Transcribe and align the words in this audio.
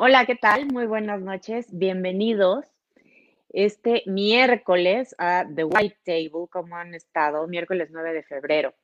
Hola, 0.00 0.26
¿qué 0.26 0.36
tal? 0.36 0.66
Muy 0.66 0.86
buenas 0.86 1.20
noches. 1.20 1.66
Bienvenidos 1.76 2.64
este 3.48 4.04
miércoles 4.06 5.12
a 5.18 5.44
The 5.52 5.64
White 5.64 5.98
Table, 6.04 6.46
como 6.48 6.76
han 6.76 6.94
estado, 6.94 7.48
miércoles 7.48 7.88
9 7.90 8.12
de 8.12 8.22
febrero. 8.22 8.74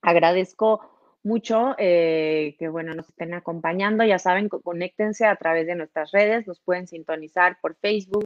Agradezco 0.00 0.80
mucho 1.22 1.74
eh, 1.76 2.56
que, 2.58 2.70
bueno, 2.70 2.94
nos 2.94 3.10
estén 3.10 3.34
acompañando. 3.34 4.02
Ya 4.02 4.18
saben, 4.18 4.48
conéctense 4.48 5.26
a 5.26 5.36
través 5.36 5.66
de 5.66 5.74
nuestras 5.74 6.10
redes. 6.10 6.46
Nos 6.46 6.58
pueden 6.60 6.86
sintonizar 6.86 7.58
por 7.60 7.76
Facebook, 7.76 8.24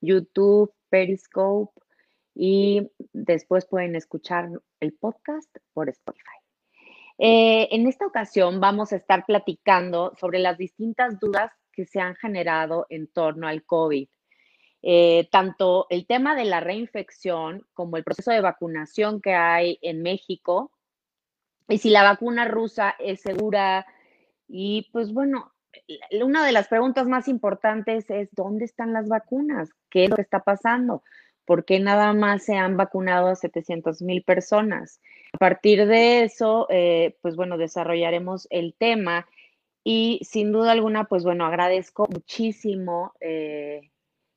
YouTube, 0.00 0.72
Periscope 0.88 1.78
y 2.34 2.90
después 3.12 3.66
pueden 3.66 3.94
escuchar 3.94 4.48
el 4.80 4.94
podcast 4.94 5.54
por 5.74 5.90
Spotify. 5.90 6.41
Eh, 7.24 7.68
en 7.70 7.86
esta 7.86 8.04
ocasión 8.04 8.58
vamos 8.58 8.92
a 8.92 8.96
estar 8.96 9.24
platicando 9.24 10.12
sobre 10.18 10.40
las 10.40 10.58
distintas 10.58 11.20
dudas 11.20 11.52
que 11.70 11.86
se 11.86 12.00
han 12.00 12.16
generado 12.16 12.86
en 12.90 13.06
torno 13.06 13.46
al 13.46 13.64
COVID. 13.64 14.08
Eh, 14.82 15.28
tanto 15.30 15.86
el 15.88 16.08
tema 16.08 16.34
de 16.34 16.46
la 16.46 16.58
reinfección 16.58 17.64
como 17.74 17.96
el 17.96 18.02
proceso 18.02 18.32
de 18.32 18.40
vacunación 18.40 19.20
que 19.20 19.34
hay 19.34 19.78
en 19.82 20.02
México 20.02 20.72
y 21.68 21.78
si 21.78 21.90
la 21.90 22.02
vacuna 22.02 22.48
rusa 22.48 22.96
es 22.98 23.20
segura. 23.20 23.86
Y 24.48 24.90
pues 24.90 25.12
bueno, 25.12 25.52
una 26.24 26.44
de 26.44 26.50
las 26.50 26.66
preguntas 26.66 27.06
más 27.06 27.28
importantes 27.28 28.10
es, 28.10 28.30
¿dónde 28.32 28.64
están 28.64 28.92
las 28.92 29.08
vacunas? 29.08 29.70
¿Qué 29.90 30.04
es 30.04 30.10
lo 30.10 30.16
que 30.16 30.22
está 30.22 30.40
pasando? 30.40 31.04
¿Por 31.44 31.64
qué 31.64 31.80
nada 31.80 32.12
más 32.12 32.44
se 32.44 32.56
han 32.56 32.76
vacunado 32.76 33.28
a 33.28 33.36
700 33.36 34.02
mil 34.02 34.22
personas? 34.22 35.00
A 35.32 35.38
partir 35.38 35.86
de 35.86 36.22
eso, 36.22 36.66
eh, 36.70 37.16
pues 37.22 37.36
bueno, 37.36 37.58
desarrollaremos 37.58 38.46
el 38.50 38.74
tema 38.74 39.26
y 39.84 40.20
sin 40.22 40.52
duda 40.52 40.72
alguna, 40.72 41.04
pues 41.04 41.24
bueno, 41.24 41.44
agradezco 41.44 42.06
muchísimo 42.08 43.12
eh, 43.20 43.90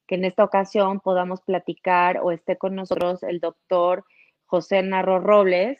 que 0.07 0.15
en 0.15 0.25
esta 0.25 0.43
ocasión 0.43 0.99
podamos 0.99 1.41
platicar 1.41 2.19
o 2.23 2.31
esté 2.31 2.57
con 2.57 2.75
nosotros 2.75 3.21
el 3.23 3.39
doctor 3.39 4.05
José 4.45 4.81
Narro 4.81 5.19
Robles, 5.19 5.79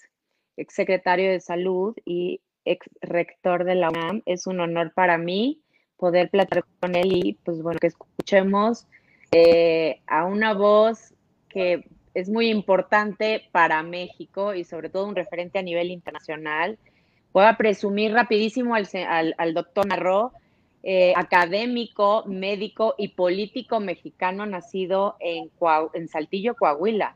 exsecretario 0.57 1.31
de 1.31 1.39
Salud 1.39 1.95
y 2.05 2.41
ex 2.65 2.89
rector 3.01 3.63
de 3.63 3.75
la 3.75 3.89
UNAM. 3.89 4.21
Es 4.25 4.47
un 4.47 4.59
honor 4.59 4.93
para 4.93 5.17
mí 5.17 5.61
poder 5.97 6.29
platicar 6.29 6.65
con 6.79 6.95
él 6.95 7.11
y 7.13 7.33
pues 7.43 7.61
bueno, 7.61 7.79
que 7.79 7.87
escuchemos 7.87 8.87
eh, 9.31 10.01
a 10.07 10.25
una 10.25 10.53
voz 10.53 11.14
que 11.55 11.87
es 12.13 12.27
muy 12.27 12.49
importante 12.49 13.47
para 13.53 13.81
México 13.81 14.53
y 14.53 14.65
sobre 14.65 14.89
todo 14.89 15.07
un 15.07 15.15
referente 15.15 15.57
a 15.57 15.61
nivel 15.61 15.89
internacional. 15.89 16.77
Voy 17.31 17.45
a 17.45 17.55
presumir 17.55 18.11
rapidísimo 18.11 18.75
al, 18.75 18.85
al, 19.37 19.53
doctor 19.53 19.85
Narro, 19.87 20.33
eh, 20.83 21.13
académico, 21.15 22.25
médico 22.27 22.93
y 22.97 23.09
político 23.09 23.79
mexicano 23.79 24.45
nacido 24.45 25.15
en, 25.21 25.49
en 25.93 26.07
Saltillo, 26.09 26.55
Coahuila. 26.55 27.15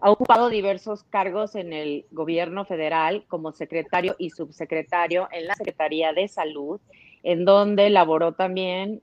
Ha 0.00 0.10
ocupado 0.10 0.48
diversos 0.48 1.04
cargos 1.04 1.54
en 1.54 1.72
el 1.72 2.04
gobierno 2.10 2.64
federal 2.64 3.24
como 3.28 3.52
secretario 3.52 4.16
y 4.18 4.30
subsecretario 4.30 5.28
en 5.30 5.46
la 5.46 5.54
Secretaría 5.54 6.12
de 6.12 6.26
Salud, 6.26 6.80
en 7.22 7.44
donde 7.44 7.90
laboró 7.90 8.32
también 8.32 9.02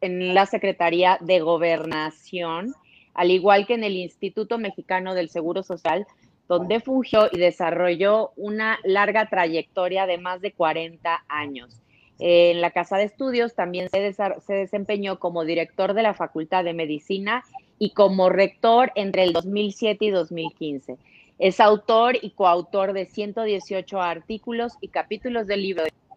en 0.00 0.34
la 0.34 0.46
Secretaría 0.46 1.18
de 1.20 1.40
Gobernación 1.40 2.74
al 3.14 3.30
igual 3.30 3.66
que 3.66 3.74
en 3.74 3.84
el 3.84 3.96
Instituto 3.96 4.58
Mexicano 4.58 5.14
del 5.14 5.28
Seguro 5.28 5.62
Social, 5.62 6.06
donde 6.48 6.80
fungió 6.80 7.28
y 7.32 7.38
desarrolló 7.38 8.32
una 8.36 8.78
larga 8.84 9.28
trayectoria 9.28 10.06
de 10.06 10.18
más 10.18 10.40
de 10.40 10.52
40 10.52 11.24
años. 11.28 11.80
En 12.18 12.60
la 12.60 12.70
Casa 12.70 12.96
de 12.96 13.04
Estudios 13.04 13.54
también 13.54 13.88
se, 13.88 14.12
se, 14.12 14.52
desempeñó 14.52 15.18
como 15.18 15.44
director 15.44 15.94
de 15.94 16.02
la 16.02 16.14
Facultad 16.14 16.62
de 16.62 16.74
Medicina 16.74 17.42
y 17.78 17.90
como 17.90 18.28
rector 18.28 18.92
entre 18.94 19.24
el 19.24 19.32
2007 19.32 20.04
y 20.04 20.10
2015. 20.10 20.96
Es 21.38 21.58
autor 21.58 22.16
y 22.20 22.30
coautor 22.30 22.92
de 22.92 23.06
118 23.06 24.00
artículos 24.00 24.74
y 24.80 24.88
capítulos 24.88 25.48
de 25.48 25.56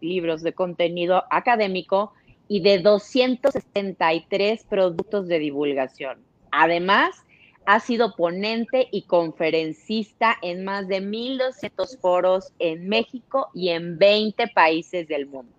libros 0.00 0.42
de 0.42 0.52
contenido 0.52 1.24
académico 1.30 2.12
y 2.46 2.60
de 2.60 2.78
263 2.78 4.64
productos 4.64 5.26
de 5.26 5.38
divulgación. 5.40 6.27
Además, 6.50 7.24
ha 7.66 7.80
sido 7.80 8.16
ponente 8.16 8.88
y 8.90 9.02
conferencista 9.02 10.36
en 10.40 10.64
más 10.64 10.88
de 10.88 11.02
1.200 11.02 12.00
foros 12.00 12.52
en 12.58 12.88
México 12.88 13.50
y 13.52 13.68
en 13.68 13.98
20 13.98 14.48
países 14.48 15.06
del 15.06 15.26
mundo. 15.26 15.52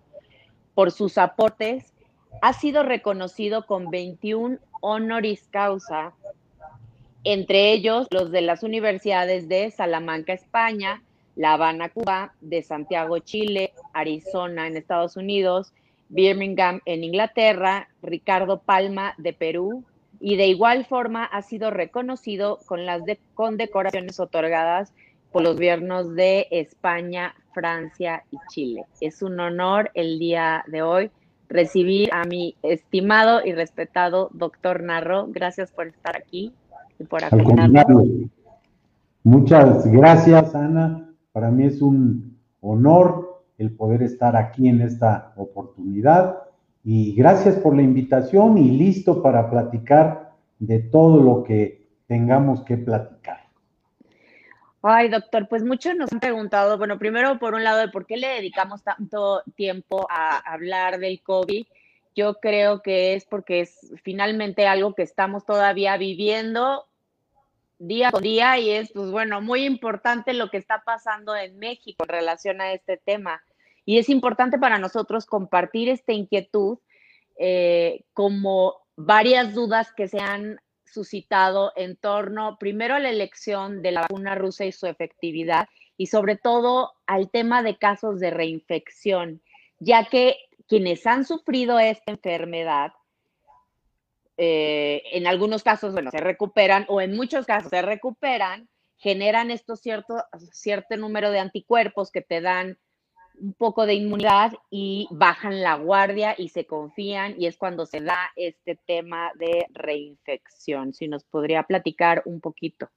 Por 0.74 0.90
sus 0.90 1.18
aportes, 1.18 1.92
ha 2.42 2.52
sido 2.52 2.82
reconocido 2.82 3.64
con 3.66 3.90
21 3.90 4.58
honoris 4.80 5.46
causa, 5.50 6.12
entre 7.22 7.72
ellos 7.72 8.08
los 8.10 8.32
de 8.32 8.40
las 8.40 8.62
universidades 8.62 9.48
de 9.48 9.70
Salamanca, 9.70 10.32
España, 10.32 11.04
La 11.36 11.52
Habana, 11.52 11.90
Cuba, 11.90 12.34
de 12.40 12.62
Santiago, 12.62 13.18
Chile, 13.18 13.72
Arizona, 13.92 14.66
en 14.66 14.76
Estados 14.76 15.16
Unidos, 15.16 15.72
Birmingham, 16.08 16.80
en 16.86 17.04
Inglaterra, 17.04 17.88
Ricardo 18.02 18.62
Palma, 18.62 19.14
de 19.16 19.32
Perú, 19.32 19.84
y 20.20 20.36
de 20.36 20.46
igual 20.48 20.84
forma 20.84 21.24
ha 21.24 21.42
sido 21.42 21.70
reconocido 21.70 22.58
con 22.66 22.84
las 22.84 23.02
condecoraciones 23.34 24.20
otorgadas 24.20 24.92
por 25.32 25.42
los 25.42 25.54
gobiernos 25.54 26.14
de 26.14 26.46
España, 26.50 27.34
Francia 27.54 28.24
y 28.30 28.36
Chile. 28.48 28.84
Es 29.00 29.22
un 29.22 29.40
honor 29.40 29.90
el 29.94 30.18
día 30.18 30.64
de 30.66 30.82
hoy 30.82 31.10
recibir 31.48 32.10
a 32.12 32.24
mi 32.24 32.54
estimado 32.62 33.44
y 33.44 33.52
respetado 33.52 34.30
doctor 34.32 34.82
Narro. 34.82 35.26
Gracias 35.28 35.72
por 35.72 35.86
estar 35.88 36.16
aquí 36.16 36.52
y 36.98 37.04
por 37.04 37.24
acompañarnos. 37.24 38.06
Muchas 39.22 39.86
gracias, 39.86 40.54
Ana. 40.54 41.08
Para 41.32 41.50
mí 41.50 41.64
es 41.64 41.80
un 41.80 42.38
honor 42.60 43.44
el 43.58 43.70
poder 43.72 44.02
estar 44.02 44.36
aquí 44.36 44.68
en 44.68 44.80
esta 44.80 45.32
oportunidad 45.36 46.39
y 46.84 47.14
gracias 47.14 47.56
por 47.56 47.76
la 47.76 47.82
invitación 47.82 48.58
y 48.58 48.70
listo 48.70 49.22
para 49.22 49.50
platicar 49.50 50.32
de 50.58 50.78
todo 50.78 51.22
lo 51.22 51.44
que 51.44 51.86
tengamos 52.06 52.62
que 52.62 52.76
platicar. 52.76 53.40
Ay, 54.82 55.08
doctor, 55.10 55.46
pues 55.46 55.62
muchos 55.62 55.94
nos 55.94 56.10
han 56.10 56.20
preguntado, 56.20 56.78
bueno, 56.78 56.98
primero 56.98 57.38
por 57.38 57.54
un 57.54 57.62
lado, 57.62 57.80
de 57.80 57.88
por 57.88 58.06
qué 58.06 58.16
le 58.16 58.28
dedicamos 58.28 58.82
tanto 58.82 59.42
tiempo 59.54 60.06
a 60.10 60.38
hablar 60.38 60.98
del 60.98 61.20
COVID. 61.22 61.66
Yo 62.16 62.34
creo 62.40 62.80
que 62.80 63.14
es 63.14 63.26
porque 63.26 63.60
es 63.60 63.92
finalmente 64.02 64.66
algo 64.66 64.94
que 64.94 65.02
estamos 65.02 65.44
todavía 65.44 65.96
viviendo 65.98 66.86
día 67.78 68.10
con 68.10 68.22
día 68.22 68.58
y 68.58 68.70
es, 68.70 68.92
pues 68.92 69.10
bueno, 69.10 69.40
muy 69.40 69.64
importante 69.64 70.34
lo 70.34 70.50
que 70.50 70.58
está 70.58 70.82
pasando 70.84 71.36
en 71.36 71.58
México 71.58 72.04
en 72.04 72.08
relación 72.08 72.60
a 72.60 72.72
este 72.72 72.96
tema. 72.96 73.42
Y 73.84 73.98
es 73.98 74.08
importante 74.08 74.58
para 74.58 74.78
nosotros 74.78 75.26
compartir 75.26 75.88
esta 75.88 76.12
inquietud 76.12 76.78
eh, 77.38 78.04
como 78.12 78.76
varias 78.96 79.54
dudas 79.54 79.92
que 79.96 80.08
se 80.08 80.20
han 80.20 80.60
suscitado 80.84 81.72
en 81.76 81.96
torno, 81.96 82.58
primero, 82.58 82.94
a 82.94 83.00
la 83.00 83.10
elección 83.10 83.82
de 83.82 83.92
la 83.92 84.02
vacuna 84.02 84.34
rusa 84.34 84.64
y 84.64 84.72
su 84.72 84.86
efectividad, 84.86 85.68
y 85.96 86.06
sobre 86.06 86.36
todo 86.36 86.92
al 87.06 87.30
tema 87.30 87.62
de 87.62 87.78
casos 87.78 88.20
de 88.20 88.30
reinfección, 88.30 89.42
ya 89.78 90.06
que 90.06 90.36
quienes 90.66 91.06
han 91.06 91.24
sufrido 91.24 91.78
esta 91.78 92.12
enfermedad, 92.12 92.92
eh, 94.36 95.02
en 95.12 95.26
algunos 95.26 95.62
casos, 95.62 95.92
bueno, 95.92 96.10
se 96.10 96.18
recuperan 96.18 96.86
o 96.88 97.00
en 97.00 97.14
muchos 97.14 97.46
casos 97.46 97.70
se 97.70 97.82
recuperan, 97.82 98.68
generan 98.96 99.50
estos 99.50 99.80
cierto, 99.80 100.24
cierto 100.52 100.96
número 100.96 101.30
de 101.30 101.40
anticuerpos 101.40 102.10
que 102.10 102.22
te 102.22 102.40
dan 102.40 102.78
un 103.40 103.54
poco 103.54 103.86
de 103.86 103.94
inmunidad 103.94 104.52
y 104.70 105.08
bajan 105.10 105.62
la 105.62 105.76
guardia 105.76 106.34
y 106.36 106.48
se 106.48 106.66
confían 106.66 107.34
y 107.38 107.46
es 107.46 107.56
cuando 107.56 107.86
se 107.86 108.00
da 108.00 108.18
este 108.36 108.78
tema 108.86 109.30
de 109.38 109.66
reinfección. 109.72 110.92
Si 110.92 111.08
nos 111.08 111.24
podría 111.24 111.62
platicar 111.64 112.22
un 112.26 112.40
poquito. 112.40 112.88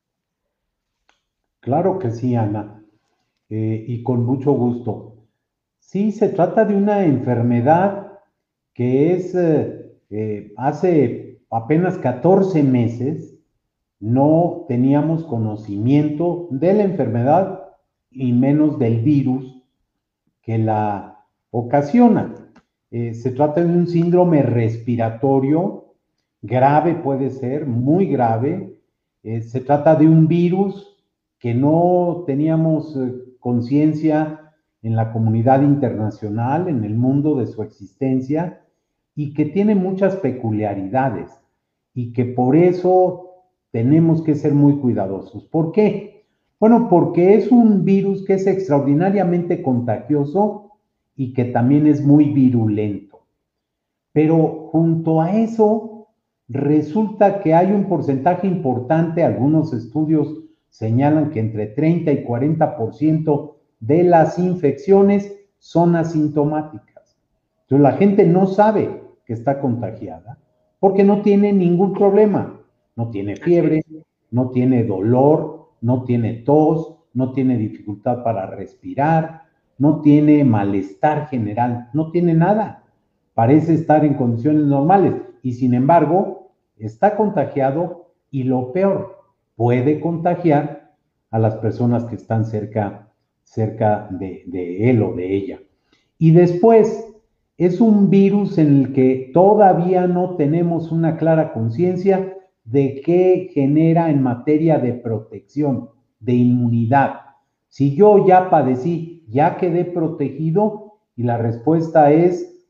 Claro 1.59 1.97
que 1.97 2.11
sí, 2.11 2.35
Ana, 2.35 2.83
eh, 3.49 3.85
y 3.87 4.03
con 4.03 4.25
mucho 4.25 4.51
gusto. 4.51 5.15
Sí, 5.79 6.11
se 6.11 6.29
trata 6.29 6.65
de 6.65 6.75
una 6.75 7.05
enfermedad 7.05 8.19
que 8.73 9.13
es 9.13 9.33
eh, 9.35 9.99
eh, 10.09 10.53
hace 10.57 11.41
apenas 11.49 11.97
14 11.99 12.63
meses 12.63 13.33
no 13.99 14.65
teníamos 14.67 15.23
conocimiento 15.23 16.47
de 16.51 16.73
la 16.73 16.83
enfermedad 16.83 17.63
y 18.11 18.33
menos 18.33 18.77
del 18.77 18.99
virus 18.99 19.52
que 20.43 20.57
la 20.57 21.25
ocasiona. 21.51 22.35
eh, 22.91 23.15
se 23.15 23.31
trata 23.31 23.61
de 23.63 23.75
un 23.75 23.87
síndrome 23.87 24.43
respiratorio 24.43 25.95
grave, 26.43 26.93
puede 26.95 27.31
ser, 27.31 27.65
muy 27.65 28.05
grave. 28.05 28.79
Eh, 29.23 29.41
se 29.41 29.61
trata 29.61 29.95
de 29.95 30.07
un 30.07 30.27
virus 30.27 30.95
que 31.39 31.55
no 31.55 32.23
teníamos 32.27 32.95
eh, 32.95 33.13
conciencia 33.39 34.53
en 34.83 34.95
la 34.95 35.11
comunidad 35.11 35.61
internacional, 35.63 36.67
en 36.67 36.83
el 36.83 36.95
mundo 36.95 37.35
de 37.35 37.47
su 37.47 37.63
existencia, 37.63 38.61
y 39.15 39.33
que 39.33 39.45
tiene 39.45 39.75
muchas 39.75 40.17
peculiaridades 40.17 41.31
y 41.93 42.13
que 42.13 42.25
por 42.25 42.55
eso 42.55 43.29
tenemos 43.71 44.21
que 44.23 44.35
ser 44.35 44.53
muy 44.53 44.77
cuidadosos. 44.77 45.45
¿Por 45.45 45.71
qué? 45.71 46.12
Bueno, 46.63 46.87
porque 46.87 47.35
es 47.35 47.51
un 47.51 47.83
virus 47.83 48.23
que 48.23 48.35
es 48.35 48.47
extraordinariamente 48.47 49.61
contagioso 49.61 50.71
y 51.13 51.33
que 51.33 51.43
también 51.43 51.87
es 51.87 52.01
muy 52.01 52.31
virulento. 52.31 53.25
Pero 54.13 54.69
junto 54.71 55.19
a 55.19 55.37
eso, 55.37 56.07
resulta 56.47 57.41
que 57.41 57.53
hay 57.53 57.73
un 57.73 57.89
porcentaje 57.89 58.47
importante, 58.47 59.25
algunos 59.25 59.73
estudios 59.73 60.37
señalan 60.69 61.31
que 61.31 61.41
entre 61.41 61.67
30 61.67 62.13
y 62.13 62.23
40% 62.23 63.55
de 63.81 64.03
las 64.05 64.39
infecciones 64.39 65.35
son 65.57 65.97
asintomáticas. 65.97 67.17
Entonces 67.63 67.83
la 67.83 67.97
gente 67.97 68.25
no 68.25 68.47
sabe 68.47 69.03
que 69.25 69.33
está 69.33 69.59
contagiada 69.59 70.39
porque 70.79 71.03
no 71.03 71.23
tiene 71.23 71.51
ningún 71.51 71.91
problema. 71.91 72.57
No 72.95 73.09
tiene 73.09 73.35
fiebre, 73.35 73.83
no 74.31 74.51
tiene 74.51 74.85
dolor, 74.85 75.62
no 75.83 76.05
tiene 76.05 76.33
tos, 76.33 76.95
no 77.13 77.33
tiene 77.33 77.57
dificultad 77.57 78.23
para 78.23 78.47
respirar, 78.47 79.43
no 79.77 80.01
tiene 80.01 80.43
malestar 80.43 81.27
general, 81.27 81.89
no 81.93 82.09
tiene 82.09 82.33
nada. 82.33 82.83
Parece 83.33 83.73
estar 83.73 84.05
en 84.05 84.15
condiciones 84.15 84.63
normales 84.63 85.13
y 85.43 85.53
sin 85.53 85.73
embargo 85.73 86.53
está 86.77 87.15
contagiado 87.15 88.13
y 88.31 88.43
lo 88.43 88.71
peor, 88.71 89.23
puede 89.55 89.99
contagiar 89.99 90.93
a 91.29 91.37
las 91.37 91.57
personas 91.57 92.05
que 92.05 92.15
están 92.15 92.45
cerca, 92.45 93.09
cerca 93.43 94.07
de, 94.09 94.43
de 94.47 94.89
él 94.89 95.03
o 95.03 95.13
de 95.13 95.35
ella. 95.35 95.59
Y 96.17 96.31
después, 96.31 97.13
es 97.57 97.81
un 97.81 98.09
virus 98.09 98.57
en 98.57 98.79
el 98.79 98.93
que 98.93 99.31
todavía 99.33 100.07
no 100.07 100.35
tenemos 100.37 100.91
una 100.91 101.17
clara 101.17 101.51
conciencia 101.53 102.37
de 102.63 103.01
qué 103.05 103.49
genera 103.53 104.09
en 104.09 104.23
materia 104.23 104.79
de 104.79 104.93
protección, 104.93 105.89
de 106.19 106.33
inmunidad. 106.33 107.19
Si 107.67 107.95
yo 107.95 108.25
ya 108.27 108.49
padecí, 108.49 109.25
ya 109.27 109.57
quedé 109.57 109.85
protegido 109.85 110.93
y 111.15 111.23
la 111.23 111.37
respuesta 111.37 112.11
es, 112.11 112.65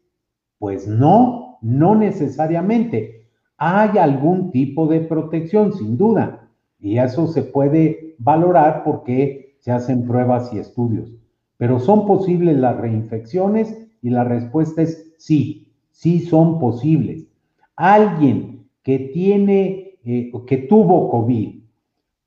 pues 0.59 0.87
no, 0.87 1.57
no 1.61 1.95
necesariamente. 1.95 3.27
Hay 3.57 3.97
algún 3.97 4.51
tipo 4.51 4.87
de 4.87 5.01
protección, 5.01 5.73
sin 5.73 5.97
duda, 5.97 6.49
y 6.79 6.97
eso 6.97 7.27
se 7.27 7.43
puede 7.43 8.15
valorar 8.17 8.83
porque 8.83 9.55
se 9.59 9.71
hacen 9.71 10.05
pruebas 10.05 10.51
y 10.53 10.59
estudios. 10.59 11.13
Pero 11.57 11.79
son 11.79 12.05
posibles 12.05 12.57
las 12.57 12.77
reinfecciones 12.77 13.89
y 14.01 14.09
la 14.09 14.25
respuesta 14.25 14.81
es 14.81 15.13
sí, 15.17 15.71
sí 15.91 16.19
son 16.19 16.59
posibles. 16.59 17.27
Alguien 17.75 18.67
que 18.83 18.99
tiene, 18.99 19.82
que 20.03 20.65
tuvo 20.69 21.09
COVID, 21.09 21.63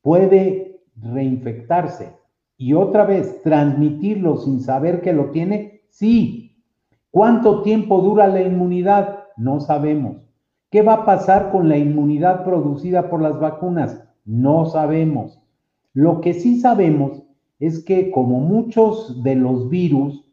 puede 0.03 0.81
reinfectarse 0.97 2.17
y 2.57 2.73
otra 2.73 3.05
vez 3.05 3.43
transmitirlo 3.43 4.39
sin 4.39 4.61
saber 4.61 5.03
que 5.03 5.13
lo 5.13 5.31
tiene, 5.31 5.83
sí. 5.91 6.63
¿Cuánto 7.11 7.63
tiempo 7.63 8.01
dura 8.01 8.27
la 8.27 8.43
inmunidad? 8.43 9.25
No 9.37 9.61
sabemos. 9.61 10.23
¿Qué 10.71 10.83
va 10.83 10.95
a 10.95 11.05
pasar 11.05 11.51
con 11.51 11.69
la 11.69 11.77
inmunidad 11.77 12.45
producida 12.45 13.09
por 13.09 13.21
las 13.21 13.39
vacunas? 13.39 14.03
No 14.25 14.67
sabemos. 14.67 15.41
Lo 15.93 16.21
que 16.21 16.35
sí 16.35 16.61
sabemos 16.61 17.23
es 17.59 17.85
que 17.85 18.11
como 18.11 18.41
muchos 18.41 19.23
de 19.23 19.35
los 19.35 19.69
virus, 19.69 20.25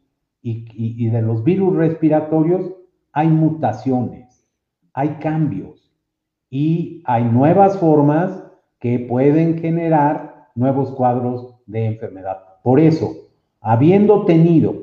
y, 0.42 1.08
de 1.08 1.22
los 1.22 1.42
virus 1.44 1.74
respiratorios 1.74 2.74
hay 3.12 3.28
mutaciones, 3.28 4.46
hay 4.92 5.16
cambios 5.20 5.83
y 6.54 7.02
hay 7.04 7.24
nuevas 7.24 7.76
formas 7.78 8.44
que 8.78 9.00
pueden 9.00 9.58
generar 9.58 10.50
nuevos 10.54 10.92
cuadros 10.92 11.56
de 11.66 11.86
enfermedad. 11.86 12.44
Por 12.62 12.78
eso, 12.78 13.10
habiendo 13.60 14.24
tenido 14.24 14.76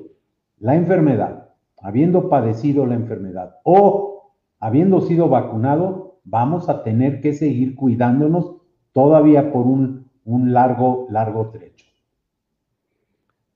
la 0.59 0.75
enfermedad, 0.75 1.47
habiendo 1.81 2.27
padecido 2.27 2.85
la 2.85 2.95
enfermedad 2.95 3.55
o 3.63 4.33
habiendo 4.59 4.99
sido 4.99 5.29
vacunado, 5.29 6.17
vamos 6.25 6.67
a 6.67 6.83
tener 6.83 7.21
que 7.21 7.31
seguir 7.31 7.77
cuidándonos 7.77 8.57
todavía 8.91 9.53
por 9.53 9.65
un, 9.65 10.11
un 10.25 10.51
largo, 10.51 11.07
largo 11.09 11.51
trecho. 11.51 11.85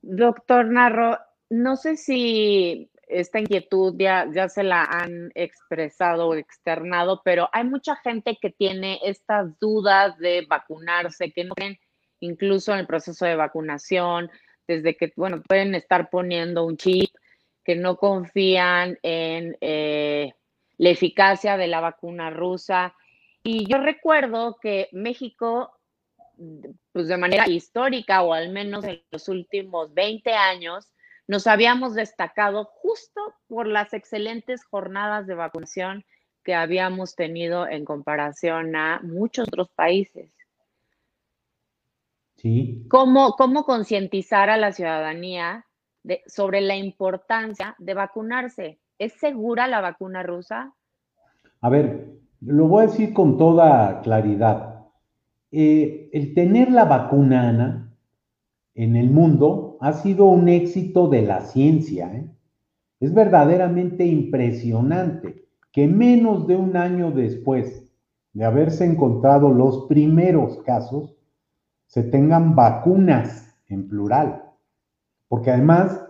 Doctor 0.03 0.67
Narro, 0.67 1.17
no 1.49 1.75
sé 1.75 1.97
si 1.97 2.89
esta 3.07 3.39
inquietud 3.39 3.95
ya, 3.97 4.27
ya 4.33 4.49
se 4.49 4.63
la 4.63 4.83
han 4.83 5.31
expresado 5.35 6.29
o 6.29 6.35
externado, 6.35 7.21
pero 7.23 7.49
hay 7.51 7.63
mucha 7.63 7.95
gente 7.97 8.37
que 8.41 8.49
tiene 8.49 8.99
estas 9.03 9.57
dudas 9.59 10.17
de 10.17 10.45
vacunarse, 10.49 11.31
que 11.31 11.43
no 11.43 11.53
creen 11.55 11.79
incluso 12.19 12.73
en 12.73 12.79
el 12.79 12.87
proceso 12.87 13.25
de 13.25 13.35
vacunación, 13.35 14.29
desde 14.67 14.95
que, 14.95 15.13
bueno, 15.15 15.41
pueden 15.47 15.75
estar 15.75 16.09
poniendo 16.09 16.65
un 16.65 16.77
chip, 16.77 17.09
que 17.63 17.75
no 17.75 17.97
confían 17.97 18.97
en 19.01 19.57
eh, 19.59 20.33
la 20.77 20.89
eficacia 20.89 21.57
de 21.57 21.67
la 21.67 21.81
vacuna 21.81 22.29
rusa. 22.29 22.95
Y 23.43 23.67
yo 23.67 23.79
recuerdo 23.79 24.57
que 24.61 24.89
México, 24.91 25.71
pues 26.91 27.07
de 27.07 27.17
manera 27.17 27.47
histórica, 27.47 28.21
o 28.21 28.33
al 28.33 28.49
menos 28.49 28.85
en 28.85 29.03
los 29.11 29.27
últimos 29.29 29.93
20 29.93 30.31
años, 30.33 30.91
nos 31.27 31.47
habíamos 31.47 31.95
destacado 31.95 32.65
justo 32.65 33.21
por 33.47 33.67
las 33.67 33.93
excelentes 33.93 34.63
jornadas 34.65 35.27
de 35.27 35.35
vacunación 35.35 36.05
que 36.43 36.53
habíamos 36.53 37.15
tenido 37.15 37.67
en 37.67 37.85
comparación 37.85 38.75
a 38.75 39.01
muchos 39.03 39.47
otros 39.47 39.69
países. 39.69 40.31
Sí. 42.37 42.85
¿Cómo, 42.89 43.31
cómo 43.31 43.63
concientizar 43.63 44.49
a 44.49 44.57
la 44.57 44.71
ciudadanía 44.71 45.65
de, 46.03 46.21
sobre 46.27 46.61
la 46.61 46.75
importancia 46.75 47.75
de 47.79 47.93
vacunarse? 47.95 48.79
¿Es 48.99 49.13
segura 49.13 49.67
la 49.67 49.81
vacuna 49.81 50.21
rusa? 50.21 50.73
A 51.61 51.69
ver, 51.69 52.11
lo 52.41 52.67
voy 52.67 52.83
a 52.83 52.87
decir 52.87 53.13
con 53.13 53.37
toda 53.37 54.01
claridad. 54.01 54.85
Eh, 55.51 56.09
el 56.13 56.35
tener 56.35 56.69
la 56.69 56.85
vacuna, 56.85 57.49
Ana, 57.49 57.84
en 58.75 58.97
el 58.97 59.09
mundo 59.09 59.77
ha 59.79 59.93
sido 59.93 60.25
un 60.25 60.49
éxito 60.49 61.07
de 61.07 61.21
la 61.21 61.41
ciencia. 61.41 62.13
¿eh? 62.13 62.29
Es 62.99 63.13
verdaderamente 63.13 64.05
impresionante 64.05 65.45
que 65.71 65.87
menos 65.87 66.45
de 66.47 66.55
un 66.55 66.77
año 66.77 67.11
después 67.11 67.89
de 68.33 68.43
haberse 68.43 68.85
encontrado 68.85 69.49
los 69.49 69.85
primeros 69.87 70.61
casos, 70.63 71.15
se 71.87 72.03
tengan 72.03 72.55
vacunas 72.55 73.55
en 73.67 73.87
plural. 73.87 74.43
Porque 75.29 75.51
además 75.51 76.05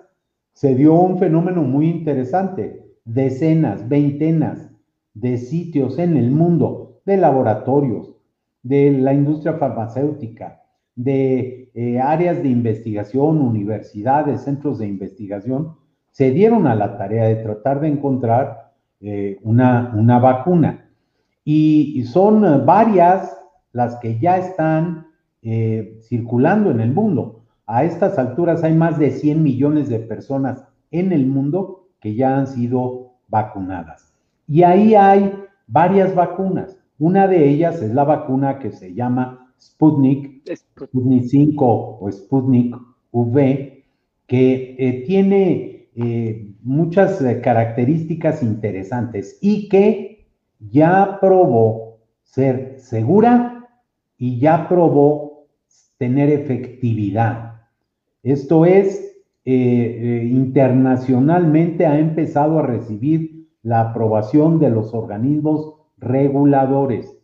se 0.54 0.74
dio 0.74 0.96
un 0.96 1.20
fenómeno 1.20 1.62
muy 1.62 1.88
interesante. 1.88 2.84
Decenas, 3.06 3.88
veintenas 3.88 4.72
de 5.14 5.38
sitios 5.38 6.00
en 6.00 6.18
el 6.18 6.32
mundo, 6.32 7.02
de 7.06 7.18
laboratorios, 7.18 8.16
de 8.64 8.92
la 8.92 9.14
industria 9.14 9.54
farmacéutica, 9.54 10.64
de 10.96 11.65
eh, 11.78 12.00
áreas 12.00 12.42
de 12.42 12.48
investigación, 12.48 13.42
universidades, 13.42 14.44
centros 14.44 14.80
de 14.80 14.88
investigación, 14.88 15.76
se 16.10 16.32
dieron 16.32 16.68
a 16.68 16.76
la 16.76 16.98
tarea 16.98 17.26
de 17.26 17.36
tratar 17.36 17.82
de 17.82 17.90
encontrar 17.90 18.72
eh, 19.02 19.40
una, 19.44 19.92
una, 19.94 20.18
vacuna. 20.18 20.90
Y, 21.44 22.02
son 22.06 22.66
varias 22.66 23.38
las 23.74 23.98
que 23.98 24.18
ya 24.18 24.38
están 24.38 25.08
eh, 25.42 26.00
circulando 26.02 26.72
en 26.72 26.80
el 26.80 26.94
mundo. 26.94 27.44
A 27.68 27.84
estas 27.84 28.18
alturas 28.18 28.64
hay 28.64 28.74
más 28.74 28.98
de 28.98 29.12
100 29.12 29.44
millones 29.44 29.90
de 29.90 30.00
personas 30.00 30.64
en 30.92 31.12
el 31.12 31.28
mundo 31.28 31.90
que 32.00 32.16
ya 32.16 32.38
han 32.38 32.48
sido 32.48 33.16
vacunadas. 33.28 34.14
Y 34.48 34.64
ahí 34.64 34.96
hay 34.96 35.34
varias 35.68 36.16
vacunas. 36.16 36.78
Una 37.00 37.28
de 37.28 37.50
ellas 37.50 37.82
es 37.82 37.94
la 37.94 38.06
vacuna 38.06 38.60
que 38.60 38.72
se 38.72 38.94
llama 38.94 39.45
Sputnik, 39.60 40.44
Sputnik 40.54 41.24
5 41.24 41.98
o 42.02 42.12
Sputnik 42.12 42.76
V, 43.12 43.84
que 44.28 44.76
eh, 44.78 45.04
tiene 45.06 45.76
eh, 45.96 46.54
muchas 46.62 47.22
eh, 47.22 47.40
características 47.40 48.44
interesantes 48.44 49.38
y 49.42 49.70
que 49.70 50.28
ya 50.60 51.20
probó 51.22 52.00
ser 52.24 52.76
segura 52.80 53.70
y 54.18 54.40
ya 54.40 54.68
probó 54.68 55.48
tener 55.98 56.30
efectividad. 56.30 57.62
Esto 58.24 58.66
es 58.66 59.06
eh, 59.46 60.28
internacionalmente 60.30 61.86
ha 61.86 61.98
empezado 61.98 62.60
a 62.60 62.64
recibir 62.64 63.48
la 63.62 63.92
aprobación 63.92 64.60
de 64.60 64.72
los 64.72 64.94
organismos 64.94 65.76
reguladores. 65.98 67.15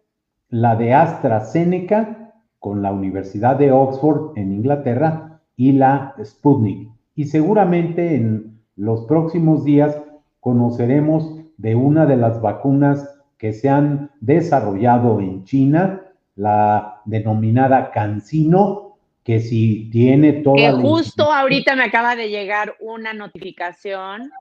la 0.49 0.75
de 0.75 0.93
AstraZeneca 0.93 2.33
con 2.57 2.81
la 2.81 2.91
Universidad 2.91 3.57
de 3.57 3.71
Oxford 3.71 4.37
en 4.37 4.51
Inglaterra 4.53 5.41
y 5.55 5.73
la 5.73 6.15
Sputnik. 6.23 6.89
Y 7.15 7.25
seguramente 7.25 8.15
en 8.15 8.58
los 8.79 9.05
próximos 9.07 9.65
días 9.65 10.01
conoceremos 10.39 11.35
de 11.57 11.75
una 11.75 12.05
de 12.05 12.15
las 12.15 12.41
vacunas 12.41 13.19
que 13.37 13.51
se 13.51 13.67
han 13.67 14.09
desarrollado 14.21 15.19
en 15.19 15.43
China, 15.43 16.05
la 16.37 17.01
denominada 17.03 17.91
Cancino, 17.91 18.95
que 19.25 19.41
si 19.41 19.89
tiene 19.91 20.31
toda 20.31 20.55
que 20.55 20.71
justo 20.71 21.29
ahorita 21.29 21.75
me 21.75 21.83
acaba 21.83 22.15
de 22.15 22.29
llegar 22.29 22.75
una 22.79 23.13
notificación 23.13 24.31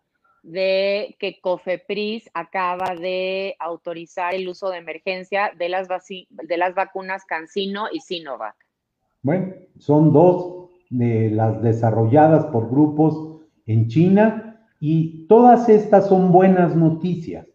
de 0.45 1.17
que 1.19 1.41
COFEPRIS 1.41 2.31
acaba 2.33 2.95
de 2.95 3.57
autorizar 3.59 4.37
el 4.37 4.49
uso 4.49 4.71
de 4.71 4.79
emergencia 4.79 5.51
de 5.59 5.69
las, 5.69 5.89
de 5.89 6.57
las 6.57 6.77
vacunas 6.77 7.25
Cancino 7.25 7.87
y 7.93 7.99
Sinovac. 7.99 8.55
Bueno, 9.23 9.55
son 9.79 10.13
dos 10.13 10.71
de 10.91 11.29
las 11.31 11.61
desarrolladas 11.61 12.47
por 12.47 12.71
grupos 12.71 13.28
en 13.69 13.87
China 13.87 14.59
y 14.81 15.27
todas 15.29 15.69
estas 15.69 16.09
son 16.09 16.33
buenas 16.33 16.75
noticias, 16.75 17.47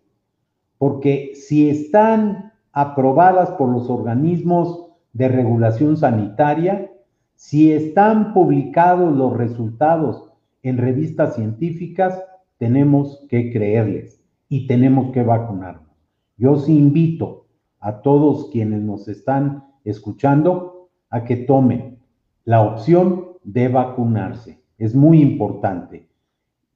porque 0.78 1.32
si 1.36 1.70
están 1.70 2.54
aprobadas 2.72 3.50
por 3.52 3.70
los 3.70 3.90
organismos 3.90 4.88
de 5.12 5.28
regulación 5.28 5.98
sanitaria, 5.98 6.92
si 7.36 7.72
están 7.74 8.34
publicados 8.34 9.16
los 9.16 9.36
resultados 9.36 10.32
en 10.62 10.78
revistas 10.78 11.36
científicas, 11.36 12.24
tenemos 12.58 13.26
que 13.28 13.52
creerles 13.52 14.24
y 14.50 14.68
tenemos 14.68 15.12
que 15.12 15.24
vacunarnos. 15.24 15.90
Yo 16.38 16.58
sí 16.58 16.78
invito 16.78 17.48
a 17.80 18.02
todos 18.02 18.50
quienes 18.52 18.82
nos 18.82 19.08
están 19.08 19.66
escuchando 19.84 20.90
a 21.10 21.24
que 21.24 21.38
tomen 21.38 22.00
la 22.46 22.62
opción 22.62 23.30
de 23.44 23.68
vacunarse. 23.68 24.63
Es 24.78 24.96
muy 24.96 25.22
importante. 25.22 26.08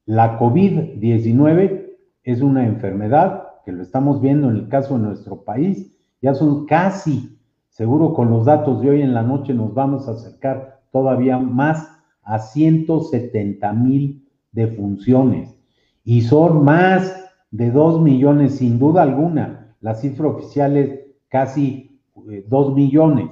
La 0.05 0.39
COVID-19 0.39 1.87
es 2.23 2.41
una 2.41 2.65
enfermedad 2.65 3.43
que 3.65 3.71
lo 3.71 3.83
estamos 3.83 4.21
viendo 4.21 4.49
en 4.49 4.55
el 4.55 4.67
caso 4.69 4.97
de 4.97 5.03
nuestro 5.03 5.43
país. 5.43 5.97
Ya 6.21 6.33
son 6.33 6.65
casi, 6.65 7.37
seguro 7.69 8.13
con 8.13 8.29
los 8.29 8.45
datos 8.45 8.81
de 8.81 8.89
hoy 8.89 9.01
en 9.01 9.13
la 9.13 9.23
noche 9.23 9.53
nos 9.53 9.73
vamos 9.73 10.07
a 10.07 10.11
acercar 10.11 10.81
todavía 10.91 11.37
más 11.37 11.91
a 12.23 12.39
170 12.39 13.73
mil 13.73 14.25
defunciones 14.51 15.57
y 16.03 16.21
son 16.21 16.63
más 16.63 17.29
de 17.51 17.71
2 17.71 18.01
millones, 18.01 18.55
sin 18.55 18.79
duda 18.79 19.03
alguna. 19.03 19.75
La 19.81 19.95
cifra 19.95 20.27
oficial 20.27 20.77
es 20.77 21.01
casi 21.27 21.99
2 22.15 22.67
eh, 22.69 22.73
millones, 22.73 23.29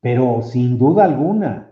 pero 0.00 0.42
sin 0.42 0.78
duda 0.78 1.04
alguna 1.04 1.65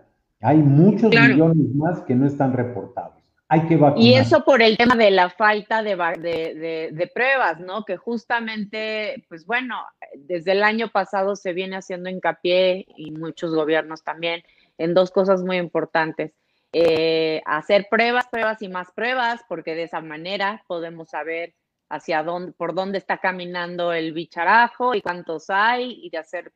hay 0.44 0.58
muchos 0.58 1.10
millones 1.10 1.74
más 1.74 2.00
que 2.02 2.14
no 2.14 2.26
están 2.26 2.52
reportados. 2.52 3.14
Hay 3.48 3.66
que 3.66 3.76
vacunar. 3.76 4.02
Y 4.02 4.14
eso 4.14 4.44
por 4.44 4.62
el 4.62 4.76
tema 4.76 4.94
de 4.94 5.10
la 5.10 5.30
falta 5.30 5.82
de, 5.82 5.96
de, 5.96 6.90
de, 6.92 7.06
pruebas, 7.08 7.60
¿no? 7.60 7.84
Que 7.84 7.96
justamente, 7.96 9.24
pues 9.28 9.44
bueno, 9.46 9.76
desde 10.16 10.52
el 10.52 10.62
año 10.62 10.88
pasado 10.88 11.36
se 11.36 11.52
viene 11.52 11.76
haciendo 11.76 12.08
hincapié 12.08 12.86
y 12.96 13.10
muchos 13.10 13.54
gobiernos 13.54 14.02
también 14.02 14.42
en 14.78 14.94
dos 14.94 15.10
cosas 15.10 15.42
muy 15.42 15.56
importantes 15.58 16.32
eh, 16.76 17.40
hacer 17.46 17.86
pruebas, 17.88 18.26
pruebas 18.26 18.60
y 18.60 18.68
más 18.68 18.90
pruebas, 18.90 19.42
porque 19.48 19.76
de 19.76 19.84
esa 19.84 20.00
manera 20.00 20.64
podemos 20.66 21.10
saber 21.10 21.54
hacia 21.88 22.24
dónde, 22.24 22.50
por 22.50 22.74
dónde 22.74 22.98
está 22.98 23.18
caminando 23.18 23.92
el 23.92 24.12
bicharajo 24.12 24.96
y 24.96 25.00
cuántos 25.00 25.50
hay, 25.50 26.00
y 26.02 26.10
de 26.10 26.18
hacer, 26.18 26.52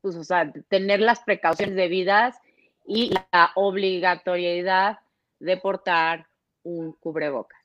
pues, 0.00 0.16
o 0.16 0.24
sea, 0.24 0.50
tener 0.68 1.00
las 1.00 1.20
precauciones 1.20 1.76
debidas 1.76 2.38
y 2.84 3.10
la 3.10 3.50
obligatoriedad 3.54 4.98
de 5.38 5.56
portar 5.56 6.26
un 6.62 6.92
cubrebocas. 6.92 7.58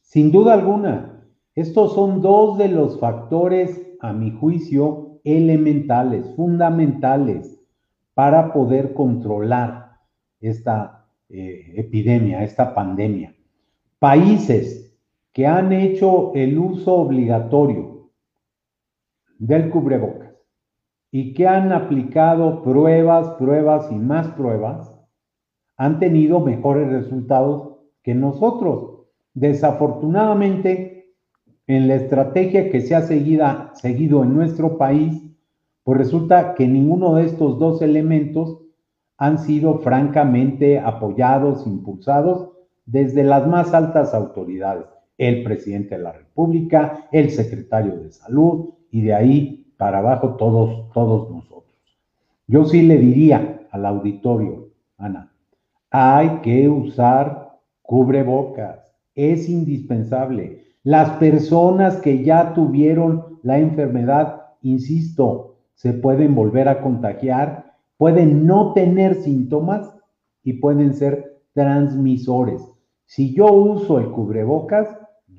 Sin 0.00 0.32
duda 0.32 0.54
alguna, 0.54 1.24
estos 1.54 1.94
son 1.94 2.22
dos 2.22 2.58
de 2.58 2.68
los 2.68 2.98
factores, 3.00 3.84
a 4.00 4.12
mi 4.12 4.30
juicio, 4.30 5.20
elementales, 5.24 6.34
fundamentales, 6.36 7.60
para 8.14 8.52
poder 8.52 8.94
controlar 8.94 9.98
esta 10.40 11.06
eh, 11.28 11.74
epidemia, 11.76 12.42
esta 12.42 12.74
pandemia. 12.74 13.34
Países 13.98 14.96
que 15.32 15.46
han 15.46 15.72
hecho 15.72 16.32
el 16.34 16.58
uso 16.58 16.94
obligatorio 16.94 18.10
del 19.38 19.70
cubrebocas 19.70 20.17
y 21.10 21.32
que 21.34 21.46
han 21.46 21.72
aplicado 21.72 22.62
pruebas, 22.62 23.30
pruebas 23.38 23.90
y 23.90 23.94
más 23.94 24.28
pruebas, 24.28 24.94
han 25.76 25.98
tenido 25.98 26.40
mejores 26.40 26.88
resultados 26.88 27.76
que 28.02 28.14
nosotros. 28.14 29.06
Desafortunadamente, 29.34 31.14
en 31.66 31.88
la 31.88 31.94
estrategia 31.94 32.70
que 32.70 32.80
se 32.80 32.94
ha 32.94 33.02
seguido 33.02 34.24
en 34.24 34.34
nuestro 34.34 34.76
país, 34.76 35.22
pues 35.84 35.98
resulta 35.98 36.54
que 36.54 36.66
ninguno 36.66 37.14
de 37.14 37.26
estos 37.26 37.58
dos 37.58 37.80
elementos 37.80 38.60
han 39.16 39.38
sido 39.38 39.78
francamente 39.78 40.78
apoyados, 40.78 41.66
impulsados 41.66 42.50
desde 42.86 43.24
las 43.24 43.46
más 43.46 43.74
altas 43.74 44.14
autoridades, 44.14 44.86
el 45.18 45.42
presidente 45.42 45.96
de 45.96 46.02
la 46.02 46.12
República, 46.12 47.08
el 47.12 47.30
secretario 47.30 47.96
de 47.96 48.10
Salud 48.10 48.74
y 48.90 49.02
de 49.02 49.14
ahí 49.14 49.67
para 49.78 49.98
abajo 49.98 50.34
todos, 50.34 50.90
todos 50.92 51.30
nosotros. 51.30 51.64
Yo 52.46 52.66
sí 52.66 52.82
le 52.82 52.98
diría 52.98 53.66
al 53.70 53.86
auditorio, 53.86 54.68
Ana, 54.98 55.32
hay 55.90 56.40
que 56.42 56.68
usar 56.68 57.58
cubrebocas, 57.80 58.92
es 59.14 59.48
indispensable. 59.48 60.64
Las 60.82 61.10
personas 61.12 61.96
que 61.96 62.22
ya 62.22 62.52
tuvieron 62.52 63.38
la 63.42 63.58
enfermedad, 63.58 64.42
insisto, 64.62 65.56
se 65.74 65.92
pueden 65.94 66.34
volver 66.34 66.68
a 66.68 66.82
contagiar 66.82 67.68
pueden 67.96 68.46
no 68.46 68.72
tener 68.72 69.16
síntomas 69.16 69.92
y 70.42 70.54
pueden 70.54 70.94
ser 70.94 71.42
transmisores. 71.52 72.62
Si 73.04 73.34
yo 73.34 73.52
uso 73.52 73.98
el 73.98 74.10
cubrebocas, 74.10 74.88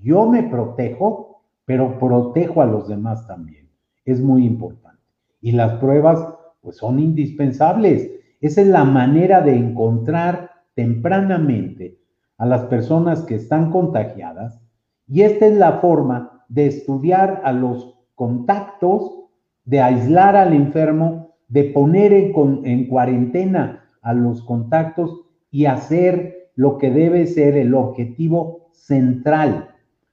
yo 0.02 0.28
me 0.28 0.44
protejo, 0.44 1.42
pero 1.66 1.98
protejo 1.98 2.62
a 2.62 2.66
los 2.66 2.88
demás 2.88 3.26
también. 3.28 3.69
Es 4.12 4.22
muy 4.22 4.46
importante. 4.46 5.00
Y 5.42 5.52
las 5.52 5.74
pruebas, 5.80 6.26
pues 6.62 6.78
son 6.78 7.00
indispensables. 7.00 8.12
Esa 8.42 8.62
es 8.62 8.68
la 8.68 8.84
manera 8.84 9.42
de 9.42 9.56
encontrar 9.56 10.52
tempranamente 10.76 12.00
a 12.38 12.46
las 12.46 12.64
personas 12.66 13.22
que 13.24 13.36
están 13.36 13.70
contagiadas 13.72 14.62
y 15.08 15.22
esta 15.22 15.48
es 15.48 15.58
la 15.58 15.74
forma 15.80 16.46
de 16.48 16.68
estudiar 16.68 17.42
a 17.44 17.52
los 17.52 17.96
contactos, 18.16 19.26
de 19.66 19.82
aislar 19.82 20.36
al 20.36 20.54
enfermo 20.54 21.30
de 21.50 21.64
poner 21.64 22.14
en, 22.14 22.88
cuarentena 22.88 23.90
a 24.02 24.14
los 24.14 24.44
contactos 24.44 25.26
y 25.52 25.66
hacer 25.66 26.52
lo 26.56 26.78
que 26.78 26.92
debe 26.92 27.26
ser 27.26 27.58
el 27.58 27.74
objetivo 27.74 28.70
central, 28.72 29.70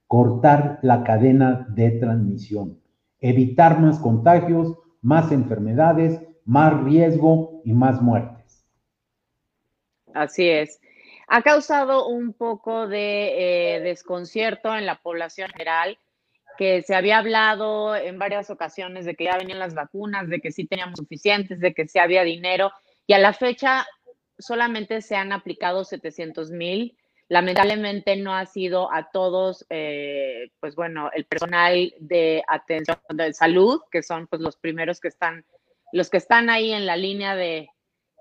cortar 0.07 0.79
la 0.83 1.05
cadena 1.05 1.67
de 1.75 1.91
transmisión, 1.93 2.79
evitar 3.29 3.81
más 3.81 3.99
contagios, 3.99 4.75
más 5.03 5.33
enfermedades 5.33 6.21
más 6.47 6.81
riesgo 6.85 7.61
y 7.65 7.73
más 7.73 8.01
muertes. 8.01 8.65
Así 10.15 10.49
es. 10.49 10.81
Ha 11.29 11.43
causado 11.43 12.07
un 12.07 12.33
poco 12.33 12.87
de 12.87 13.75
eh, 13.75 13.81
desconcierto 13.81 14.75
en 14.75 14.87
la 14.87 14.95
población 15.03 15.51
general, 15.51 15.99
que 16.57 16.83
se 16.83 16.95
había 16.95 17.19
hablado 17.19 17.95
en 17.95 18.19
varias 18.19 18.49
ocasiones 18.49 19.05
de 19.05 19.15
que 19.15 19.25
ya 19.25 19.37
venían 19.37 19.59
las 19.59 19.75
vacunas, 19.75 20.29
de 20.29 20.41
que 20.41 20.53
sí 20.53 20.67
teníamos 20.67 20.99
suficientes, 20.99 21.61
de 21.61 21.75
que 21.75 21.87
sí 21.87 21.99
había 21.99 22.23
dinero, 22.23 22.71
y 23.07 23.13
a 23.13 23.19
la 23.19 23.35
fecha 23.35 23.85
solamente 24.39 25.03
se 25.03 25.17
han 25.17 25.33
aplicado 25.33 25.85
700 25.85 26.53
mil. 26.53 26.97
Lamentablemente 27.29 28.17
no 28.17 28.35
ha 28.35 28.47
sido 28.47 28.93
a 28.93 29.11
todos, 29.11 29.67
eh, 29.69 30.53
pues 30.61 30.77
bueno, 30.77 31.11
el 31.13 31.25
personal 31.25 31.93
de 31.99 32.45
atención 32.47 32.99
de 33.11 33.33
salud, 33.33 33.81
que 33.91 34.03
son 34.03 34.29
pues 34.29 34.41
los 34.41 34.57
primeros 34.57 35.01
que 35.01 35.09
están, 35.09 35.45
los 35.93 36.09
que 36.09 36.19
están 36.19 36.51
ahí 36.51 36.73
en 36.73 36.87
la 36.87 36.97
línea 36.97 37.35
de, 37.35 37.69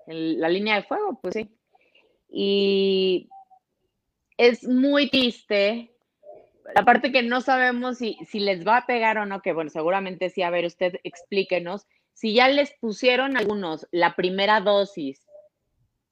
la 0.06 0.48
línea 0.48 0.76
de 0.76 0.82
fuego, 0.82 1.20
pues 1.22 1.34
sí. 1.34 1.48
Y 2.28 3.28
es 4.36 4.66
muy 4.66 5.08
triste. 5.08 5.92
La 6.74 6.84
parte 6.84 7.12
que 7.12 7.22
no 7.22 7.40
sabemos 7.40 7.98
si, 7.98 8.18
si 8.28 8.40
les 8.40 8.66
va 8.66 8.78
a 8.78 8.86
pegar 8.86 9.18
o 9.18 9.26
no, 9.26 9.40
que 9.40 9.52
bueno, 9.52 9.70
seguramente 9.70 10.30
sí, 10.30 10.42
a 10.42 10.50
ver, 10.50 10.64
usted 10.64 10.96
explíquenos, 11.04 11.86
si 12.12 12.34
ya 12.34 12.48
les 12.48 12.72
pusieron 12.80 13.36
algunos 13.36 13.86
la 13.92 14.16
primera 14.16 14.60
dosis 14.60 15.25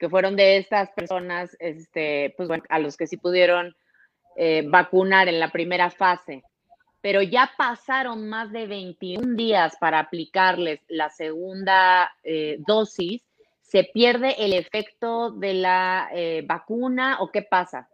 que 0.05 0.11
fueron 0.11 0.37
de 0.37 0.59
estas 0.59 0.91
personas, 0.91 1.57
este, 1.59 2.35
pues 2.37 2.47
bueno, 2.47 2.63
a 2.69 2.79
los 2.79 2.99
que 2.99 3.07
sí 3.07 3.17
pudieron 3.17 3.75
eh, 4.37 4.63
vacunar 4.69 5.29
en 5.29 5.41
la 5.41 5.51
primera 5.51 5.89
fase, 5.89 6.43
pero 7.01 7.23
ya 7.23 7.51
pasaron 7.57 8.29
más 8.29 8.53
de 8.53 8.67
21 8.67 9.35
días 9.35 9.77
para 9.81 10.01
aplicarles 10.01 10.81
la 10.89 11.09
segunda 11.09 12.13
eh, 12.23 12.59
dosis, 12.67 13.23
¿se 13.63 13.85
pierde 13.95 14.35
el 14.45 14.53
efecto 14.53 15.31
de 15.31 15.55
la 15.55 16.11
eh, 16.13 16.45
vacuna 16.47 17.17
o 17.21 17.31
qué 17.31 17.41
pasa? 17.41 17.89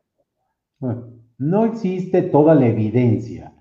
no 1.38 1.66
existe 1.66 2.22
toda 2.22 2.54
la 2.56 2.66
evidencia, 2.66 3.52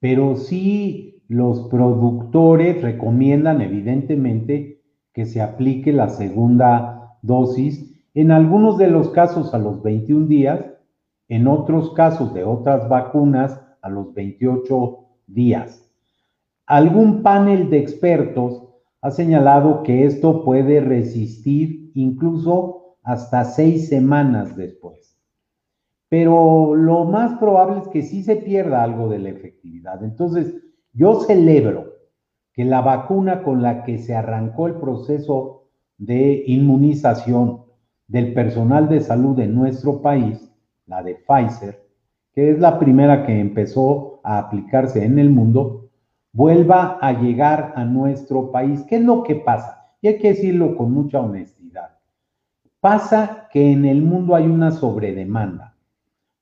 pero 0.00 0.34
sí 0.34 1.22
los 1.28 1.68
productores 1.68 2.82
recomiendan 2.82 3.60
evidentemente 3.60 4.80
que 5.12 5.26
se 5.26 5.42
aplique 5.42 5.92
la 5.92 6.08
segunda 6.08 6.97
dosis, 7.22 7.94
en 8.14 8.30
algunos 8.30 8.78
de 8.78 8.88
los 8.88 9.10
casos 9.10 9.54
a 9.54 9.58
los 9.58 9.82
21 9.82 10.26
días, 10.26 10.64
en 11.28 11.46
otros 11.46 11.92
casos 11.92 12.32
de 12.34 12.44
otras 12.44 12.88
vacunas 12.88 13.60
a 13.82 13.88
los 13.88 14.12
28 14.14 14.98
días. 15.26 15.84
Algún 16.66 17.22
panel 17.22 17.70
de 17.70 17.78
expertos 17.78 18.64
ha 19.00 19.10
señalado 19.10 19.82
que 19.82 20.04
esto 20.04 20.44
puede 20.44 20.80
resistir 20.80 21.92
incluso 21.94 22.96
hasta 23.02 23.44
seis 23.44 23.88
semanas 23.88 24.56
después. 24.56 25.18
Pero 26.08 26.74
lo 26.74 27.04
más 27.04 27.38
probable 27.38 27.80
es 27.82 27.88
que 27.88 28.02
sí 28.02 28.22
se 28.22 28.36
pierda 28.36 28.82
algo 28.82 29.08
de 29.08 29.18
la 29.18 29.28
efectividad. 29.28 30.02
Entonces, 30.02 30.54
yo 30.92 31.20
celebro 31.20 31.92
que 32.52 32.64
la 32.64 32.80
vacuna 32.80 33.42
con 33.42 33.62
la 33.62 33.84
que 33.84 33.98
se 33.98 34.14
arrancó 34.14 34.66
el 34.66 34.74
proceso 34.74 35.57
de 35.98 36.44
inmunización 36.46 37.62
del 38.06 38.32
personal 38.32 38.88
de 38.88 39.00
salud 39.00 39.36
de 39.36 39.46
nuestro 39.46 40.00
país, 40.00 40.50
la 40.86 41.02
de 41.02 41.16
Pfizer, 41.16 41.84
que 42.32 42.50
es 42.50 42.58
la 42.58 42.78
primera 42.78 43.26
que 43.26 43.38
empezó 43.38 44.20
a 44.22 44.38
aplicarse 44.38 45.04
en 45.04 45.18
el 45.18 45.30
mundo, 45.30 45.90
vuelva 46.32 46.98
a 47.00 47.12
llegar 47.12 47.72
a 47.76 47.84
nuestro 47.84 48.50
país. 48.50 48.82
¿Qué 48.88 48.96
es 48.96 49.02
lo 49.02 49.22
que 49.22 49.36
pasa? 49.36 49.86
Y 50.00 50.08
hay 50.08 50.18
que 50.18 50.28
decirlo 50.28 50.76
con 50.76 50.92
mucha 50.92 51.20
honestidad. 51.20 51.96
Pasa 52.80 53.48
que 53.52 53.72
en 53.72 53.84
el 53.84 54.02
mundo 54.02 54.34
hay 54.36 54.46
una 54.46 54.70
sobredemanda. 54.70 55.74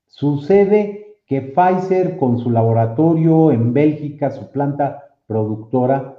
Sucede 0.06 1.16
que 1.26 1.40
Pfizer 1.40 2.18
con 2.18 2.38
su 2.38 2.50
laboratorio 2.50 3.50
en 3.50 3.72
Bélgica, 3.72 4.30
su 4.30 4.50
planta 4.50 5.02
productora, 5.26 6.15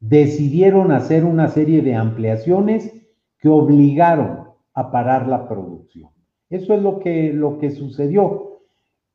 decidieron 0.00 0.92
hacer 0.92 1.24
una 1.24 1.48
serie 1.48 1.82
de 1.82 1.94
ampliaciones 1.94 2.92
que 3.38 3.48
obligaron 3.48 4.48
a 4.74 4.90
parar 4.90 5.26
la 5.28 5.48
producción. 5.48 6.10
Eso 6.50 6.74
es 6.74 6.82
lo 6.82 6.98
que, 7.00 7.32
lo 7.32 7.58
que 7.58 7.70
sucedió. 7.70 8.60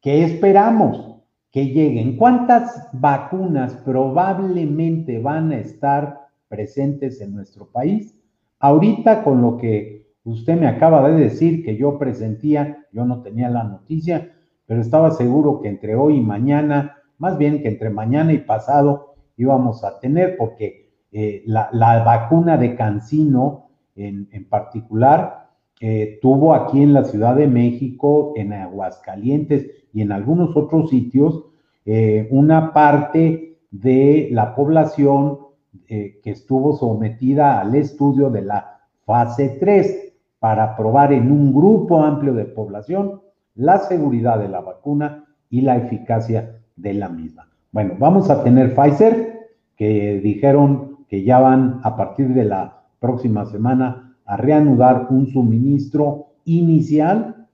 ¿Qué 0.01 0.23
esperamos? 0.23 1.21
Que 1.51 1.67
lleguen. 1.67 2.17
¿Cuántas 2.17 2.89
vacunas 2.93 3.73
probablemente 3.85 5.19
van 5.19 5.51
a 5.51 5.57
estar 5.57 6.27
presentes 6.47 7.21
en 7.21 7.33
nuestro 7.33 7.67
país? 7.71 8.19
Ahorita 8.59 9.23
con 9.23 9.41
lo 9.41 9.57
que 9.57 10.13
usted 10.23 10.59
me 10.59 10.67
acaba 10.67 11.09
de 11.09 11.21
decir, 11.21 11.63
que 11.63 11.75
yo 11.77 11.97
presentía, 11.97 12.85
yo 12.91 13.05
no 13.05 13.21
tenía 13.21 13.49
la 13.49 13.63
noticia, 13.63 14.31
pero 14.65 14.81
estaba 14.81 15.11
seguro 15.11 15.61
que 15.61 15.69
entre 15.69 15.95
hoy 15.95 16.17
y 16.17 16.21
mañana, 16.21 16.97
más 17.17 17.37
bien 17.37 17.61
que 17.61 17.69
entre 17.69 17.89
mañana 17.89 18.33
y 18.33 18.39
pasado, 18.39 19.12
íbamos 19.37 19.83
a 19.83 19.99
tener, 19.99 20.37
porque 20.37 20.83
eh, 21.11 21.43
la, 21.45 21.69
vacuna 22.03 22.57
de 22.57 22.75
Cancino 22.75 23.69
en, 23.95 24.27
particular 24.49 25.49
eh, 25.79 26.17
tuvo 26.21 26.53
aquí 26.55 26.81
en 26.81 26.93
la 26.93 27.03
Ciudad 27.03 27.35
de 27.35 27.47
México, 27.47 28.33
en 28.35 28.51
Aguascalientes 28.53 29.69
y 29.93 30.01
en 30.01 30.11
algunos 30.11 30.57
otros 30.57 30.89
sitios, 30.89 31.45
eh, 31.85 32.27
una 32.31 32.73
parte 32.73 33.59
de 33.69 34.29
la 34.31 34.55
población 34.55 35.39
que 35.87 36.21
estuvo 36.25 36.73
sometida 36.75 37.59
al 37.59 37.75
estudio 37.75 38.31
de 38.31 38.41
la 38.41 38.79
fase 39.05 39.57
3 39.59 40.13
para 40.39 40.75
probar 40.75 41.13
en 41.13 41.31
un 41.31 41.53
grupo 41.53 42.01
amplio 42.01 42.33
de 42.33 42.45
población 42.45 43.21
la 43.55 43.77
seguridad 43.79 44.39
de 44.39 44.49
la 44.49 44.61
vacuna 44.61 45.25
y 45.49 45.61
la 45.61 45.77
eficacia 45.77 46.61
de 46.75 46.93
la 46.93 47.09
misma. 47.09 47.52
Bueno, 47.73 47.95
vamos 47.97 48.29
a 48.29 48.43
tener 48.43 48.75
Pfizer, 48.75 49.49
que 49.75 50.21
dijeron 50.23 51.05
que 51.09 51.23
ya 51.23 51.39
van 51.39 51.81
a 51.83 51.95
partir 51.95 52.27
de 52.27 52.45
la 52.45 52.83
próxima 52.99 53.47
semana 53.47 54.15
a 54.25 54.37
reanudar 54.37 55.07
un 55.09 55.25
suministro 55.25 56.27
inicial. 56.45 57.47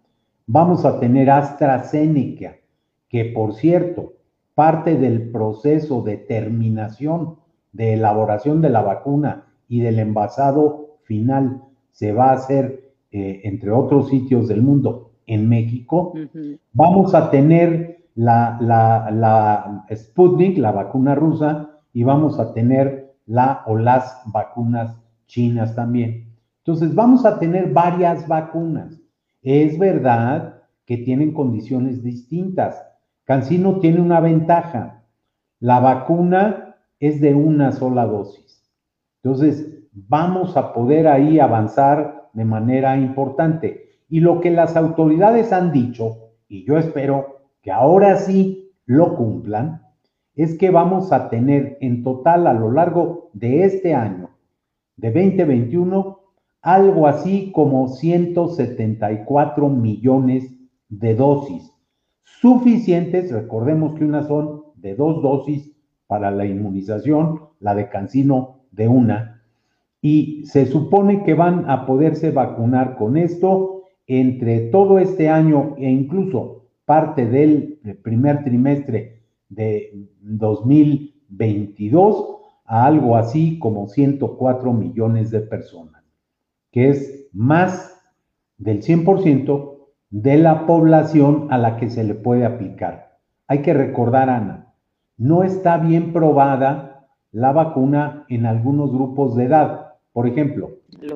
Vamos 0.45 0.83
a 0.83 0.99
tener 0.99 1.29
AstraZeneca, 1.29 2.57
que 3.07 3.31
por 3.33 3.53
cierto, 3.53 4.15
parte 4.55 4.97
del 4.97 5.31
proceso 5.31 6.01
de 6.01 6.17
terminación 6.17 7.37
de 7.71 7.93
elaboración 7.93 8.61
de 8.61 8.71
la 8.71 8.81
vacuna 8.81 9.45
y 9.69 9.79
del 9.79 9.99
envasado 9.99 10.97
final 11.03 11.63
se 11.91 12.11
va 12.11 12.31
a 12.31 12.33
hacer, 12.33 12.91
eh, 13.11 13.39
entre 13.45 13.71
otros 13.71 14.09
sitios 14.09 14.49
del 14.49 14.63
mundo, 14.63 15.11
en 15.25 15.47
México. 15.47 16.11
Vamos 16.73 17.15
a 17.15 17.31
tener 17.31 17.98
la, 18.19 18.57
la, 18.59 19.85
Sputnik, 19.95 20.57
la 20.57 20.73
vacuna 20.73 21.15
rusa, 21.15 21.69
y 21.93 22.03
vamos 22.03 22.37
a 22.37 22.53
tener 22.53 23.15
la 23.25 23.63
o 23.65 23.77
las 23.77 24.21
vacunas 24.25 24.97
chinas 25.25 25.73
también. 25.73 26.35
Entonces, 26.57 26.93
vamos 26.93 27.25
a 27.25 27.39
tener 27.39 27.71
varias 27.71 28.27
vacunas. 28.27 28.99
Es 29.41 29.79
verdad 29.79 30.63
que 30.85 30.97
tienen 30.97 31.33
condiciones 31.33 32.03
distintas. 32.03 32.85
Cancino 33.23 33.79
tiene 33.79 34.01
una 34.01 34.19
ventaja. 34.19 35.05
La 35.61 35.79
vacuna 35.79 36.75
es 36.99 37.21
de 37.21 37.33
una 37.33 37.71
sola 37.71 38.05
dosis. 38.05 38.69
Entonces, 39.23 39.79
vamos 39.93 40.57
a 40.57 40.73
poder 40.73 41.07
ahí 41.07 41.39
avanzar 41.39 42.29
de 42.33 42.43
manera 42.43 42.97
importante. 42.97 43.91
Y 44.09 44.19
lo 44.19 44.41
que 44.41 44.51
las 44.51 44.75
autoridades 44.75 45.53
han 45.53 45.71
dicho, 45.71 46.33
y 46.49 46.65
yo 46.65 46.77
espero 46.77 47.38
que 47.61 47.71
ahora 47.71 48.17
sí 48.17 48.71
lo 48.85 49.15
cumplan, 49.15 49.83
es 50.35 50.57
que 50.57 50.69
vamos 50.69 51.11
a 51.11 51.29
tener 51.29 51.77
en 51.81 52.03
total 52.03 52.47
a 52.47 52.53
lo 52.53 52.71
largo 52.71 53.29
de 53.33 53.65
este 53.65 53.93
año, 53.93 54.29
de 54.95 55.11
2021, 55.11 56.19
algo 56.61 57.07
así 57.07 57.51
como 57.53 57.87
174 57.89 59.69
millones 59.69 60.53
de 60.89 61.15
dosis, 61.15 61.73
suficientes, 62.23 63.31
recordemos 63.31 63.95
que 63.97 64.05
unas 64.05 64.27
son 64.27 64.63
de 64.75 64.95
dos 64.95 65.21
dosis 65.21 65.71
para 66.07 66.31
la 66.31 66.45
inmunización, 66.45 67.41
la 67.59 67.75
de 67.75 67.89
Cancino 67.89 68.61
de 68.71 68.87
una, 68.87 69.43
y 70.01 70.45
se 70.45 70.65
supone 70.65 71.23
que 71.23 71.33
van 71.33 71.69
a 71.69 71.85
poderse 71.85 72.31
vacunar 72.31 72.95
con 72.95 73.17
esto 73.17 73.83
entre 74.07 74.69
todo 74.69 74.99
este 74.99 75.29
año 75.29 75.75
e 75.77 75.89
incluso 75.89 76.58
parte 76.89 77.25
del 77.27 77.79
primer 78.01 78.43
trimestre 78.43 79.21
de 79.47 80.07
2022 80.21 82.37
a 82.65 82.87
algo 82.87 83.15
así 83.15 83.59
como 83.59 83.87
104 83.87 84.73
millones 84.73 85.29
de 85.29 85.41
personas, 85.41 86.03
que 86.71 86.89
es 86.89 87.29
más 87.31 88.01
del 88.57 88.81
100% 88.81 89.77
de 90.09 90.37
la 90.37 90.65
población 90.65 91.45
a 91.51 91.59
la 91.59 91.77
que 91.77 91.91
se 91.91 92.03
le 92.03 92.15
puede 92.15 92.43
aplicar. 92.43 93.19
Hay 93.47 93.61
que 93.61 93.75
recordar, 93.75 94.31
Ana, 94.31 94.73
no 95.15 95.43
está 95.43 95.77
bien 95.77 96.11
probada 96.11 97.07
la 97.31 97.51
vacuna 97.51 98.25
en 98.29 98.47
algunos 98.47 98.91
grupos 98.91 99.35
de 99.35 99.43
edad. 99.43 99.93
Por 100.11 100.25
ejemplo, 100.25 100.71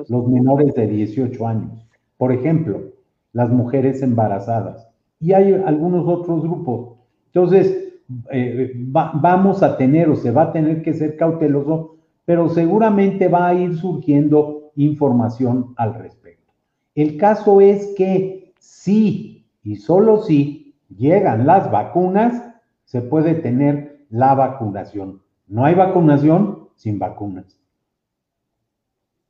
los, 0.08 0.28
menores 0.28 0.72
de 0.76 0.86
18 0.86 1.48
años. 1.48 1.84
Por 2.16 2.30
ejemplo, 2.30 2.92
las 3.32 3.50
mujeres 3.50 4.02
embarazadas. 4.02 4.93
Y 5.24 5.32
hay 5.32 5.54
algunos 5.54 6.06
otros 6.06 6.42
grupos. 6.42 6.98
Entonces, 7.26 7.94
eh, 8.30 8.72
vamos 8.76 9.62
a 9.62 9.78
tener 9.78 10.10
o 10.10 10.16
se 10.16 10.30
va 10.30 10.42
a 10.42 10.52
tener 10.52 10.82
que 10.82 10.92
ser 10.92 11.16
cauteloso, 11.16 11.96
pero 12.26 12.50
seguramente 12.50 13.28
va 13.28 13.48
a 13.48 13.54
ir 13.54 13.74
surgiendo 13.74 14.70
información 14.76 15.72
al 15.76 15.94
respecto. 15.94 16.52
El 16.94 17.16
caso 17.16 17.62
es 17.62 17.94
que 17.96 18.52
sí 18.58 19.46
y 19.62 19.76
solo 19.76 20.20
si 20.20 20.76
llegan 20.94 21.46
las 21.46 21.70
vacunas, 21.70 22.54
se 22.84 23.00
puede 23.00 23.34
tener 23.34 24.04
la 24.10 24.34
vacunación. 24.34 25.22
No 25.46 25.64
hay 25.64 25.74
vacunación 25.74 26.68
sin 26.76 26.98
vacunas. 26.98 27.58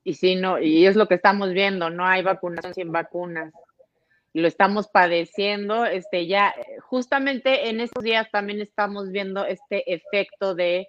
Y 0.03 0.15
sí, 0.15 0.35
no, 0.35 0.59
y 0.59 0.87
es 0.87 0.97
lo 0.97 1.07
que 1.07 1.15
estamos 1.15 1.53
viendo, 1.53 1.89
no 1.89 2.05
hay 2.05 2.25
vacunación 2.25 2.75
sin 2.75 2.91
vacunas. 2.91 3.55
Lo 4.35 4.49
estamos 4.49 4.88
padeciendo, 4.88 5.87
este 5.87 6.27
ya 6.27 6.53
justamente 6.83 7.68
en 7.68 7.81
estos 7.81 8.03
días 8.03 8.29
también 8.33 8.61
estamos 8.61 9.12
viendo 9.12 9.47
este 9.47 9.94
efecto 9.94 10.57
de 10.57 10.88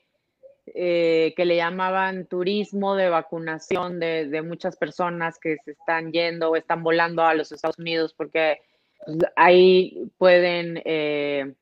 eh, 0.73 1.35
que 1.37 1.45
le 1.45 1.57
llamaban 1.57 2.25
turismo 2.25 2.95
de 2.95 3.09
vacunación 3.09 3.99
de, 3.99 4.41
muchas 4.41 4.75
personas 4.77 5.37
que 5.39 5.57
se 5.63 5.71
están 5.71 6.11
yendo 6.11 6.49
o 6.49 6.55
están 6.55 6.81
volando 6.81 7.21
a 7.21 7.35
los 7.35 7.51
Estados 7.51 7.77
Unidos 7.77 8.15
porque 8.17 8.61
pues, 9.05 9.19
ahí 9.35 10.11
pueden 10.17 10.81
eh, 10.83 11.53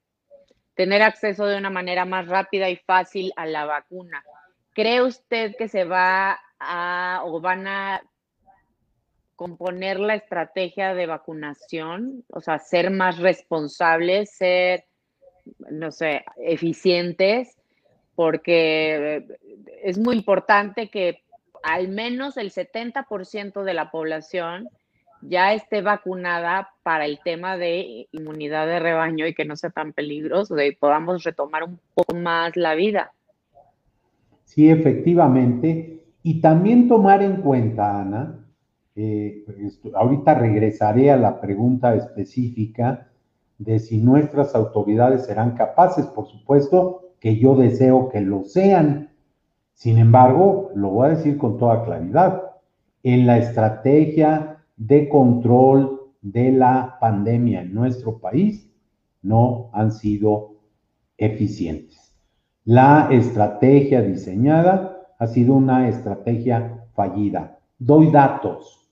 tener 0.76 1.02
acceso 1.02 1.46
de 1.48 1.58
una 1.58 1.70
manera 1.70 2.06
más 2.06 2.30
rápida 2.30 2.70
y 2.70 2.78
fácil 2.78 3.34
a 3.36 3.46
la 3.46 3.66
vacuna. 3.66 4.24
¿Cree 4.74 5.02
usted 5.02 5.58
que 5.58 5.68
se 5.68 5.84
va 5.84 6.40
a 6.60 7.24
o 7.26 7.42
van 7.42 7.68
a 7.68 8.02
componer 9.44 10.00
la 10.00 10.16
estrategia 10.16 10.94
de 10.94 11.06
vacunación? 11.06 12.24
O 12.30 12.40
sea, 12.40 12.60
ser 12.60 12.92
más 12.92 13.18
responsables, 13.18 14.32
ser, 14.32 14.86
no 15.70 15.92
sé, 15.92 16.24
eficientes, 16.38 17.58
porque 18.16 19.28
es 19.84 19.98
muy 19.98 20.16
importante 20.16 20.90
que 20.90 21.24
al 21.62 21.90
menos 21.90 22.38
el 22.38 22.54
70% 22.54 23.64
de 23.64 23.74
la 23.74 23.92
población 23.92 24.70
ya 25.22 25.54
esté 25.54 25.82
vacunada 25.82 26.70
para 26.84 27.04
el 27.04 27.20
tema 27.22 27.58
de 27.58 28.08
inmunidad 28.14 28.66
de 28.66 28.80
rebaño 28.80 29.28
y 29.28 29.34
que 29.34 29.44
no 29.44 29.58
sea 29.58 29.72
tan 29.72 29.92
peligroso, 29.92 30.56
de 30.56 30.78
podamos 30.80 31.22
retomar 31.24 31.66
un 31.66 31.82
poco 31.94 32.16
más 32.16 32.56
la 32.56 32.76
vida. 32.76 33.12
Sí, 34.46 34.70
efectivamente. 34.70 36.02
Y 36.24 36.40
también 36.40 36.88
tomar 36.88 37.22
en 37.22 37.42
cuenta, 37.42 38.00
Ana, 38.00 38.43
eh, 38.96 39.44
ahorita 39.96 40.36
regresaré 40.36 41.12
a 41.12 41.18
la 41.18 41.42
pregunta 41.42 41.96
específica 41.96 43.10
de 43.58 43.80
si 43.80 43.98
nuestras 43.98 44.56
autoridades 44.56 45.26
serán 45.26 45.56
capaces, 45.56 46.06
por 46.08 46.28
supuesto 46.28 47.14
que 47.20 47.38
yo 47.38 47.56
deseo 47.56 48.10
que 48.10 48.22
lo 48.22 48.44
sean. 48.44 49.10
Sin 49.74 49.98
embargo, 49.98 50.72
lo 50.76 50.90
voy 50.90 51.08
a 51.08 51.16
decir 51.16 51.38
con 51.38 51.58
toda 51.58 51.84
claridad, 51.84 52.44
en 53.04 53.26
la 53.26 53.38
estrategia 53.38 54.58
de 54.78 55.10
control 55.10 56.12
de 56.22 56.52
la 56.52 56.98
pandemia 57.00 57.62
en 57.62 57.74
nuestro 57.74 58.20
país 58.20 58.70
no 59.22 59.70
han 59.74 59.92
sido 59.92 60.56
eficientes. 61.18 62.14
La 62.66 63.10
estrategia 63.12 64.02
diseñada 64.02 64.98
ha 65.20 65.28
sido 65.28 65.54
una 65.54 65.88
estrategia 65.90 66.86
fallida. 66.94 67.60
Doy 67.78 68.10
datos. 68.12 68.83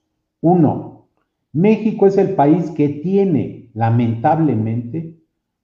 Uno, 0.42 1.06
México 1.54 2.08
es 2.08 2.18
el 2.18 2.34
país 2.36 2.72
que 2.72 2.90
tiene 2.90 3.70
lamentablemente 3.74 5.20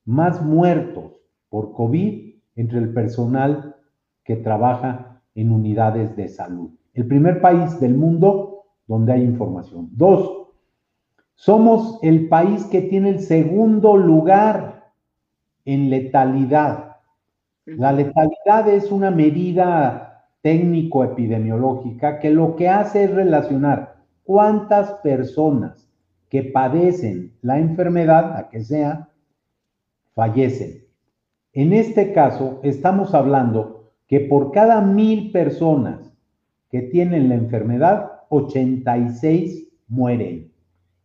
más 0.06 0.42
muertos 0.44 1.14
por 1.50 1.74
COVID 1.74 2.36
entre 2.56 2.80
el 2.80 2.94
personal 2.94 3.76
que 4.24 4.36
trabaja 4.36 5.22
en 5.34 5.52
unidades 5.52 6.16
de 6.16 6.28
salud. 6.28 6.70
El 6.94 7.08
primer 7.08 7.42
país 7.42 7.80
del 7.80 7.96
mundo 7.96 8.66
donde 8.88 9.14
hay 9.14 9.24
información. 9.24 9.90
Dos, 9.92 10.48
somos 11.36 12.00
el 12.02 12.28
país 12.30 12.66
que 12.66 12.82
tiene 12.82 13.10
el 13.10 13.20
segundo 13.20 13.98
lugar 13.98 14.92
en 15.66 15.90
letalidad. 15.90 16.98
La 17.66 17.92
letalidad 17.92 18.70
es 18.70 18.92
una 18.92 19.12
medida 19.12 20.32
técnico-epidemiológica 20.42 22.20
que 22.20 22.32
lo 22.32 22.56
que 22.56 22.70
hace 22.70 23.06
es 23.06 23.14
relacionar 23.14 23.97
cuántas 24.28 24.92
personas 25.00 25.90
que 26.30 26.44
padecen 26.44 27.32
la 27.42 27.58
enfermedad, 27.58 28.36
a 28.36 28.50
que 28.50 28.62
sea, 28.62 29.10
fallecen. 30.14 30.84
En 31.54 31.72
este 31.72 32.12
caso, 32.12 32.60
estamos 32.62 33.16
hablando 33.16 33.94
que 34.06 34.20
por 34.20 34.52
cada 34.52 34.82
mil 34.82 35.32
personas 35.32 36.12
que 36.70 36.82
tienen 36.82 37.30
la 37.30 37.36
enfermedad, 37.36 38.24
86 38.30 39.70
mueren. 39.88 40.52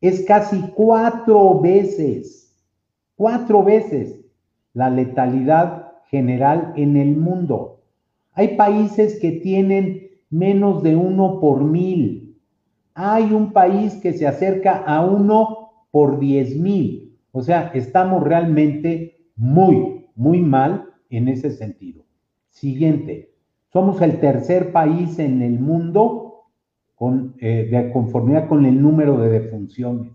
Es 0.01 0.25
casi 0.25 0.61
cuatro 0.75 1.61
veces, 1.61 2.53
cuatro 3.15 3.63
veces 3.63 4.21
la 4.75 4.91
letalidad 4.91 5.93
general 6.11 6.73
en 6.75 6.97
el 6.97 7.17
mundo. 7.17 7.83
Hay 8.33 8.57
países 8.57 9.21
que 9.21 9.31
tienen 9.31 10.11
menos 10.29 10.83
de 10.83 10.97
uno 10.97 11.39
por 11.39 11.63
mil. 11.63 12.22
Hay 12.95 13.33
un 13.33 13.53
país 13.53 13.95
que 13.97 14.13
se 14.13 14.27
acerca 14.27 14.85
a 14.85 15.05
uno 15.05 15.71
por 15.91 16.19
diez 16.19 16.57
mil. 16.57 17.19
O 17.33 17.43
sea, 17.43 17.71
estamos 17.75 18.23
realmente 18.23 19.27
muy, 19.37 20.07
muy 20.15 20.41
mal 20.41 20.91
en 21.11 21.29
ese 21.29 21.51
sentido. 21.51 22.05
Siguiente, 22.51 23.33
somos 23.73 24.01
el 24.03 24.21
tercer 24.21 24.73
país 24.73 25.19
en 25.19 25.41
el 25.41 25.59
mundo 25.59 26.23
eh, 27.41 27.69
de 27.71 27.91
conformidad 27.93 28.49
con 28.49 28.65
el 28.67 28.81
número 28.81 29.19
de 29.19 29.29
defunciones. 29.29 30.13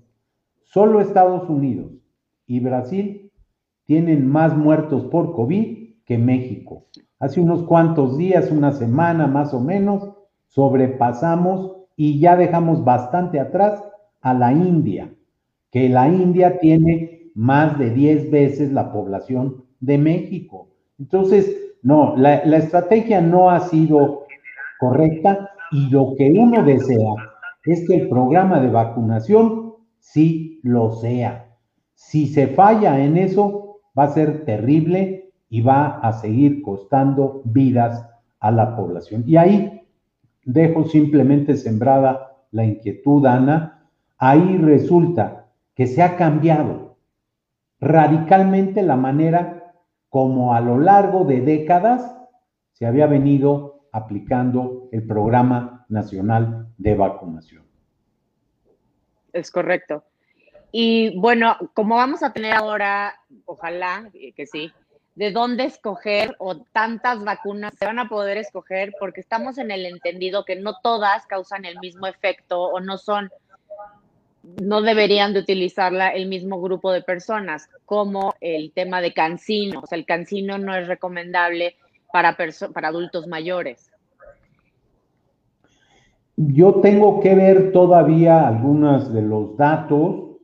Solo 0.64 1.02
Estados 1.02 1.50
Unidos 1.50 1.92
y 2.46 2.60
Brasil 2.60 3.32
tienen 3.86 4.28
más 4.28 4.56
muertos 4.56 5.06
por 5.06 5.34
COVID 5.34 5.96
que 6.06 6.18
México. 6.18 6.86
Hace 7.20 7.42
unos 7.42 7.64
cuantos 7.64 8.18
días, 8.18 8.52
una 8.52 8.72
semana 8.72 9.28
más 9.28 9.54
o 9.54 9.60
menos, 9.60 10.14
sobrepasamos 10.46 11.77
y 11.98 12.20
ya 12.20 12.38
dejamos 12.38 12.86
bastante 12.86 13.40
atrás 13.42 13.84
a 14.22 14.34
la 14.34 14.54
India, 14.54 15.12
que 15.72 15.90
la 15.90 16.08
India 16.08 16.60
tiene 16.60 17.32
más 17.36 17.78
de 17.78 17.90
10 17.90 18.32
veces 18.32 18.72
la 18.72 18.94
población 18.94 19.66
de 19.80 19.98
México. 19.98 20.70
Entonces, 21.00 21.54
no, 21.82 22.16
la, 22.16 22.46
la 22.46 22.58
estrategia 22.58 23.20
no 23.20 23.50
ha 23.50 23.60
sido 23.62 24.26
correcta 24.80 25.50
y 25.72 25.90
lo 25.90 26.14
que 26.18 26.32
uno 26.32 26.64
desea 26.64 27.14
es 27.66 27.86
que 27.88 27.96
el 27.96 28.10
programa 28.10 28.60
de 28.60 28.70
vacunación 28.70 29.74
sí 30.00 30.60
lo 30.64 30.92
sea. 30.92 31.48
Si 31.96 32.28
se 32.28 32.48
falla 32.48 33.00
en 33.04 33.18
eso, 33.18 33.80
va 33.98 34.04
a 34.04 34.14
ser 34.14 34.46
terrible 34.46 35.32
y 35.50 35.62
va 35.62 36.00
a 36.00 36.14
seguir 36.14 36.62
costando 36.62 37.42
vidas 37.46 38.08
a 38.40 38.52
la 38.52 38.76
población. 38.76 39.24
Y 39.26 39.38
ahí 39.38 39.77
dejo 40.48 40.86
simplemente 40.86 41.58
sembrada 41.58 42.38
la 42.52 42.64
inquietud, 42.64 43.26
Ana. 43.26 43.90
Ahí 44.18 44.58
resulta 44.58 45.52
que 45.76 45.86
se 45.86 46.02
ha 46.02 46.16
cambiado 46.16 46.98
radicalmente 47.80 48.82
la 48.82 48.96
manera 48.96 49.74
como 50.10 50.56
a 50.56 50.62
lo 50.62 50.80
largo 50.80 51.26
de 51.26 51.42
décadas 51.42 52.18
se 52.72 52.86
había 52.86 53.08
venido 53.08 53.88
aplicando 53.92 54.88
el 54.92 55.06
Programa 55.06 55.86
Nacional 55.90 56.70
de 56.78 56.96
Vacunación. 56.96 57.66
Es 59.34 59.52
correcto. 59.52 60.04
Y 60.72 61.20
bueno, 61.20 61.58
como 61.74 61.96
vamos 61.96 62.24
a 62.24 62.32
tener 62.32 62.54
ahora, 62.54 63.14
ojalá 63.46 64.10
que 64.36 64.46
sí, 64.46 64.72
de 65.18 65.32
dónde 65.32 65.64
escoger 65.64 66.36
o 66.38 66.58
tantas 66.58 67.24
vacunas 67.24 67.74
se 67.76 67.86
van 67.88 67.98
a 67.98 68.08
poder 68.08 68.38
escoger 68.38 68.94
porque 69.00 69.20
estamos 69.20 69.58
en 69.58 69.72
el 69.72 69.88
entendido 69.88 70.46
que 70.46 70.56
no 70.56 70.76
todas 70.84 71.26
causan 71.26 71.66
el 71.66 71.80
mismo 71.80 72.06
efecto 72.06 72.62
o 72.62 72.80
no 72.80 73.00
son, 73.00 73.32
no 74.62 74.84
deberían 74.84 75.34
de 75.34 75.40
utilizarla 75.40 76.10
el 76.10 76.28
mismo 76.28 76.62
grupo 76.62 76.92
de 76.92 77.02
personas, 77.02 77.68
como 77.86 78.36
el 78.42 78.72
tema 78.74 79.02
de 79.02 79.16
cancino. 79.16 79.80
O 79.80 79.88
sea, 79.88 79.98
el 79.98 80.06
cancino 80.06 80.60
no 80.60 80.76
es 80.76 80.88
recomendable 80.88 81.78
para, 82.14 82.38
para 82.72 82.88
adultos 82.90 83.26
mayores? 83.26 83.90
Yo 86.36 86.76
tengo 86.76 87.22
que 87.22 87.34
ver 87.34 87.72
todavía 87.72 88.48
algunos 88.48 89.12
de 89.12 89.24
los 89.24 89.58
datos 89.58 90.38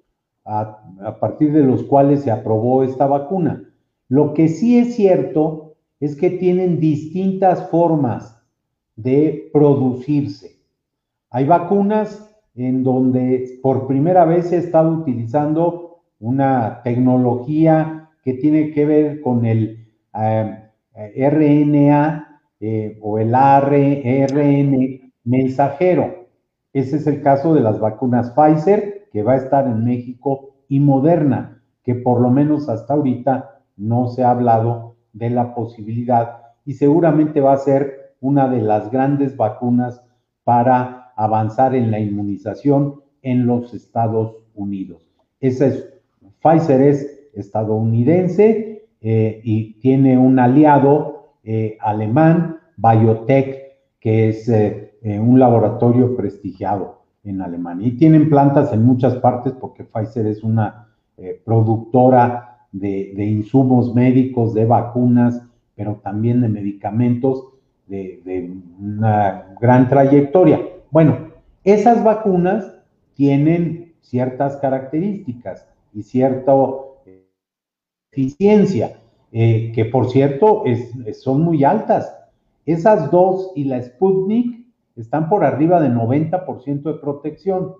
a, 0.46 0.82
a, 1.06 1.20
partir 1.20 1.54
de 1.54 1.62
los 1.62 1.84
cuales 1.84 2.24
se 2.24 2.32
aprobó 2.32 2.84
esta 2.84 3.06
vacuna. 3.06 3.70
Lo 4.13 4.36
que 4.36 4.47
sí 4.47 4.78
es 4.78 4.93
cierto 4.93 5.73
es 5.99 6.15
que 6.15 6.30
tienen 6.30 6.80
distintas 6.80 7.67
formas 7.71 8.39
de 8.95 9.49
producirse. 9.52 10.60
Hay 11.32 11.47
vacunas 11.47 12.32
en 12.54 12.84
donde 12.84 13.58
por 13.63 13.88
primera 13.88 14.23
vez 14.26 14.49
se 14.49 14.58
estado 14.58 14.91
utilizando 14.91 16.04
una 16.19 16.82
tecnología 16.84 18.12
que 18.23 18.36
tiene 18.36 18.69
que 18.69 18.86
ver 18.86 19.19
con 19.19 19.45
el 19.45 19.84
eh, 20.13 20.60
RNA 21.32 22.39
eh, 22.60 22.99
o 23.02 23.17
el 23.17 23.34
ARN 23.34 25.12
mensajero. 25.23 26.28
Ese 26.71 26.97
es 26.97 27.08
el 27.08 27.23
caso 27.23 27.56
de 27.56 27.62
las 27.62 27.80
vacunas 27.80 28.30
Pfizer, 28.30 29.08
que 29.12 29.23
va 29.23 29.34
a 29.34 29.38
estar 29.38 29.65
en 29.65 29.84
México, 29.84 30.54
y 30.69 30.80
Moderna, 30.80 31.63
que 31.84 31.95
por 31.95 32.21
lo 32.21 32.30
menos 32.30 32.69
hasta 32.69 32.93
ahorita 32.93 33.53
no 33.76 34.08
se 34.08 34.24
ha 34.24 34.32
hablado 34.32 34.96
de 35.14 35.30
la 35.30 35.54
posibilidad 35.56 36.42
y 36.66 36.74
seguramente 36.74 37.42
va 37.42 37.54
a 37.54 37.58
ser 37.58 38.16
una 38.22 38.48
de 38.48 38.62
las 38.62 38.90
grandes 38.92 39.36
vacunas 39.36 40.04
para 40.44 41.12
avanzar 41.16 41.76
en 41.76 41.92
la 41.92 42.00
inmunización 42.00 43.02
en 43.22 43.46
los 43.46 43.74
Estados 43.74 44.36
Unidos. 44.56 45.08
Esa 45.40 45.68
es, 45.68 45.90
Pfizer 46.42 46.82
es 46.82 47.30
estadounidense 47.34 48.86
eh, 49.02 49.42
y 49.44 49.80
tiene 49.80 50.18
un 50.18 50.40
aliado 50.40 51.36
eh, 51.44 51.78
alemán, 51.82 52.60
Biotech, 52.78 53.78
que 54.00 54.30
es 54.30 54.48
eh, 54.50 54.92
un 55.04 55.40
laboratorio 55.40 56.16
prestigiado 56.16 57.04
en 57.24 57.42
Alemania. 57.42 57.88
Y 57.88 57.98
tienen 57.98 58.30
plantas 58.30 58.72
en 58.74 58.86
muchas 58.86 59.16
partes 59.16 59.54
porque 59.54 59.84
Pfizer 59.84 60.28
es 60.28 60.44
una 60.44 60.88
productora 61.46 62.53
de, 62.74 63.14
de, 63.16 63.26
insumos 63.26 63.96
médicos, 63.96 64.54
de 64.54 64.66
vacunas, 64.66 65.42
pero 65.76 66.02
también 66.04 66.42
de 66.42 66.50
medicamentos 66.50 67.48
de, 67.88 68.22
de 68.26 68.54
una 68.80 69.56
gran 69.62 69.88
trayectoria. 69.88 70.60
Bueno, 70.92 71.30
esas 71.64 72.04
vacunas 72.04 72.74
tienen 73.14 73.94
ciertas 74.02 74.58
características 74.58 75.68
y 75.94 76.04
cierta 76.04 76.54
eh, 77.06 77.26
eficiencia, 78.12 79.00
eh, 79.32 79.72
que 79.74 79.86
por 79.86 80.10
cierto 80.10 80.64
son 81.14 81.42
muy 81.42 81.64
altas. 81.64 82.14
Esas 82.66 83.12
dos 83.12 83.52
y 83.56 83.66
la 83.66 83.82
Sputnik 83.82 84.66
están 84.96 85.30
por 85.30 85.44
arriba 85.44 85.82
de 85.82 85.90
90% 85.90 86.84
de 86.84 86.94
protección. 86.96 87.74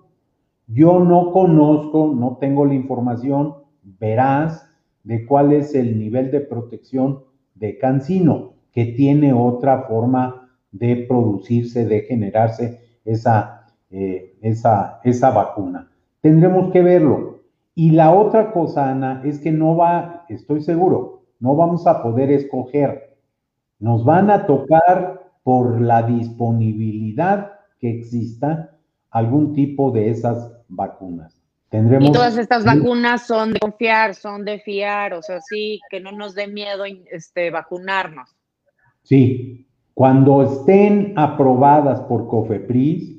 Yo 0.66 0.98
no 0.98 1.32
conozco, 1.32 2.12
no 2.14 2.38
tengo 2.40 2.64
la 2.64 2.74
información 2.74 3.54
veraz 3.82 4.68
de 5.04 5.26
cuál 5.26 5.52
es 5.52 5.74
el 5.74 5.98
nivel 5.98 6.30
de 6.30 6.40
protección 6.40 7.20
de 7.54 7.78
Cancino, 7.78 8.54
que 8.72 8.86
tiene 8.86 9.32
otra 9.32 9.82
forma 9.82 10.50
de 10.72 11.04
producirse, 11.08 11.86
de 11.86 12.00
generarse 12.00 12.80
esa, 13.04 13.66
eh, 13.90 14.36
esa, 14.42 15.00
esa 15.04 15.30
vacuna. 15.30 15.90
Tendremos 16.20 16.72
que 16.72 16.82
verlo. 16.82 17.42
Y 17.76 17.90
la 17.90 18.12
otra 18.12 18.52
cosa, 18.52 18.90
Ana, 18.90 19.22
es 19.24 19.38
que 19.38 19.52
no 19.52 19.76
va, 19.76 20.24
estoy 20.28 20.62
seguro, 20.62 21.24
no 21.38 21.54
vamos 21.54 21.86
a 21.86 22.02
poder 22.02 22.30
escoger. 22.30 23.16
Nos 23.78 24.04
van 24.04 24.30
a 24.30 24.46
tocar 24.46 25.30
por 25.42 25.80
la 25.80 26.02
disponibilidad 26.02 27.52
que 27.78 27.90
exista 27.90 28.78
algún 29.10 29.52
tipo 29.52 29.90
de 29.90 30.10
esas 30.10 30.56
vacunas. 30.68 31.43
Tendremos... 31.74 32.10
Y 32.10 32.12
todas 32.12 32.38
estas 32.38 32.64
vacunas 32.64 33.26
son 33.26 33.52
de 33.52 33.58
confiar, 33.58 34.14
son 34.14 34.44
de 34.44 34.60
fiar, 34.60 35.12
o 35.12 35.22
sea, 35.22 35.40
sí, 35.40 35.80
que 35.90 35.98
no 35.98 36.12
nos 36.12 36.36
dé 36.36 36.46
miedo 36.46 36.84
este, 37.10 37.50
vacunarnos. 37.50 38.30
Sí, 39.02 39.66
cuando 39.92 40.44
estén 40.44 41.14
aprobadas 41.16 42.00
por 42.02 42.28
COFEPRIS, 42.28 43.16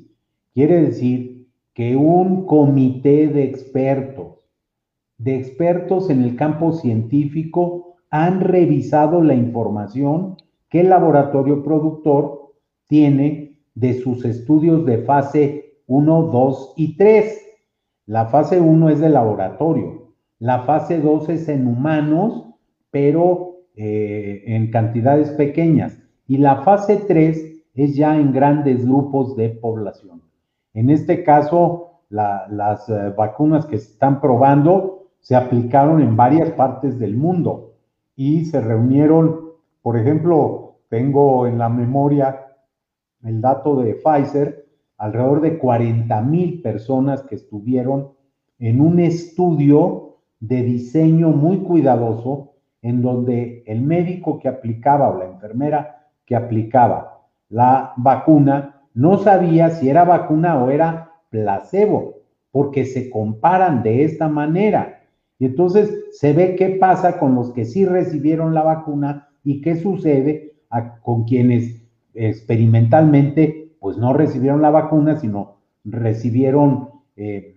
quiere 0.54 0.80
decir 0.80 1.50
que 1.74 1.96
un 1.96 2.46
comité 2.46 3.28
de 3.28 3.44
expertos, 3.44 4.38
de 5.18 5.36
expertos 5.36 6.08
en 6.08 6.22
el 6.22 6.34
campo 6.34 6.72
científico, 6.72 7.98
han 8.08 8.40
revisado 8.40 9.20
la 9.20 9.34
información 9.34 10.38
que 10.70 10.80
el 10.80 10.88
laboratorio 10.88 11.62
productor 11.62 12.54
tiene 12.86 13.58
de 13.74 14.00
sus 14.00 14.24
estudios 14.24 14.86
de 14.86 15.02
fase 15.02 15.82
1, 15.88 16.22
2 16.22 16.72
y 16.78 16.96
3. 16.96 17.45
La 18.06 18.26
fase 18.26 18.60
1 18.60 18.88
es 18.90 19.00
de 19.00 19.08
laboratorio, 19.08 20.12
la 20.38 20.60
fase 20.60 21.00
2 21.00 21.28
es 21.30 21.48
en 21.48 21.66
humanos, 21.66 22.44
pero 22.92 23.56
eh, 23.74 24.44
en 24.46 24.70
cantidades 24.70 25.30
pequeñas 25.30 25.98
y 26.28 26.38
la 26.38 26.62
fase 26.62 26.98
3 26.98 27.64
es 27.74 27.96
ya 27.96 28.16
en 28.16 28.32
grandes 28.32 28.86
grupos 28.86 29.34
de 29.36 29.48
población. 29.48 30.22
En 30.72 30.90
este 30.90 31.24
caso, 31.24 32.02
las 32.08 32.88
eh, 32.88 33.12
vacunas 33.16 33.66
que 33.66 33.78
se 33.78 33.92
están 33.92 34.20
probando 34.20 35.08
se 35.18 35.34
aplicaron 35.34 36.00
en 36.00 36.16
varias 36.16 36.50
partes 36.52 37.00
del 37.00 37.16
mundo 37.16 37.72
y 38.14 38.44
se 38.44 38.60
reunieron, 38.60 39.50
por 39.82 39.96
ejemplo, 39.96 40.76
tengo 40.88 41.48
en 41.48 41.58
la 41.58 41.68
memoria 41.68 42.46
el 43.24 43.40
dato 43.40 43.74
de 43.76 43.94
Pfizer, 43.94 44.65
alrededor 44.98 45.40
de 45.40 45.58
40 45.58 46.20
mil 46.22 46.62
personas 46.62 47.22
que 47.22 47.34
estuvieron 47.34 48.12
en 48.58 48.80
un 48.80 48.98
estudio 48.98 50.16
de 50.40 50.62
diseño 50.62 51.30
muy 51.30 51.58
cuidadoso 51.58 52.52
en 52.82 53.02
donde 53.02 53.62
el 53.66 53.82
médico 53.82 54.38
que 54.38 54.48
aplicaba 54.48 55.10
o 55.10 55.18
la 55.18 55.26
enfermera 55.26 56.06
que 56.24 56.36
aplicaba 56.36 57.16
la 57.48 57.92
vacuna 57.96 58.82
no 58.94 59.18
sabía 59.18 59.70
si 59.70 59.88
era 59.88 60.04
vacuna 60.04 60.62
o 60.62 60.70
era 60.70 61.12
placebo, 61.30 62.14
porque 62.50 62.84
se 62.84 63.10
comparan 63.10 63.82
de 63.82 64.04
esta 64.04 64.28
manera. 64.28 65.02
Y 65.38 65.46
entonces 65.46 66.06
se 66.12 66.32
ve 66.32 66.56
qué 66.56 66.70
pasa 66.70 67.18
con 67.18 67.34
los 67.34 67.52
que 67.52 67.64
sí 67.64 67.84
recibieron 67.84 68.54
la 68.54 68.62
vacuna 68.62 69.28
y 69.44 69.60
qué 69.60 69.76
sucede 69.76 70.54
con 71.02 71.24
quienes 71.24 71.86
experimentalmente 72.14 73.65
pues 73.86 73.98
no 73.98 74.12
recibieron 74.12 74.62
la 74.62 74.70
vacuna, 74.70 75.14
sino 75.14 75.58
recibieron 75.84 76.88
eh, 77.14 77.56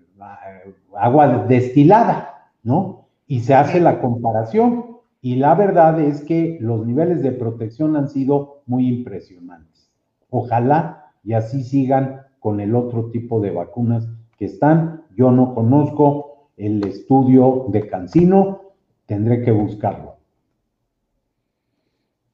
agua 0.95 1.45
destilada, 1.47 2.51
¿no? 2.61 3.07
Y 3.25 3.39
se 3.39 3.55
hace 3.55 3.79
la 3.79 3.99
comparación. 3.99 4.97
Y 5.23 5.37
la 5.37 5.55
verdad 5.55 5.99
es 5.99 6.21
que 6.21 6.59
los 6.61 6.85
niveles 6.85 7.23
de 7.23 7.31
protección 7.31 7.95
han 7.95 8.09
sido 8.09 8.61
muy 8.67 8.87
impresionantes. 8.87 9.89
Ojalá 10.29 11.13
y 11.23 11.33
así 11.33 11.63
sigan 11.63 12.21
con 12.37 12.59
el 12.59 12.75
otro 12.75 13.09
tipo 13.09 13.39
de 13.39 13.49
vacunas 13.49 14.07
que 14.37 14.45
están. 14.45 15.05
Yo 15.15 15.31
no 15.31 15.55
conozco 15.55 16.49
el 16.57 16.85
estudio 16.85 17.65
de 17.69 17.87
Cancino, 17.87 18.65
tendré 19.07 19.41
que 19.41 19.51
buscarlo. 19.51 20.18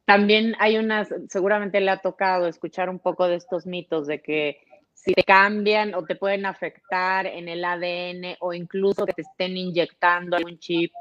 También 0.06 0.56
hay 0.60 0.78
unas, 0.78 1.14
seguramente 1.30 1.82
le 1.82 1.92
ha 1.92 1.98
tocado 1.98 2.48
escuchar 2.48 2.90
un 2.90 3.00
poco 3.00 3.28
de 3.28 3.36
estos 3.36 3.66
mitos 3.66 4.06
de 4.08 4.22
que 4.22 4.62
si 4.94 5.14
te 5.14 5.24
cambian 5.24 5.94
o 5.94 6.04
te 6.04 6.16
pueden 6.16 6.46
afectar 6.46 7.26
en 7.26 7.48
el 7.48 7.64
ADN 7.66 8.38
o 8.40 8.54
incluso 8.54 9.06
que 9.06 9.14
te 9.14 9.24
estén 9.24 9.58
inyectando 9.58 10.38
algún 10.38 10.60
chip. 10.60 10.92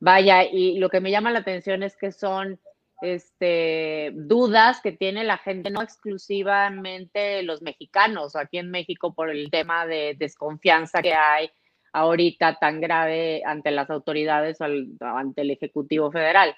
Vaya, 0.00 0.44
y 0.44 0.78
lo 0.78 0.88
que 0.88 1.00
me 1.00 1.10
llama 1.10 1.30
la 1.30 1.40
atención 1.40 1.82
es 1.82 1.96
que 1.96 2.12
son 2.12 2.60
este, 3.00 4.10
dudas 4.14 4.80
que 4.80 4.92
tiene 4.92 5.24
la 5.24 5.38
gente, 5.38 5.70
no 5.70 5.82
exclusivamente 5.82 7.42
los 7.42 7.62
mexicanos, 7.62 8.36
aquí 8.36 8.58
en 8.58 8.70
México 8.70 9.14
por 9.14 9.30
el 9.30 9.50
tema 9.50 9.86
de 9.86 10.14
desconfianza 10.18 11.00
que 11.00 11.14
hay 11.14 11.50
ahorita 11.92 12.58
tan 12.60 12.80
grave 12.80 13.42
ante 13.44 13.70
las 13.70 13.88
autoridades 13.90 14.60
o 14.60 14.66
ante 15.00 15.40
el 15.40 15.50
Ejecutivo 15.50 16.10
Federal, 16.10 16.54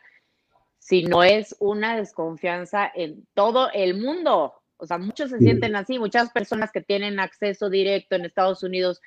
sino 0.80 1.22
es 1.22 1.54
una 1.60 1.96
desconfianza 1.96 2.90
en 2.92 3.26
todo 3.34 3.70
el 3.72 4.00
mundo. 4.00 4.54
O 4.78 4.86
sea, 4.86 4.98
muchos 4.98 5.30
se 5.30 5.38
sienten 5.38 5.76
así, 5.76 5.98
muchas 5.98 6.30
personas 6.30 6.72
que 6.72 6.80
tienen 6.80 7.20
acceso 7.20 7.68
directo 7.68 8.16
en 8.16 8.24
Estados 8.24 8.62
Unidos 8.62 9.00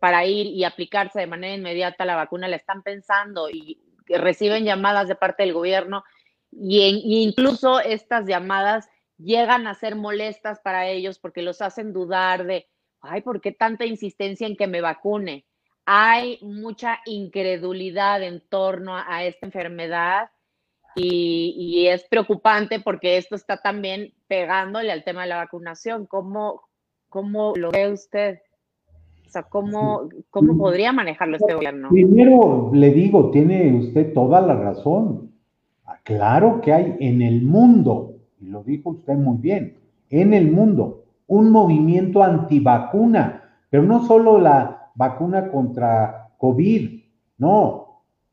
para 0.00 0.26
ir 0.26 0.46
y 0.46 0.64
aplicarse 0.64 1.20
de 1.20 1.28
manera 1.28 1.54
inmediata 1.54 2.04
la 2.04 2.16
vacuna 2.16 2.48
la 2.48 2.56
están 2.56 2.82
pensando 2.82 3.48
y 3.48 3.80
reciben 4.08 4.64
llamadas 4.64 5.06
de 5.08 5.14
parte 5.14 5.44
del 5.44 5.52
gobierno 5.52 6.02
y, 6.50 7.22
incluso 7.22 7.80
estas 7.80 8.26
llamadas 8.26 8.88
llegan 9.18 9.68
a 9.68 9.74
ser 9.74 9.94
molestas 9.94 10.60
para 10.60 10.88
ellos 10.88 11.20
porque 11.20 11.42
los 11.42 11.62
hacen 11.62 11.92
dudar 11.92 12.44
de, 12.44 12.68
ay, 13.00 13.20
¿por 13.22 13.40
qué 13.40 13.52
tanta 13.52 13.86
insistencia 13.86 14.48
en 14.48 14.56
que 14.56 14.66
me 14.66 14.80
vacune? 14.80 15.46
Hay 15.86 16.38
mucha 16.42 17.00
incredulidad 17.06 18.22
en 18.22 18.40
torno 18.48 18.96
a 18.96 19.24
esta 19.24 19.46
enfermedad 19.46 20.30
y, 20.96 21.86
es 21.88 22.04
preocupante 22.04 22.80
porque 22.80 23.16
esto 23.16 23.34
está 23.34 23.56
también 23.58 24.12
pegándole 24.28 24.92
al 24.92 25.04
tema 25.04 25.22
de 25.22 25.28
la 25.28 25.36
vacunación. 25.36 26.06
¿Cómo, 26.06 26.62
cómo 27.08 27.54
lo 27.56 27.70
ve 27.70 27.92
usted? 27.92 28.38
O 29.26 29.30
sea, 29.30 29.42
¿cómo, 29.44 30.08
¿cómo 30.30 30.58
podría 30.58 30.92
manejarlo 30.92 31.36
este 31.36 31.54
gobierno? 31.54 31.88
Primero 31.90 32.70
le 32.74 32.90
digo, 32.90 33.30
tiene 33.30 33.74
usted 33.74 34.12
toda 34.12 34.40
la 34.40 34.54
razón. 34.54 35.32
Ah, 35.84 35.98
claro 36.02 36.60
que 36.60 36.72
hay 36.72 36.96
en 36.98 37.22
el 37.22 37.42
mundo, 37.42 38.16
y 38.40 38.46
lo 38.46 38.64
dijo 38.64 38.90
usted 38.90 39.14
muy 39.14 39.38
bien, 39.38 39.76
en 40.08 40.34
el 40.34 40.50
mundo 40.50 41.04
un 41.28 41.50
movimiento 41.50 42.24
antivacuna, 42.24 43.54
pero 43.70 43.84
no 43.84 44.04
solo 44.04 44.38
la 44.38 44.90
vacuna 44.96 45.48
contra 45.48 46.32
COVID, 46.38 47.00
no, 47.38 47.89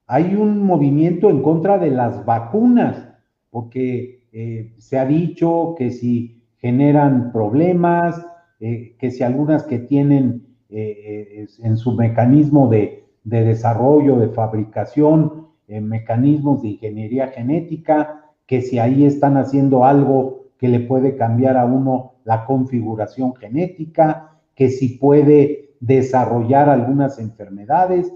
hay 0.07 0.35
un 0.35 0.63
movimiento 0.63 1.29
en 1.29 1.41
contra 1.41 1.77
de 1.77 1.91
las 1.91 2.25
vacunas, 2.25 3.07
porque 3.49 4.27
eh, 4.31 4.73
se 4.77 4.97
ha 4.97 5.05
dicho 5.05 5.75
que 5.77 5.91
si 5.91 6.43
generan 6.57 7.31
problemas, 7.31 8.25
eh, 8.59 8.95
que 8.97 9.11
si 9.11 9.23
algunas 9.23 9.63
que 9.63 9.79
tienen 9.79 10.47
eh, 10.69 11.45
en 11.59 11.77
su 11.77 11.93
mecanismo 11.93 12.67
de, 12.69 13.05
de, 13.23 13.43
desarrollo, 13.43 14.17
de 14.17 14.29
fabricación, 14.29 15.47
mecanismos 15.67 16.61
de 16.61 16.69
ingeniería 16.69 17.27
genética, 17.27 18.23
que 18.45 18.61
si 18.61 18.79
ahí 18.79 19.05
están 19.05 19.35
haciendo 19.35 19.83
algo 19.83 20.45
que 20.57 20.69
le 20.69 20.79
puede 20.79 21.17
cambiar 21.17 21.57
a 21.57 21.65
uno 21.65 22.13
la 22.23 22.45
configuración 22.45 23.35
genética, 23.35 24.39
que 24.55 24.69
si 24.69 24.97
puede 24.97 25.71
desarrollar 25.79 26.69
algunas 26.69 27.19
enfermedades. 27.19 28.11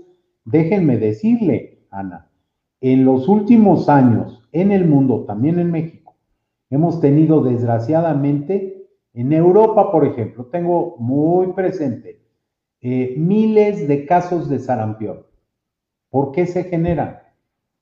Déjenme 0.45 0.97
decirle, 0.97 1.80
Ana, 1.91 2.29
en 2.79 3.05
los 3.05 3.27
últimos 3.27 3.89
años 3.89 4.47
en 4.53 4.71
el 4.71 4.85
mundo, 4.85 5.25
también 5.25 5.59
en 5.59 5.71
México, 5.71 6.15
hemos 6.69 6.99
tenido 6.99 7.43
desgraciadamente, 7.43 8.87
en 9.13 9.33
Europa, 9.33 9.91
por 9.91 10.05
ejemplo, 10.05 10.45
tengo 10.45 10.95
muy 10.97 11.47
presente 11.47 12.21
eh, 12.79 13.13
miles 13.17 13.87
de 13.87 14.05
casos 14.05 14.49
de 14.49 14.59
sarampión. 14.59 15.25
¿Por 16.09 16.31
qué 16.31 16.45
se 16.45 16.63
generan? 16.63 17.19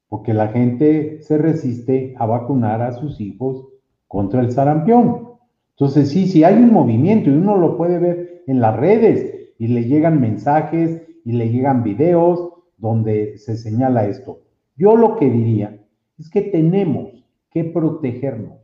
Porque 0.07 0.33
la 0.33 0.49
gente 0.49 1.21
se 1.21 1.37
resiste 1.37 2.15
a 2.17 2.25
vacunar 2.25 2.81
a 2.81 2.93
sus 2.93 3.21
hijos 3.21 3.67
contra 4.07 4.41
el 4.41 4.51
sarampión. 4.51 5.29
Entonces, 5.71 6.09
sí, 6.09 6.27
sí 6.27 6.43
hay 6.43 6.55
un 6.55 6.73
movimiento 6.73 7.29
y 7.29 7.33
uno 7.33 7.57
lo 7.57 7.77
puede 7.77 7.99
ver 7.99 8.43
en 8.47 8.59
las 8.59 8.75
redes 8.75 9.53
y 9.59 9.67
le 9.67 9.85
llegan 9.85 10.19
mensajes 10.19 11.01
y 11.23 11.31
le 11.31 11.49
llegan 11.49 11.83
videos 11.83 12.58
donde 12.79 13.37
se 13.37 13.57
señala 13.57 14.05
esto. 14.05 14.39
Yo 14.75 14.95
lo 14.95 15.17
que 15.17 15.29
diría 15.29 15.79
es 16.17 16.29
que 16.29 16.41
tenemos 16.41 17.25
que 17.51 17.63
protegernos. 17.65 18.59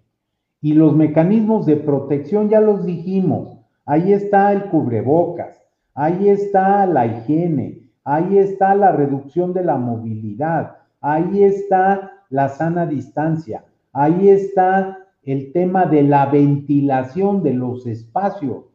Y 0.61 0.73
los 0.73 0.95
mecanismos 0.95 1.65
de 1.65 1.77
protección 1.77 2.49
ya 2.49 2.59
los 2.59 2.85
dijimos. 2.85 3.57
Ahí 3.85 4.13
está 4.13 4.51
el 4.51 4.65
cubrebocas, 4.65 5.61
ahí 5.93 6.29
está 6.29 6.85
la 6.87 7.05
higiene, 7.05 7.91
ahí 8.03 8.37
está 8.37 8.73
la 8.73 8.91
reducción 8.91 9.53
de 9.53 9.63
la 9.63 9.77
movilidad, 9.77 10.77
ahí 11.01 11.43
está 11.43 12.23
la 12.29 12.49
sana 12.49 12.87
distancia, 12.87 13.63
ahí 13.93 14.29
está 14.29 14.97
el 15.21 15.51
tema 15.51 15.85
de 15.85 16.03
la 16.03 16.25
ventilación 16.27 17.43
de 17.43 17.53
los 17.53 17.85
espacios, 17.85 18.65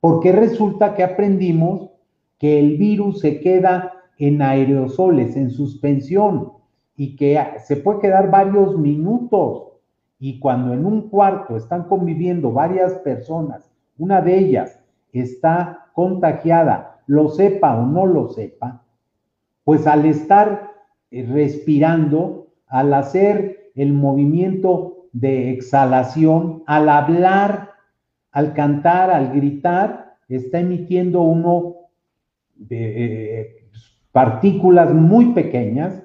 porque 0.00 0.32
resulta 0.32 0.94
que 0.94 1.02
aprendimos 1.02 1.90
que 2.38 2.58
el 2.58 2.76
virus 2.76 3.20
se 3.20 3.40
queda 3.40 3.97
en 4.18 4.42
aerosoles, 4.42 5.36
en 5.36 5.50
suspensión, 5.50 6.52
y 6.96 7.14
que 7.14 7.40
se 7.64 7.76
puede 7.76 8.00
quedar 8.00 8.30
varios 8.30 8.76
minutos. 8.76 9.68
Y 10.18 10.40
cuando 10.40 10.74
en 10.74 10.84
un 10.84 11.08
cuarto 11.08 11.56
están 11.56 11.84
conviviendo 11.84 12.52
varias 12.52 12.94
personas, 12.94 13.70
una 13.96 14.20
de 14.20 14.36
ellas 14.36 14.80
está 15.12 15.86
contagiada, 15.94 17.00
lo 17.06 17.28
sepa 17.28 17.76
o 17.76 17.86
no 17.86 18.04
lo 18.06 18.28
sepa, 18.28 18.82
pues 19.64 19.86
al 19.86 20.06
estar 20.06 20.72
eh, 21.10 21.26
respirando, 21.30 22.48
al 22.66 22.92
hacer 22.94 23.70
el 23.74 23.92
movimiento 23.92 25.06
de 25.12 25.50
exhalación, 25.50 26.64
al 26.66 26.88
hablar, 26.88 27.70
al 28.32 28.52
cantar, 28.54 29.10
al 29.10 29.32
gritar, 29.32 30.16
está 30.28 30.60
emitiendo 30.60 31.22
uno 31.22 31.76
de, 32.56 33.40
eh, 33.40 33.57
partículas 34.18 34.92
muy 34.92 35.26
pequeñas 35.26 36.02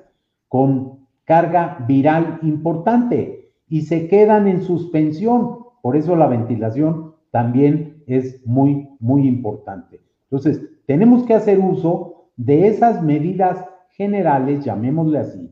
con 0.47 0.99
carga 1.23 1.84
viral 1.88 2.38
importante 2.43 3.49
y 3.67 3.82
se 3.82 4.08
quedan 4.08 4.47
en 4.47 4.62
suspensión. 4.62 5.58
Por 5.82 5.97
eso 5.97 6.15
la 6.15 6.28
ventilación 6.28 7.15
también 7.32 8.04
es 8.06 8.45
muy, 8.45 8.88
muy 8.99 9.28
importante. 9.28 9.99
Entonces, 10.26 10.62
tenemos 10.86 11.23
que 11.23 11.34
hacer 11.34 11.58
uso 11.58 12.28
de 12.38 12.67
esas 12.67 13.02
medidas 13.02 13.65
generales, 13.89 14.63
llamémosle 14.63 15.17
así, 15.17 15.52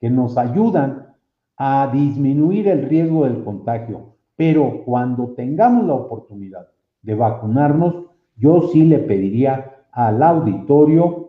que 0.00 0.10
nos 0.10 0.36
ayudan 0.36 1.06
a 1.56 1.88
disminuir 1.92 2.66
el 2.66 2.88
riesgo 2.88 3.26
del 3.26 3.44
contagio. 3.44 4.16
Pero 4.34 4.82
cuando 4.84 5.34
tengamos 5.36 5.86
la 5.86 5.94
oportunidad 5.94 6.66
de 7.02 7.14
vacunarnos, 7.14 8.06
yo 8.36 8.70
sí 8.72 8.86
le 8.86 8.98
pediría 8.98 9.84
al 9.92 10.20
auditorio 10.20 11.21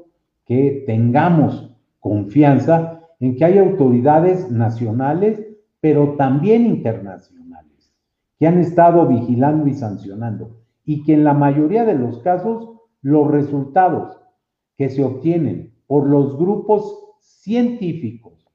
que 0.54 0.84
tengamos 0.86 1.76
confianza 2.00 3.02
en 3.20 3.36
que 3.36 3.44
hay 3.44 3.58
autoridades 3.58 4.52
nacionales, 4.52 5.42
pero 5.80 6.16
también 6.16 6.68
internacionales, 6.68 7.92
que 8.38 8.46
han 8.46 8.60
estado 8.60 9.08
vigilando 9.08 9.68
y 9.68 9.74
sancionando, 9.74 10.60
y 10.86 11.04
que 11.06 11.13
en 11.13 11.24
la 11.24 11.34
mayoría 11.34 11.86
de 11.86 11.96
los 11.96 12.20
casos 12.20 12.70
los 13.02 13.32
resultados 13.32 14.16
que 14.78 14.89
se 14.89 15.04
obtienen 15.04 15.74
por 15.88 16.08
los 16.08 16.38
grupos 16.38 17.00
científicos, 17.20 18.48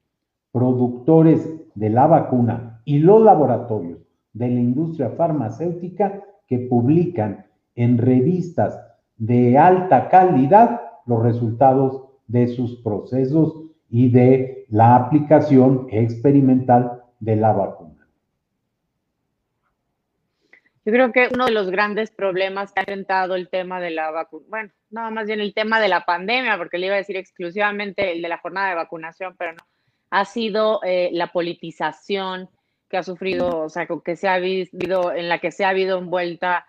productores 0.53 1.49
de 1.75 1.89
la 1.89 2.07
vacuna 2.07 2.81
y 2.85 2.99
los 2.99 3.21
laboratorios 3.21 3.99
de 4.31 4.47
la 4.47 4.59
industria 4.61 5.09
farmacéutica 5.09 6.23
que 6.47 6.59
publican 6.59 7.45
en 7.75 7.97
revistas 7.97 8.79
de 9.17 9.57
alta 9.57 10.07
calidad 10.07 10.88
los 11.09 11.23
resultados 11.23 12.03
de 12.27 12.47
sus 12.47 12.75
procesos 12.81 13.55
y 13.89 14.11
de 14.11 14.65
la 14.69 14.95
aplicación 14.95 15.87
experimental 15.89 17.01
de 17.19 17.35
la 17.35 17.51
vacuna. 17.51 18.07
Yo 20.85 20.93
creo 20.93 21.11
que 21.11 21.29
uno 21.33 21.47
de 21.47 21.51
los 21.51 21.69
grandes 21.71 22.11
problemas 22.11 22.71
que 22.71 22.79
ha 22.79 22.83
enfrentado 22.83 23.35
el 23.35 23.49
tema 23.49 23.81
de 23.81 23.89
la 23.89 24.11
vacuna, 24.11 24.45
bueno, 24.49 24.69
no, 24.91 25.11
más 25.11 25.25
bien 25.25 25.39
el 25.39 25.53
tema 25.53 25.81
de 25.81 25.87
la 25.87 26.05
pandemia, 26.05 26.57
porque 26.57 26.77
le 26.77 26.85
iba 26.85 26.95
a 26.95 26.99
decir 26.99 27.17
exclusivamente 27.17 28.11
el 28.11 28.21
de 28.21 28.29
la 28.29 28.37
jornada 28.37 28.69
de 28.69 28.75
vacunación, 28.75 29.35
pero 29.37 29.53
no, 29.53 29.63
ha 30.11 30.25
sido 30.25 30.79
eh, 30.83 31.09
la 31.11 31.31
politización 31.31 32.49
que 32.89 32.97
ha 32.97 33.03
sufrido, 33.03 33.63
o 33.63 33.69
sea, 33.69 33.87
que 34.03 34.15
se 34.15 34.27
ha 34.27 34.37
visto, 34.37 35.11
en 35.13 35.29
la 35.29 35.39
que 35.39 35.51
se 35.51 35.65
ha 35.65 35.69
habido 35.69 35.97
envuelta 35.97 36.65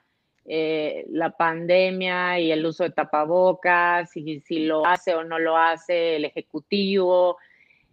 eh, 0.46 1.06
la 1.10 1.30
pandemia 1.30 2.40
y 2.40 2.50
el 2.50 2.64
uso 2.64 2.84
de 2.84 2.90
tapabocas, 2.90 4.16
y 4.16 4.40
si 4.40 4.60
lo 4.60 4.86
hace 4.86 5.14
o 5.14 5.24
no 5.24 5.38
lo 5.38 5.56
hace 5.56 6.16
el 6.16 6.24
Ejecutivo, 6.24 7.38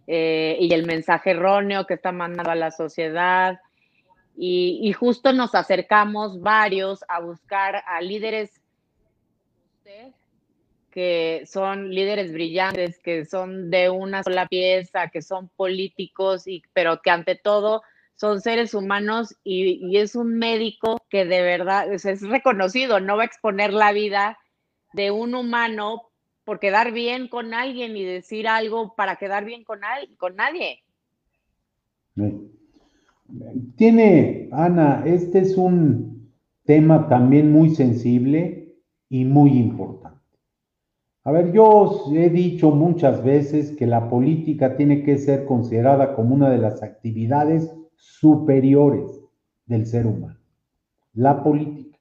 eh, 0.06 0.56
y 0.58 0.72
el 0.72 0.86
mensaje 0.86 1.32
erróneo 1.32 1.86
que 1.86 1.94
está 1.94 2.12
mandando 2.12 2.50
a 2.50 2.54
la 2.54 2.70
sociedad. 2.70 3.60
Y, 4.40 4.92
justo 4.92 5.32
nos 5.32 5.54
acercamos 5.54 6.40
varios 6.40 7.04
a 7.08 7.20
buscar 7.20 7.82
a 7.86 8.00
líderes 8.00 8.62
que 10.90 11.42
son 11.46 11.90
líderes 11.90 12.32
brillantes, 12.32 12.98
que 12.98 13.24
son 13.24 13.70
de 13.70 13.90
una 13.90 14.22
sola 14.22 14.46
pieza, 14.46 15.08
que 15.08 15.22
son 15.22 15.48
políticos, 15.48 16.46
y, 16.46 16.62
pero 16.72 17.02
que 17.02 17.10
ante 17.10 17.34
todo 17.34 17.82
son 18.18 18.40
seres 18.40 18.74
humanos 18.74 19.34
y, 19.44 19.96
es 19.96 20.16
un 20.16 20.38
médico 20.38 21.00
que 21.08 21.24
de 21.24 21.40
verdad 21.40 21.92
es, 21.92 22.20
reconocido, 22.22 22.98
no 22.98 23.16
va 23.16 23.22
a 23.22 23.26
exponer 23.26 23.72
la 23.72 23.92
vida 23.92 24.38
de 24.92 25.12
un 25.12 25.34
humano 25.36 26.02
por 26.44 26.58
quedar 26.58 26.92
bien 26.92 27.28
con 27.28 27.54
alguien 27.54 27.96
y 27.96 28.04
decir 28.04 28.48
algo 28.48 28.94
para 28.96 29.16
quedar 29.16 29.44
bien 29.44 29.62
con, 29.62 29.80
con 30.16 30.34
nadie. 30.34 30.82
Tiene, 33.76 34.48
Ana, 34.50 35.04
este 35.06 35.38
es 35.40 35.56
un 35.56 36.32
tema 36.64 37.08
también 37.08 37.52
muy 37.52 37.70
sensible 37.70 38.74
y 39.08 39.24
muy 39.24 39.52
importante. 39.52 40.18
A 41.22 41.30
ver, 41.30 41.52
yo 41.52 41.68
os 41.68 42.12
he 42.12 42.30
dicho 42.30 42.72
muchas 42.72 43.22
veces 43.22 43.76
que 43.76 43.86
la 43.86 44.08
política 44.08 44.76
tiene 44.76 45.04
que 45.04 45.18
ser 45.18 45.44
considerada 45.44 46.16
como 46.16 46.34
una 46.34 46.50
de 46.50 46.58
las 46.58 46.82
actividades 46.82 47.77
superiores 47.98 49.20
del 49.66 49.84
ser 49.86 50.06
humano, 50.06 50.38
la 51.12 51.42
política. 51.42 51.98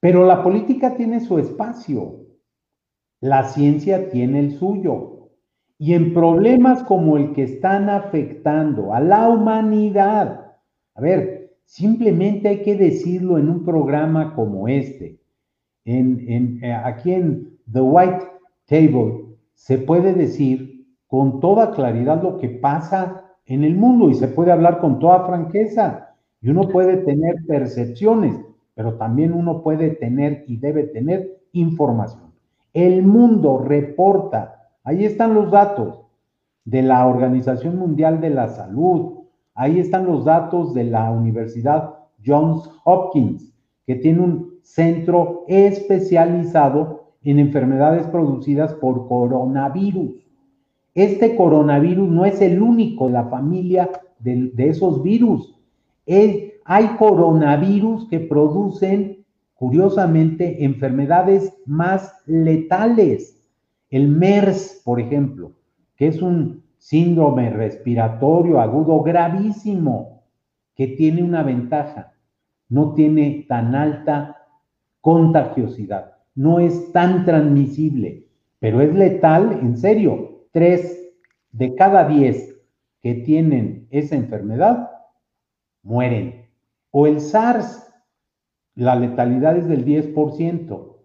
Pero 0.00 0.26
la 0.26 0.42
política 0.42 0.96
tiene 0.96 1.20
su 1.20 1.38
espacio, 1.38 2.26
la 3.20 3.44
ciencia 3.44 4.10
tiene 4.10 4.40
el 4.40 4.58
suyo. 4.58 5.30
Y 5.78 5.94
en 5.94 6.12
problemas 6.12 6.82
como 6.82 7.16
el 7.16 7.32
que 7.32 7.44
están 7.44 7.88
afectando 7.88 8.92
a 8.92 9.00
la 9.00 9.28
humanidad, 9.28 10.56
a 10.94 11.00
ver, 11.00 11.56
simplemente 11.64 12.48
hay 12.48 12.62
que 12.62 12.76
decirlo 12.76 13.38
en 13.38 13.48
un 13.48 13.64
programa 13.64 14.34
como 14.34 14.68
este. 14.68 15.20
En, 15.84 16.62
eh, 16.62 16.72
aquí 16.72 17.12
en 17.12 17.58
The 17.72 17.80
White 17.80 18.26
Table 18.66 19.24
se 19.54 19.78
puede 19.78 20.12
decir 20.12 20.86
con 21.06 21.40
toda 21.40 21.72
claridad 21.72 22.22
lo 22.22 22.38
que 22.38 22.48
pasa 22.48 23.31
en 23.46 23.64
el 23.64 23.76
mundo 23.76 24.10
y 24.10 24.14
se 24.14 24.28
puede 24.28 24.52
hablar 24.52 24.78
con 24.78 24.98
toda 24.98 25.26
franqueza 25.26 26.14
y 26.40 26.50
uno 26.50 26.68
puede 26.68 26.98
tener 26.98 27.36
percepciones, 27.46 28.36
pero 28.74 28.94
también 28.94 29.32
uno 29.32 29.62
puede 29.62 29.90
tener 29.90 30.44
y 30.48 30.56
debe 30.56 30.84
tener 30.84 31.40
información. 31.52 32.32
El 32.72 33.02
mundo 33.02 33.58
reporta, 33.58 34.70
ahí 34.84 35.04
están 35.04 35.34
los 35.34 35.50
datos 35.50 36.00
de 36.64 36.82
la 36.82 37.06
Organización 37.06 37.78
Mundial 37.78 38.20
de 38.20 38.30
la 38.30 38.48
Salud, 38.48 39.24
ahí 39.54 39.78
están 39.78 40.06
los 40.06 40.24
datos 40.24 40.74
de 40.74 40.84
la 40.84 41.10
Universidad 41.10 41.94
Johns 42.24 42.70
Hopkins, 42.84 43.52
que 43.86 43.96
tiene 43.96 44.20
un 44.22 44.52
centro 44.62 45.44
especializado 45.48 47.02
en 47.22 47.38
enfermedades 47.38 48.06
producidas 48.06 48.74
por 48.74 49.06
coronavirus. 49.08 50.12
Este 50.94 51.36
coronavirus 51.36 52.08
no 52.08 52.24
es 52.24 52.40
el 52.42 52.60
único 52.60 53.06
de 53.06 53.12
la 53.12 53.24
familia 53.24 53.90
de, 54.18 54.52
esos 54.56 55.02
virus. 55.02 55.58
hay 56.64 56.86
coronavirus 56.98 58.08
que 58.08 58.20
producen, 58.20 59.24
curiosamente, 59.54 60.64
enfermedades 60.64 61.52
más 61.66 62.14
letales. 62.26 63.42
El 63.90 64.08
MERS, 64.08 64.82
por 64.84 65.00
ejemplo, 65.00 65.52
que 65.96 66.08
es 66.08 66.20
un 66.20 66.62
síndrome 66.76 67.50
respiratorio 67.50 68.60
agudo 68.60 69.02
gravísimo, 69.02 70.22
que 70.74 70.88
tiene 70.88 71.22
una 71.22 71.42
ventaja, 71.42 72.12
no 72.68 72.94
tiene 72.94 73.44
tan 73.48 73.74
alta 73.74 74.36
contagiosidad, 75.00 76.16
no 76.34 76.58
es 76.58 76.92
tan 76.92 77.24
transmisible, 77.24 78.26
pero 78.58 78.80
es 78.80 78.94
letal, 78.94 79.58
en 79.60 79.76
serio. 79.76 80.31
Tres 80.52 81.12
de 81.50 81.74
cada 81.74 82.06
diez 82.08 82.60
que 83.00 83.14
tienen 83.14 83.88
esa 83.90 84.16
enfermedad 84.16 84.90
mueren. 85.82 86.46
O 86.90 87.06
el 87.06 87.20
SARS, 87.20 87.90
la 88.74 88.94
letalidad 88.94 89.56
es 89.56 89.66
del 89.66 89.84
10%. 89.84 90.96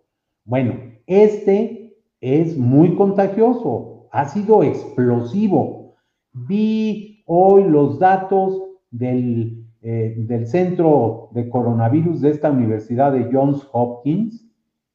Bueno, 0.45 0.73
este 1.05 1.97
es 2.21 2.57
muy 2.57 2.95
contagioso, 2.95 4.07
ha 4.11 4.27
sido 4.27 4.63
explosivo. 4.63 5.95
Vi 6.33 7.23
hoy 7.25 7.63
los 7.63 7.99
datos 7.99 8.61
del, 8.91 9.65
eh, 9.81 10.15
del 10.17 10.47
centro 10.47 11.29
de 11.31 11.49
coronavirus 11.49 12.21
de 12.21 12.31
esta 12.31 12.51
universidad 12.51 13.11
de 13.11 13.29
Johns 13.31 13.67
Hopkins 13.71 14.45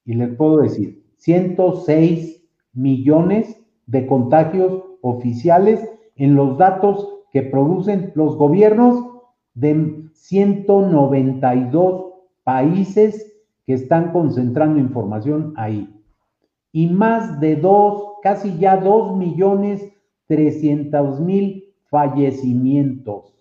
y 0.04 0.14
les 0.14 0.34
puedo 0.34 0.58
decir, 0.58 1.04
106 1.16 2.44
millones 2.72 3.61
de 3.86 4.06
contagios 4.06 4.82
oficiales 5.00 5.88
en 6.16 6.34
los 6.34 6.58
datos 6.58 7.08
que 7.32 7.42
producen 7.42 8.12
los 8.14 8.36
gobiernos 8.36 9.06
de 9.54 10.08
192 10.12 12.12
países 12.44 13.32
que 13.66 13.74
están 13.74 14.12
concentrando 14.12 14.78
información 14.78 15.54
ahí. 15.56 15.88
Y 16.72 16.88
más 16.88 17.40
de 17.40 17.56
dos, 17.56 18.14
casi 18.22 18.56
ya 18.58 18.76
dos 18.76 19.16
millones 19.16 19.86
trescientos 20.26 21.20
mil 21.20 21.74
fallecimientos. 21.90 23.34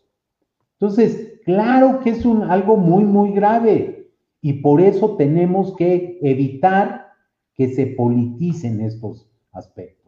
Entonces, 0.74 1.40
claro 1.46 2.00
que 2.00 2.10
es 2.10 2.26
un, 2.26 2.44
algo 2.44 2.76
muy, 2.76 3.04
muy 3.04 3.32
grave 3.32 4.12
y 4.42 4.54
por 4.54 4.82
eso 4.82 5.16
tenemos 5.16 5.76
que 5.76 6.20
evitar 6.22 7.08
que 7.54 7.70
se 7.70 7.88
politicen 7.88 8.82
estos 8.82 9.30
aspectos. 9.52 10.01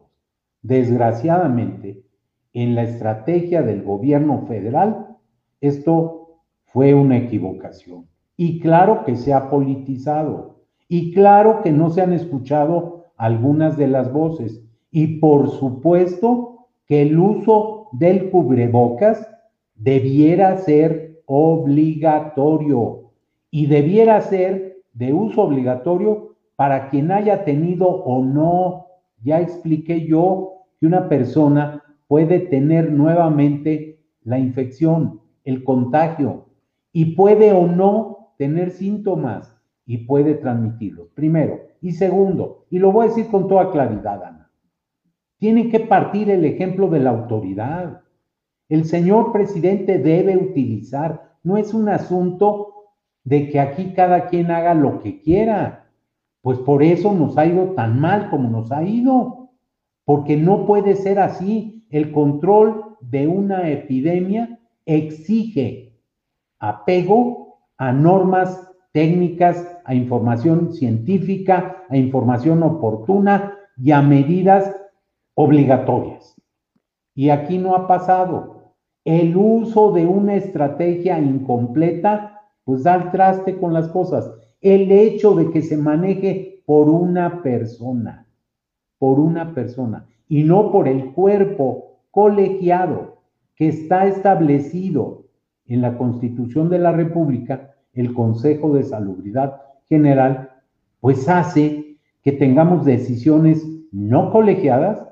Desgraciadamente, 0.64 2.02
en 2.54 2.74
la 2.74 2.84
estrategia 2.84 3.62
del 3.62 3.82
gobierno 3.82 4.46
federal, 4.46 5.18
esto 5.60 6.40
fue 6.64 6.94
una 6.94 7.18
equivocación. 7.18 8.06
Y 8.38 8.60
claro 8.60 9.04
que 9.04 9.14
se 9.16 9.34
ha 9.34 9.50
politizado. 9.50 10.60
Y 10.88 11.12
claro 11.12 11.60
que 11.62 11.70
no 11.70 11.90
se 11.90 12.00
han 12.00 12.14
escuchado 12.14 13.04
algunas 13.18 13.76
de 13.76 13.88
las 13.88 14.10
voces. 14.10 14.64
Y 14.90 15.18
por 15.18 15.50
supuesto 15.50 16.68
que 16.86 17.02
el 17.02 17.18
uso 17.18 17.88
del 17.92 18.30
cubrebocas 18.30 19.28
debiera 19.74 20.56
ser 20.56 21.20
obligatorio. 21.26 23.10
Y 23.50 23.66
debiera 23.66 24.18
ser 24.22 24.78
de 24.94 25.12
uso 25.12 25.42
obligatorio 25.42 26.36
para 26.56 26.88
quien 26.88 27.12
haya 27.12 27.44
tenido 27.44 27.86
o 27.86 28.24
no, 28.24 28.83
ya 29.24 29.40
expliqué 29.40 30.06
yo, 30.06 30.54
una 30.86 31.08
persona 31.08 31.82
puede 32.06 32.40
tener 32.40 32.92
nuevamente 32.92 34.04
la 34.22 34.38
infección, 34.38 35.20
el 35.44 35.64
contagio, 35.64 36.46
y 36.92 37.16
puede 37.16 37.52
o 37.52 37.66
no 37.66 38.34
tener 38.38 38.70
síntomas 38.70 39.58
y 39.86 39.98
puede 39.98 40.34
transmitirlos, 40.34 41.08
primero. 41.14 41.60
Y 41.80 41.92
segundo, 41.92 42.66
y 42.70 42.78
lo 42.78 42.92
voy 42.92 43.06
a 43.06 43.08
decir 43.08 43.26
con 43.28 43.48
toda 43.48 43.70
claridad, 43.70 44.22
Ana, 44.22 44.50
tiene 45.38 45.68
que 45.68 45.80
partir 45.80 46.30
el 46.30 46.44
ejemplo 46.44 46.88
de 46.88 47.00
la 47.00 47.10
autoridad. 47.10 48.02
El 48.68 48.84
señor 48.84 49.32
presidente 49.32 49.98
debe 49.98 50.36
utilizar, 50.36 51.36
no 51.42 51.56
es 51.56 51.74
un 51.74 51.88
asunto 51.88 52.72
de 53.24 53.50
que 53.50 53.60
aquí 53.60 53.92
cada 53.94 54.28
quien 54.28 54.50
haga 54.50 54.74
lo 54.74 55.00
que 55.00 55.20
quiera, 55.20 55.83
pues 56.44 56.58
por 56.58 56.82
eso 56.82 57.14
nos 57.14 57.38
ha 57.38 57.46
ido 57.46 57.70
tan 57.70 57.98
mal 57.98 58.28
como 58.28 58.50
nos 58.50 58.70
ha 58.70 58.82
ido 58.82 59.48
porque 60.04 60.36
no 60.36 60.66
puede 60.66 60.94
ser 60.94 61.18
así. 61.18 61.86
El 61.88 62.12
control 62.12 62.98
de 63.00 63.26
una 63.26 63.70
epidemia 63.70 64.60
exige 64.84 65.94
apego 66.58 67.60
a 67.78 67.92
normas 67.92 68.70
técnicas, 68.92 69.74
a 69.86 69.94
información 69.94 70.74
científica, 70.74 71.82
a 71.88 71.96
información 71.96 72.62
oportuna 72.62 73.56
y 73.78 73.92
a 73.92 74.02
medidas 74.02 74.70
obligatorias. 75.32 76.36
Y 77.14 77.30
aquí 77.30 77.56
no 77.56 77.74
ha 77.74 77.88
pasado. 77.88 78.74
El 79.06 79.34
uso 79.34 79.92
de 79.92 80.04
una 80.04 80.34
estrategia 80.34 81.18
incompleta, 81.18 82.42
pues 82.64 82.82
da 82.82 82.96
el 82.96 83.10
traste 83.12 83.56
con 83.56 83.72
las 83.72 83.88
cosas. 83.88 84.30
El 84.64 84.90
hecho 84.90 85.36
de 85.36 85.52
que 85.52 85.62
se 85.62 85.76
maneje 85.76 86.62
por 86.66 86.88
una 86.88 87.40
persona 87.42 88.24
por 89.04 89.20
una 89.20 89.52
persona 89.52 90.06
y 90.28 90.44
no 90.44 90.72
por 90.72 90.88
el 90.88 91.12
cuerpo 91.12 91.98
colegiado 92.10 93.18
que 93.54 93.68
está 93.68 94.06
establecido 94.06 95.26
en 95.66 95.82
la 95.82 95.98
Constitución 95.98 96.70
de 96.70 96.78
la 96.78 96.90
República, 96.90 97.74
el 97.92 98.14
Consejo 98.14 98.72
de 98.72 98.82
Salubridad 98.82 99.60
General, 99.90 100.50
pues 101.00 101.28
hace 101.28 101.98
que 102.22 102.32
tengamos 102.32 102.86
decisiones 102.86 103.62
no 103.92 104.32
colegiadas, 104.32 105.06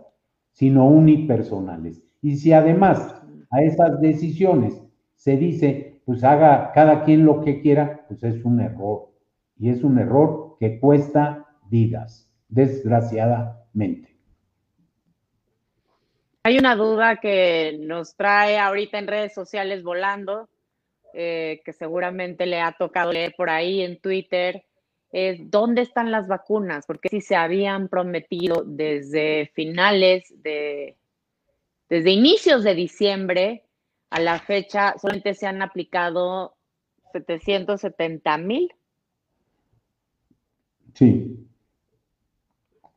sino 0.53 0.89
unipersonales. 0.89 2.03
Y 2.23 2.37
si 2.37 2.55
además 2.55 3.15
a 3.51 3.63
esas 3.63 4.01
decisiones 4.01 4.83
se 5.17 5.37
dice, 5.37 6.01
pues 6.07 6.25
haga 6.25 6.73
cada 6.73 7.05
quien 7.05 7.27
lo 7.27 7.43
que 7.43 7.61
quiera, 7.61 8.07
pues 8.09 8.23
es 8.25 8.43
un 8.43 8.61
error. 8.61 9.12
Y 9.63 9.71
es 9.71 9.85
un 9.85 9.97
error 9.97 10.57
que 10.59 10.81
cuesta 10.81 11.47
vidas, 11.71 12.29
desgraciadamente. 12.49 14.19
Hay 16.43 16.59
una 16.59 16.75
duda 16.75 17.19
que 17.19 17.79
nos 17.79 18.17
trae 18.17 18.59
ahorita 18.59 18.99
en 18.99 19.07
redes 19.07 19.33
sociales 19.33 19.85
volando, 19.85 20.49
eh, 21.15 21.61
que 21.65 21.73
seguramente 21.73 22.45
le 22.45 22.61
ha 22.61 22.73
tocado 22.73 23.13
leer 23.13 23.35
por 23.37 23.51
ahí 23.51 23.83
en 23.83 24.01
Twitter, 24.01 24.65
es 25.13 25.49
¿dónde 25.49 25.83
están 25.83 26.11
las 26.11 26.27
vacunas? 26.27 26.85
Porque 26.85 27.09
si 27.09 27.21
se 27.21 27.37
habían 27.37 27.87
prometido 27.87 28.65
desde 28.67 29.53
finales 29.55 30.25
de, 30.43 30.97
desde 31.89 32.11
inicios 32.11 32.65
de 32.65 32.75
diciembre 32.75 33.63
a 34.11 34.19
la 34.19 34.41
fecha, 34.41 34.97
solamente 34.99 35.35
se 35.35 35.47
han 35.47 35.63
aplicado 35.63 36.57
770 37.13 38.39
mil. 38.39 38.69
Sí. 40.95 41.43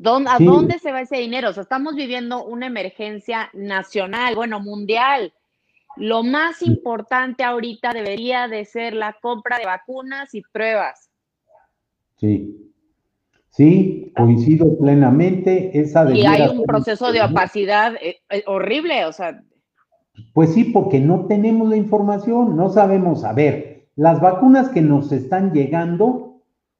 ¿A 0.03 0.37
dónde 0.39 0.77
se 0.79 0.91
va 0.91 1.01
ese 1.01 1.17
dinero? 1.17 1.49
O 1.49 1.53
sea, 1.53 1.63
estamos 1.63 1.95
viviendo 1.95 2.43
una 2.43 2.67
emergencia 2.67 3.49
nacional, 3.53 4.35
bueno, 4.35 4.59
mundial. 4.59 5.33
Lo 5.95 6.23
más 6.23 6.61
importante 6.61 7.43
ahorita 7.43 7.93
debería 7.93 8.47
de 8.49 8.65
ser 8.65 8.93
la 8.93 9.15
compra 9.21 9.57
de 9.57 9.65
vacunas 9.65 10.35
y 10.35 10.41
pruebas. 10.41 11.09
Sí, 12.17 12.73
sí, 13.49 14.11
coincido 14.15 14.77
plenamente. 14.77 15.79
Esa 15.79 16.11
y 16.11 16.25
hay 16.25 16.49
un 16.49 16.65
proceso 16.65 17.13
de 17.13 17.21
opacidad 17.21 17.95
eh, 18.01 18.17
eh, 18.29 18.43
horrible, 18.47 19.05
o 19.05 19.13
sea. 19.13 19.41
Pues 20.33 20.53
sí, 20.53 20.65
porque 20.65 20.99
no 20.99 21.27
tenemos 21.27 21.69
la 21.69 21.77
información, 21.77 22.57
no 22.57 22.69
sabemos. 22.69 23.23
A 23.23 23.31
ver, 23.31 23.87
las 23.95 24.19
vacunas 24.19 24.69
que 24.69 24.81
nos 24.81 25.13
están 25.13 25.53
llegando 25.53 26.24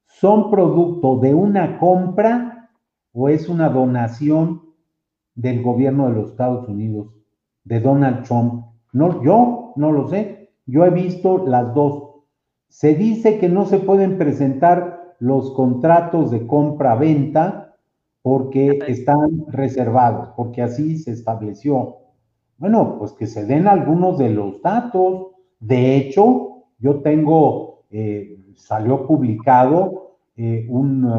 son 0.08 0.50
producto 0.50 1.18
de 1.18 1.34
una 1.34 1.78
compra 1.78 2.70
o 3.12 3.30
es 3.30 3.50
una 3.50 3.70
donación 3.70 4.62
del 5.36 5.62
gobierno 5.62 6.08
de 6.08 6.16
los 6.16 6.32
Estados 6.32 6.68
Unidos, 6.68 7.08
de 7.64 7.80
Donald 7.80 8.24
Trump? 8.24 8.66
No, 8.94 9.24
yo 9.24 9.74
no 9.76 9.92
lo 9.92 10.08
sé. 10.08 10.52
Yo 10.66 10.86
he 10.86 10.90
visto 10.90 11.46
las 11.46 11.74
dos. 11.74 12.16
Se 12.70 12.96
dice 12.96 13.40
que 13.40 13.50
no 13.50 13.66
se 13.66 13.80
pueden 13.80 14.18
presentar 14.18 15.16
los 15.20 15.52
contratos 15.54 16.32
de 16.32 16.46
compra-venta 16.48 17.76
porque 18.22 18.80
están 18.88 19.46
reservados, 19.50 20.30
porque 20.36 20.62
así 20.64 20.98
se 20.98 21.12
estableció. 21.12 21.98
Bueno, 22.58 22.98
pues 22.98 23.12
que 23.12 23.28
se 23.28 23.46
den 23.46 23.68
algunos 23.68 24.18
de 24.18 24.30
los 24.30 24.62
datos. 24.62 25.28
De 25.60 25.98
hecho, 25.98 26.64
yo 26.80 27.02
tengo, 27.02 27.84
eh, 27.92 28.35
salió 28.56 29.06
publicado 29.08 30.18
eh, 30.38 30.66
un 30.70 31.10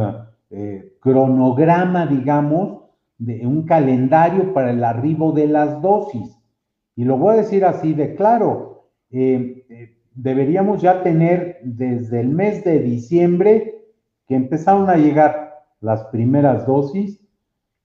eh, 0.51 0.97
cronograma, 1.01 2.07
digamos, 2.07 2.83
de 3.19 3.47
un 3.47 3.65
calendario 3.65 4.53
para 4.53 4.71
el 4.71 4.85
arribo 4.85 5.33
de 5.33 5.47
las 5.47 5.81
dosis. 5.81 6.39
Y 6.95 7.05
lo 7.05 7.17
voy 7.17 7.35
a 7.35 7.39
decir 7.39 7.65
así 7.65 7.95
de 7.95 8.15
claro, 8.15 8.85
deberíamos 10.15 10.83
ya 10.83 11.03
tener 11.03 11.61
desde 11.63 12.21
el 12.21 12.29
mes 12.29 12.65
de 12.65 12.81
diciembre 12.81 13.77
que 14.27 14.35
empezaron 14.35 14.91
a 14.91 14.97
llegar 14.97 15.63
las 15.81 16.05
primeras 16.07 16.67
dosis. 16.67 17.21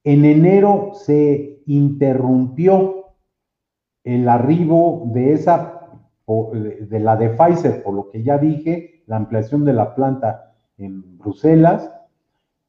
En 0.04 0.26
enero 0.26 0.92
se 0.94 1.62
interrumpió 1.66 3.02
el 4.04 4.28
arribo 4.28 5.04
de 5.14 5.34
esa, 5.34 5.81
de 6.54 7.00
la 7.00 7.16
de 7.16 7.30
Pfizer, 7.30 7.84
por 7.84 7.94
lo 7.94 8.10
que 8.10 8.24
ya 8.24 8.38
dije, 8.38 9.04
la 9.08 9.18
ampliación 9.18 9.66
de 9.66 9.74
la 9.74 9.96
planta 9.96 10.54
en 10.78 11.18
Bruselas, 11.18 11.92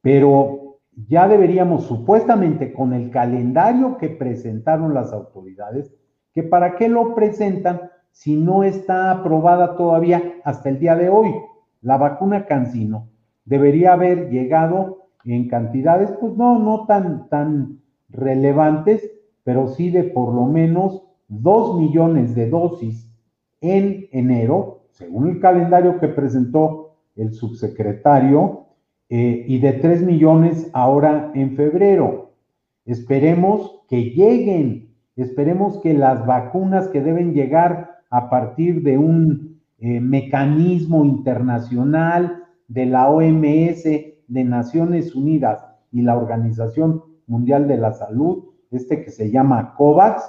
pero 0.01 0.79
ya 1.07 1.27
deberíamos 1.27 1.85
supuestamente 1.85 2.73
con 2.73 2.93
el 2.93 3.09
calendario 3.09 3.97
que 3.97 4.09
presentaron 4.09 4.93
las 4.93 5.13
autoridades, 5.13 5.93
que 6.33 6.43
para 6.43 6.75
qué 6.75 6.89
lo 6.89 7.15
presentan 7.15 7.89
si 8.11 8.35
no 8.35 8.63
está 8.63 9.11
aprobada 9.11 9.75
todavía 9.75 10.21
hasta 10.43 10.69
el 10.69 10.79
día 10.79 10.95
de 10.95 11.09
hoy. 11.09 11.33
La 11.81 11.97
vacuna 11.97 12.45
Cancino 12.45 13.09
debería 13.45 13.93
haber 13.93 14.29
llegado 14.29 15.07
en 15.25 15.47
cantidades, 15.47 16.11
pues 16.19 16.35
no, 16.35 16.59
no 16.59 16.85
tan, 16.85 17.27
tan 17.29 17.79
relevantes, 18.09 19.09
pero 19.43 19.67
sí 19.67 19.89
de 19.89 20.03
por 20.03 20.33
lo 20.33 20.45
menos 20.45 21.03
dos 21.27 21.79
millones 21.79 22.35
de 22.35 22.49
dosis 22.49 23.12
en 23.63 24.07
enero, 24.11 24.83
según 24.91 25.29
el 25.29 25.39
calendario 25.39 25.99
que 25.99 26.09
presentó 26.09 26.97
el 27.15 27.33
subsecretario, 27.33 28.67
eh, 29.09 29.45
y 29.47 29.59
de 29.59 29.73
tres 29.73 30.01
millones 30.01 30.69
ahora 30.73 31.31
en 31.35 31.55
febrero. 31.55 32.31
Esperemos 32.85 33.81
que 33.87 34.11
lleguen, 34.11 34.89
esperemos 35.15 35.79
que 35.79 35.93
las 35.93 36.25
vacunas 36.25 36.87
que 36.89 37.01
deben 37.01 37.33
llegar 37.33 37.99
a 38.09 38.29
partir 38.29 38.81
de 38.83 38.97
un 38.97 39.61
eh, 39.79 39.99
mecanismo 39.99 41.05
internacional 41.05 42.43
de 42.67 42.85
la 42.85 43.09
OMS, 43.09 43.83
de 43.83 44.43
Naciones 44.43 45.15
Unidas 45.15 45.63
y 45.91 46.01
la 46.01 46.17
Organización 46.17 47.03
Mundial 47.27 47.67
de 47.67 47.77
la 47.77 47.93
Salud, 47.93 48.45
este 48.71 49.03
que 49.03 49.11
se 49.11 49.29
llama 49.29 49.75
COVAX, 49.77 50.23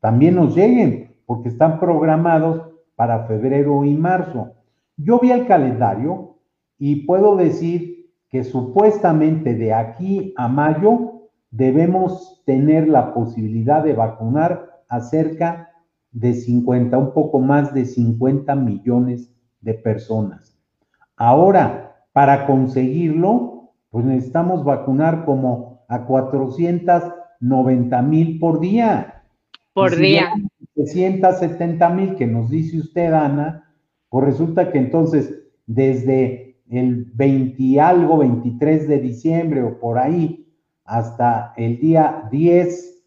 también 0.00 0.34
nos 0.34 0.54
lleguen, 0.54 1.16
porque 1.24 1.48
están 1.48 1.80
programados 1.80 2.75
para 2.96 3.26
febrero 3.26 3.84
y 3.84 3.94
marzo. 3.94 4.54
Yo 4.96 5.20
vi 5.20 5.30
el 5.30 5.46
calendario 5.46 6.38
y 6.78 7.06
puedo 7.06 7.36
decir 7.36 8.10
que 8.28 8.42
supuestamente 8.42 9.54
de 9.54 9.72
aquí 9.72 10.34
a 10.36 10.48
mayo 10.48 11.28
debemos 11.50 12.42
tener 12.44 12.88
la 12.88 13.14
posibilidad 13.14 13.84
de 13.84 13.92
vacunar 13.92 14.82
a 14.88 15.00
cerca 15.00 15.70
de 16.10 16.34
50, 16.34 16.96
un 16.98 17.12
poco 17.12 17.40
más 17.40 17.72
de 17.74 17.84
50 17.84 18.54
millones 18.56 19.32
de 19.60 19.74
personas. 19.74 20.58
Ahora, 21.16 22.06
para 22.12 22.46
conseguirlo, 22.46 23.72
pues 23.90 24.04
necesitamos 24.04 24.64
vacunar 24.64 25.24
como 25.24 25.84
a 25.88 26.04
490 26.04 28.02
mil 28.02 28.38
por 28.38 28.60
día. 28.60 29.22
Por 29.72 29.96
día. 29.96 30.32
670 30.84 31.88
mil 31.90 32.14
que 32.16 32.26
nos 32.26 32.50
dice 32.50 32.78
usted, 32.78 33.12
Ana, 33.12 33.74
pues 34.08 34.24
resulta 34.24 34.70
que 34.70 34.78
entonces 34.78 35.42
desde 35.66 36.58
el 36.68 37.06
20 37.14 37.80
algo, 37.80 38.18
23 38.18 38.88
de 38.88 38.98
diciembre 38.98 39.62
o 39.62 39.78
por 39.78 39.98
ahí, 39.98 40.46
hasta 40.84 41.52
el 41.56 41.78
día 41.80 42.28
10, 42.30 43.04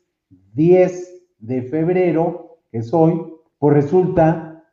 10 0.53 1.25
de 1.39 1.61
febrero, 1.63 2.59
que 2.71 2.79
es 2.79 2.93
hoy, 2.93 3.21
pues 3.57 3.75
resulta 3.75 4.63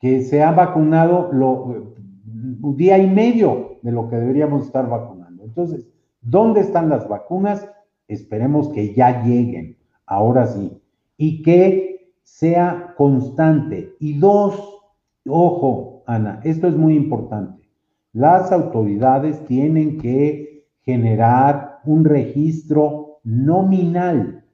que 0.00 0.22
se 0.22 0.42
ha 0.42 0.52
vacunado 0.52 1.30
lo, 1.32 1.64
un 1.64 2.76
día 2.76 2.98
y 2.98 3.08
medio 3.08 3.78
de 3.82 3.92
lo 3.92 4.08
que 4.08 4.16
deberíamos 4.16 4.66
estar 4.66 4.88
vacunando. 4.88 5.44
Entonces, 5.44 5.88
¿dónde 6.20 6.60
están 6.60 6.88
las 6.88 7.08
vacunas? 7.08 7.66
Esperemos 8.08 8.68
que 8.70 8.94
ya 8.94 9.22
lleguen, 9.22 9.78
ahora 10.06 10.46
sí 10.46 10.80
y 11.22 11.42
que 11.42 11.99
sea 12.22 12.94
constante. 12.96 13.94
Y 13.98 14.18
dos, 14.18 14.82
ojo, 15.26 16.02
Ana, 16.06 16.40
esto 16.44 16.68
es 16.68 16.76
muy 16.76 16.96
importante. 16.96 17.68
Las 18.12 18.52
autoridades 18.52 19.44
tienen 19.46 19.98
que 19.98 20.66
generar 20.82 21.80
un 21.84 22.04
registro 22.04 23.18
nominal 23.22 24.44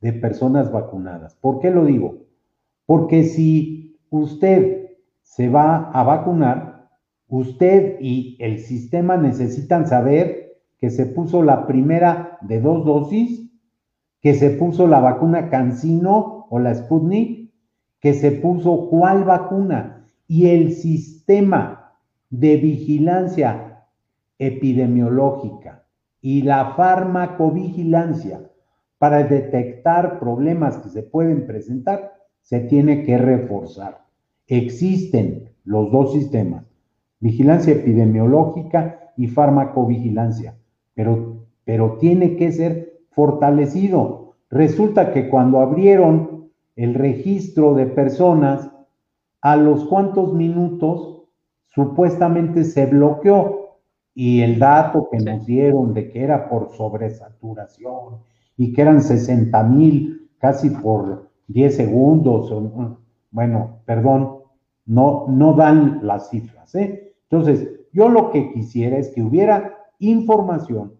de 0.00 0.12
personas 0.12 0.72
vacunadas. 0.72 1.36
¿Por 1.36 1.60
qué 1.60 1.70
lo 1.70 1.84
digo? 1.84 2.26
Porque 2.86 3.24
si 3.24 3.98
usted 4.10 4.96
se 5.22 5.48
va 5.48 5.90
a 5.90 6.02
vacunar, 6.02 6.88
usted 7.28 7.98
y 8.00 8.36
el 8.40 8.60
sistema 8.60 9.16
necesitan 9.16 9.86
saber 9.86 10.62
que 10.78 10.90
se 10.90 11.06
puso 11.06 11.42
la 11.42 11.66
primera 11.66 12.38
de 12.40 12.60
dos 12.60 12.84
dosis 12.84 13.48
que 14.20 14.34
se 14.34 14.50
puso 14.50 14.86
la 14.86 15.00
vacuna 15.00 15.48
Cancino 15.48 16.37
o 16.50 16.58
la 16.58 16.74
Sputnik, 16.74 17.50
que 18.00 18.14
se 18.14 18.32
puso 18.32 18.88
cuál 18.88 19.24
vacuna 19.24 20.06
y 20.26 20.46
el 20.46 20.72
sistema 20.72 21.94
de 22.30 22.56
vigilancia 22.56 23.86
epidemiológica 24.38 25.84
y 26.20 26.42
la 26.42 26.74
farmacovigilancia 26.74 28.40
para 28.98 29.22
detectar 29.24 30.18
problemas 30.18 30.78
que 30.78 30.88
se 30.88 31.02
pueden 31.02 31.46
presentar 31.46 32.12
se 32.42 32.60
tiene 32.60 33.04
que 33.04 33.18
reforzar. 33.18 34.04
Existen 34.46 35.50
los 35.64 35.90
dos 35.92 36.12
sistemas, 36.12 36.64
vigilancia 37.20 37.74
epidemiológica 37.74 39.12
y 39.16 39.28
farmacovigilancia, 39.28 40.56
pero, 40.94 41.46
pero 41.64 41.98
tiene 41.98 42.36
que 42.36 42.52
ser 42.52 43.00
fortalecido. 43.10 44.27
Resulta 44.50 45.12
que 45.12 45.28
cuando 45.28 45.60
abrieron 45.60 46.50
el 46.76 46.94
registro 46.94 47.74
de 47.74 47.86
personas, 47.86 48.70
a 49.40 49.56
los 49.56 49.84
cuantos 49.84 50.32
minutos 50.32 51.22
supuestamente 51.66 52.64
se 52.64 52.86
bloqueó 52.86 53.78
y 54.14 54.40
el 54.40 54.58
dato 54.58 55.08
que 55.10 55.18
nos 55.18 55.46
dieron 55.46 55.94
de 55.94 56.10
que 56.10 56.22
era 56.22 56.48
por 56.48 56.70
sobresaturación 56.70 58.22
y 58.56 58.72
que 58.72 58.82
eran 58.82 59.02
60 59.02 59.62
mil 59.64 60.28
casi 60.38 60.70
por 60.70 61.28
10 61.48 61.76
segundos, 61.76 62.52
bueno, 63.30 63.80
perdón, 63.84 64.38
no, 64.86 65.26
no 65.28 65.52
dan 65.52 66.00
las 66.02 66.30
cifras. 66.30 66.74
¿eh? 66.74 67.14
Entonces, 67.30 67.68
yo 67.92 68.08
lo 68.08 68.30
que 68.30 68.52
quisiera 68.52 68.98
es 68.98 69.10
que 69.10 69.22
hubiera 69.22 69.76
información 69.98 70.94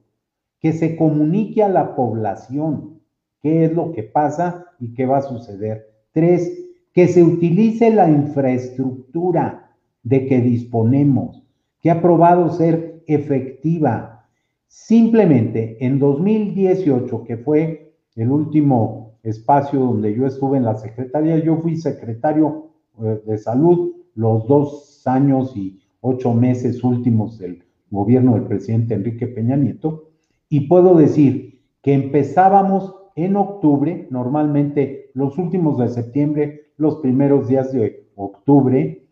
que 0.61 0.73
se 0.73 0.97
comunique 0.97 1.63
a 1.63 1.69
la 1.69 1.97
población 1.97 2.98
qué 3.41 3.65
es 3.65 3.73
lo 3.73 3.93
que 3.93 4.03
pasa 4.03 4.67
y 4.81 4.95
qué 4.95 5.07
va 5.07 5.19
a 5.19 5.23
suceder. 5.23 5.87
Tres, 6.13 6.53
que 6.93 7.09
se 7.09 7.23
utilice 7.23 7.91
la 7.91 8.11
infraestructura 8.11 9.77
de 10.03 10.27
que 10.27 10.41
disponemos, 10.41 11.45
que 11.81 11.91
ha 11.91 12.01
probado 12.01 12.51
ser 12.51 13.03
efectiva. 13.07 14.27
Simplemente 14.67 15.77
en 15.85 15.99
2018, 15.99 17.25
que 17.25 17.37
fue 17.37 17.95
el 18.17 18.31
último 18.31 19.19
espacio 19.23 19.81
donde 19.81 20.15
yo 20.15 20.27
estuve 20.27 20.59
en 20.59 20.65
la 20.65 20.75
Secretaría, 20.75 21.39
yo 21.39 21.59
fui 21.59 21.77
secretario 21.77 22.71
eh, 23.01 23.21
de 23.27 23.39
salud 23.39 23.93
los 24.15 24.47
dos 24.49 25.03
años 25.07 25.57
y 25.57 25.81
ocho 26.01 26.35
meses 26.35 26.83
últimos 26.83 27.39
del 27.39 27.63
gobierno 27.91 28.35
del 28.35 28.45
presidente 28.45 28.95
Enrique 28.95 29.27
Peña 29.29 29.57
Nieto, 29.57 30.11
y 30.49 30.61
puedo 30.61 30.97
decir 30.97 31.63
que 31.83 31.95
empezábamos 31.95 32.98
en 33.25 33.35
octubre, 33.35 34.07
normalmente 34.11 35.11
los 35.13 35.39
últimos 35.39 35.77
de 35.79 35.89
septiembre, 35.89 36.71
los 36.77 36.99
primeros 36.99 37.49
días 37.49 37.73
de 37.73 38.09
octubre, 38.15 39.09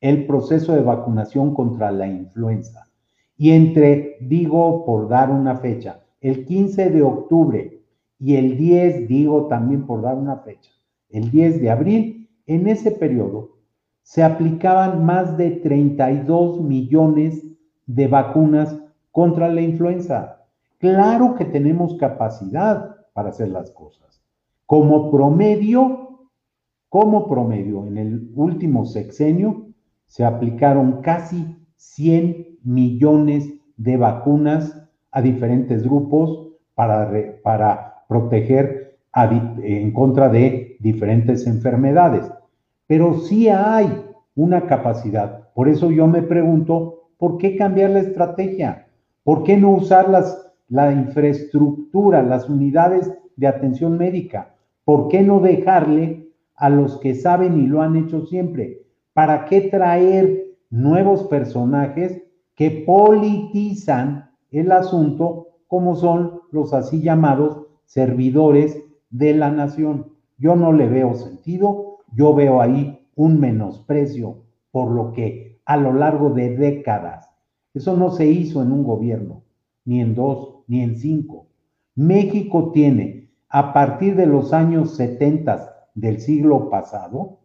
el 0.00 0.26
proceso 0.26 0.72
de 0.72 0.80
vacunación 0.80 1.52
contra 1.52 1.92
la 1.92 2.06
influenza. 2.06 2.88
Y 3.36 3.50
entre, 3.50 4.16
digo 4.22 4.86
por 4.86 5.10
dar 5.10 5.30
una 5.30 5.56
fecha, 5.56 6.00
el 6.22 6.46
15 6.46 6.88
de 6.88 7.02
octubre 7.02 7.82
y 8.18 8.36
el 8.36 8.56
10, 8.56 9.06
digo 9.08 9.46
también 9.48 9.86
por 9.86 10.00
dar 10.00 10.16
una 10.16 10.38
fecha, 10.38 10.70
el 11.10 11.30
10 11.30 11.60
de 11.60 11.70
abril, 11.70 12.30
en 12.46 12.66
ese 12.66 12.90
periodo 12.92 13.58
se 14.02 14.22
aplicaban 14.22 15.04
más 15.04 15.36
de 15.36 15.50
32 15.50 16.62
millones 16.62 17.44
de 17.84 18.06
vacunas 18.06 18.74
contra 19.10 19.48
la 19.52 19.60
influenza. 19.60 20.46
Claro 20.78 21.34
que 21.34 21.44
tenemos 21.44 21.96
capacidad 21.98 22.99
para 23.12 23.30
hacer 23.30 23.48
las 23.48 23.70
cosas. 23.70 24.22
Como 24.66 25.10
promedio, 25.10 26.28
como 26.88 27.28
promedio, 27.28 27.86
en 27.86 27.98
el 27.98 28.30
último 28.34 28.86
sexenio 28.86 29.66
se 30.06 30.24
aplicaron 30.24 31.02
casi 31.02 31.56
100 31.76 32.58
millones 32.64 33.52
de 33.76 33.96
vacunas 33.96 34.76
a 35.10 35.22
diferentes 35.22 35.82
grupos 35.82 36.48
para, 36.74 37.10
para 37.42 38.04
proteger 38.08 38.98
en 39.14 39.92
contra 39.92 40.28
de 40.28 40.76
diferentes 40.80 41.46
enfermedades. 41.46 42.30
Pero 42.86 43.18
sí 43.20 43.48
hay 43.48 44.04
una 44.34 44.66
capacidad. 44.66 45.48
Por 45.54 45.68
eso 45.68 45.90
yo 45.90 46.06
me 46.06 46.22
pregunto, 46.22 47.08
¿por 47.18 47.38
qué 47.38 47.56
cambiar 47.56 47.90
la 47.90 48.00
estrategia? 48.00 48.86
¿Por 49.22 49.42
qué 49.42 49.56
no 49.56 49.70
usar 49.70 50.08
las, 50.08 50.49
la 50.70 50.90
infraestructura, 50.92 52.22
las 52.22 52.48
unidades 52.48 53.12
de 53.36 53.46
atención 53.46 53.98
médica? 53.98 54.54
¿Por 54.84 55.08
qué 55.08 55.22
no 55.22 55.40
dejarle 55.40 56.30
a 56.56 56.70
los 56.70 56.96
que 56.96 57.14
saben 57.14 57.60
y 57.60 57.66
lo 57.66 57.82
han 57.82 57.96
hecho 57.96 58.24
siempre? 58.24 58.82
¿Para 59.12 59.44
qué 59.44 59.60
traer 59.60 60.46
nuevos 60.70 61.24
personajes 61.24 62.22
que 62.54 62.70
politizan 62.86 64.30
el 64.50 64.72
asunto 64.72 65.48
como 65.66 65.96
son 65.96 66.40
los 66.50 66.72
así 66.72 67.02
llamados 67.02 67.66
servidores 67.84 68.82
de 69.10 69.34
la 69.34 69.50
nación? 69.50 70.12
Yo 70.38 70.56
no 70.56 70.72
le 70.72 70.88
veo 70.88 71.12
sentido, 71.12 71.98
yo 72.14 72.34
veo 72.34 72.62
ahí 72.62 73.06
un 73.14 73.38
menosprecio 73.38 74.38
por 74.70 74.90
lo 74.90 75.12
que 75.12 75.60
a 75.66 75.76
lo 75.76 75.92
largo 75.92 76.30
de 76.30 76.56
décadas 76.56 77.30
eso 77.72 77.96
no 77.96 78.10
se 78.10 78.26
hizo 78.26 78.62
en 78.62 78.72
un 78.72 78.82
gobierno, 78.82 79.42
ni 79.84 80.00
en 80.00 80.14
dos, 80.14 80.49
ni 80.70 80.82
en 80.82 80.96
cinco. 80.96 81.48
México 81.94 82.70
tiene, 82.72 83.28
a 83.48 83.72
partir 83.72 84.14
de 84.16 84.26
los 84.26 84.52
años 84.52 84.96
70 84.96 85.88
del 85.94 86.20
siglo 86.20 86.70
pasado, 86.70 87.40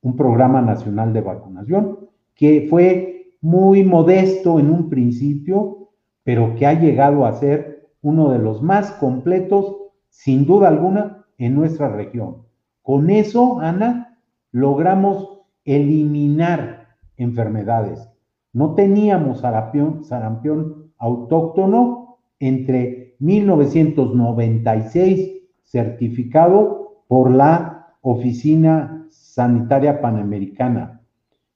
un 0.00 0.16
programa 0.16 0.62
nacional 0.62 1.12
de 1.12 1.20
vacunación 1.20 1.98
que 2.34 2.66
fue 2.70 3.34
muy 3.40 3.82
modesto 3.82 4.60
en 4.60 4.70
un 4.70 4.88
principio, 4.88 5.90
pero 6.22 6.54
que 6.54 6.66
ha 6.66 6.72
llegado 6.72 7.26
a 7.26 7.32
ser 7.34 7.90
uno 8.00 8.30
de 8.30 8.38
los 8.38 8.62
más 8.62 8.92
completos, 8.92 9.76
sin 10.08 10.46
duda 10.46 10.68
alguna, 10.68 11.26
en 11.36 11.54
nuestra 11.54 11.88
región. 11.88 12.44
Con 12.82 13.10
eso, 13.10 13.58
Ana, 13.60 14.18
logramos 14.52 15.40
eliminar 15.64 16.96
enfermedades 17.16 18.08
no 18.52 18.74
teníamos 18.74 19.40
sarampión, 19.40 20.92
autóctono 20.98 22.07
entre 22.40 23.14
1996, 23.18 25.42
certificado 25.62 27.02
por 27.08 27.30
la 27.30 27.94
Oficina 28.02 29.06
Sanitaria 29.10 30.00
Panamericana 30.00 31.02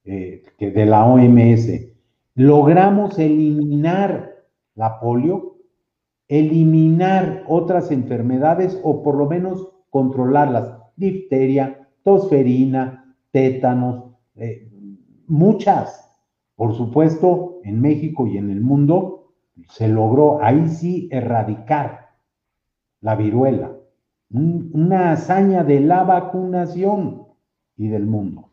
eh, 0.04 0.42
de 0.58 0.86
la 0.86 1.06
OMS. 1.06 1.70
Logramos 2.34 3.18
eliminar 3.18 4.32
la 4.74 5.00
polio, 5.00 5.56
eliminar 6.28 7.44
otras 7.46 7.90
enfermedades 7.90 8.78
o 8.82 9.02
por 9.02 9.16
lo 9.16 9.28
menos 9.28 9.68
controlarlas, 9.90 10.78
difteria, 10.96 11.88
tosferina, 12.02 13.14
tétanos, 13.30 14.12
eh, 14.36 14.68
muchas. 15.26 15.98
Por 16.56 16.74
supuesto, 16.74 17.60
en 17.64 17.80
México 17.80 18.26
y 18.26 18.38
en 18.38 18.50
el 18.50 18.60
mundo 18.60 19.21
se 19.68 19.88
logró 19.88 20.42
ahí 20.42 20.68
sí 20.68 21.08
erradicar 21.10 22.10
la 23.00 23.16
viruela, 23.16 23.72
una 24.30 25.12
hazaña 25.12 25.64
de 25.64 25.80
la 25.80 26.04
vacunación 26.04 27.26
y 27.76 27.88
del 27.88 28.06
mundo. 28.06 28.50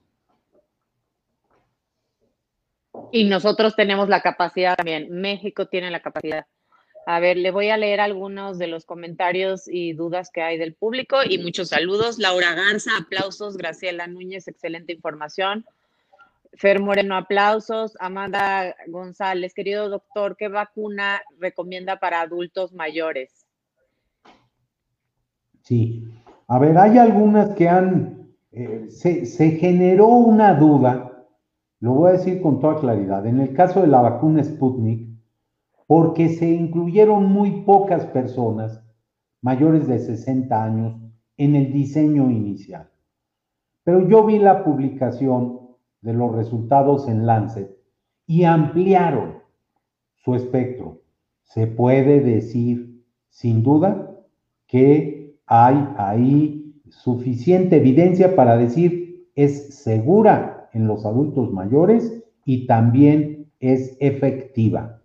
Y 3.11 3.25
nosotros 3.25 3.75
tenemos 3.75 4.09
la 4.09 4.21
capacidad 4.21 4.75
también, 4.75 5.09
México 5.09 5.67
tiene 5.67 5.89
la 5.89 6.01
capacidad. 6.01 6.45
A 7.05 7.19
ver, 7.19 7.37
le 7.37 7.49
voy 7.49 7.69
a 7.69 7.77
leer 7.77 8.01
algunos 8.01 8.59
de 8.59 8.67
los 8.67 8.85
comentarios 8.85 9.67
y 9.67 9.93
dudas 9.93 10.29
que 10.31 10.43
hay 10.43 10.59
del 10.59 10.75
público 10.75 11.17
y 11.27 11.39
muchos 11.39 11.69
saludos. 11.69 12.19
Laura 12.19 12.53
Garza, 12.53 12.91
aplausos. 13.01 13.57
Graciela 13.57 14.05
Núñez, 14.05 14.47
excelente 14.47 14.93
información. 14.93 15.65
Fer 16.53 16.81
Moreno, 16.81 17.15
aplausos. 17.15 17.95
Amanda 17.99 18.75
González, 18.87 19.53
querido 19.53 19.89
doctor, 19.89 20.35
¿qué 20.35 20.47
vacuna 20.47 21.21
recomienda 21.39 21.99
para 21.99 22.21
adultos 22.21 22.73
mayores? 22.73 23.45
Sí, 25.61 26.03
a 26.47 26.57
ver, 26.57 26.77
hay 26.77 26.97
algunas 26.97 27.51
que 27.51 27.69
han, 27.69 28.33
eh, 28.51 28.87
se, 28.89 29.51
generó 29.51 30.07
una 30.07 30.55
duda, 30.55 31.27
lo 31.79 31.93
voy 31.93 32.09
a 32.09 32.13
decir 32.13 32.41
con 32.41 32.59
toda 32.59 32.79
claridad, 32.79 33.25
en 33.27 33.39
el 33.39 33.53
caso 33.53 33.81
de 33.81 33.87
la 33.87 34.01
vacuna 34.01 34.43
Sputnik, 34.43 35.07
porque 35.85 36.29
se 36.29 36.49
incluyeron 36.49 37.25
muy 37.25 37.61
pocas 37.61 38.05
personas 38.07 38.83
mayores 39.41 39.87
de 39.87 39.99
60 39.99 40.63
años 40.63 40.99
en 41.37 41.55
el 41.55 41.71
diseño 41.71 42.29
inicial. 42.29 42.89
Pero 43.83 44.07
yo 44.07 44.25
vi 44.25 44.39
la 44.39 44.63
publicación 44.63 45.68
de 46.01 46.13
los 46.13 46.35
resultados 46.35 47.07
en 47.07 47.25
Lancet 47.25 47.75
y 48.25 48.43
ampliaron 48.43 49.39
su 50.15 50.35
espectro. 50.35 51.01
Se 51.43 51.67
puede 51.67 52.21
decir, 52.21 53.03
sin 53.29 53.63
duda, 53.63 54.15
que 54.67 55.35
hay 55.47 55.87
ahí 55.97 56.75
suficiente 56.89 57.77
evidencia 57.77 58.35
para 58.35 58.57
decir 58.57 59.27
es 59.35 59.83
segura 59.83 60.69
en 60.73 60.87
los 60.87 61.05
adultos 61.05 61.51
mayores 61.51 62.23
y 62.45 62.67
también 62.67 63.51
es 63.59 63.97
efectiva. 63.99 65.01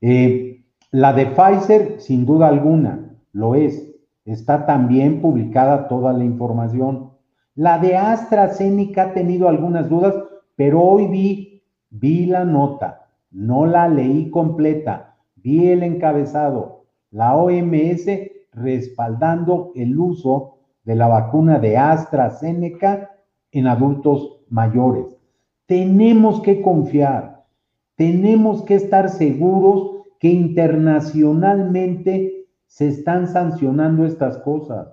Eh, 0.00 0.64
la 0.90 1.12
de 1.12 1.26
Pfizer, 1.26 2.00
sin 2.00 2.26
duda 2.26 2.48
alguna, 2.48 3.16
lo 3.32 3.54
es. 3.54 3.92
Está 4.24 4.66
también 4.66 5.20
publicada 5.20 5.88
toda 5.88 6.12
la 6.12 6.24
información. 6.24 7.10
La 7.54 7.78
de 7.78 7.96
AstraZeneca 7.96 9.02
ha 9.02 9.14
tenido 9.14 9.48
algunas 9.48 9.88
dudas 9.88 10.14
pero 10.56 10.82
hoy 10.82 11.06
vi, 11.08 11.62
vi 11.90 12.26
la 12.26 12.44
nota, 12.44 13.06
no 13.30 13.66
la 13.66 13.88
leí 13.88 14.30
completa, 14.30 15.16
vi 15.36 15.68
el 15.68 15.82
encabezado, 15.82 16.84
la 17.10 17.36
OMS 17.36 18.06
respaldando 18.52 19.72
el 19.74 19.98
uso 19.98 20.58
de 20.84 20.96
la 20.96 21.08
vacuna 21.08 21.58
de 21.58 21.78
AstraZeneca 21.78 23.10
en 23.50 23.66
adultos 23.66 24.40
mayores. 24.48 25.16
Tenemos 25.66 26.40
que 26.40 26.60
confiar, 26.60 27.44
tenemos 27.96 28.62
que 28.62 28.74
estar 28.74 29.08
seguros 29.08 30.02
que 30.18 30.28
internacionalmente 30.28 32.46
se 32.66 32.88
están 32.88 33.26
sancionando 33.26 34.04
estas 34.06 34.38
cosas. 34.38 34.88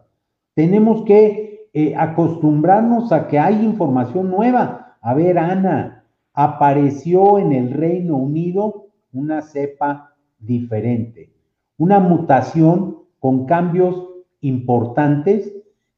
Tenemos 0.53 1.03
que 1.03 1.69
eh, 1.73 1.95
acostumbrarnos 1.95 3.11
a 3.11 3.27
que 3.27 3.39
hay 3.39 3.63
información 3.63 4.31
nueva. 4.31 4.78
A 5.01 5.13
ver, 5.13 5.37
Ana, 5.37 6.05
apareció 6.33 7.39
en 7.39 7.53
el 7.53 7.71
Reino 7.71 8.17
Unido 8.17 8.87
una 9.13 9.41
cepa 9.41 10.15
diferente, 10.39 11.33
una 11.77 11.99
mutación 11.99 12.97
con 13.19 13.45
cambios 13.45 14.07
importantes 14.41 15.53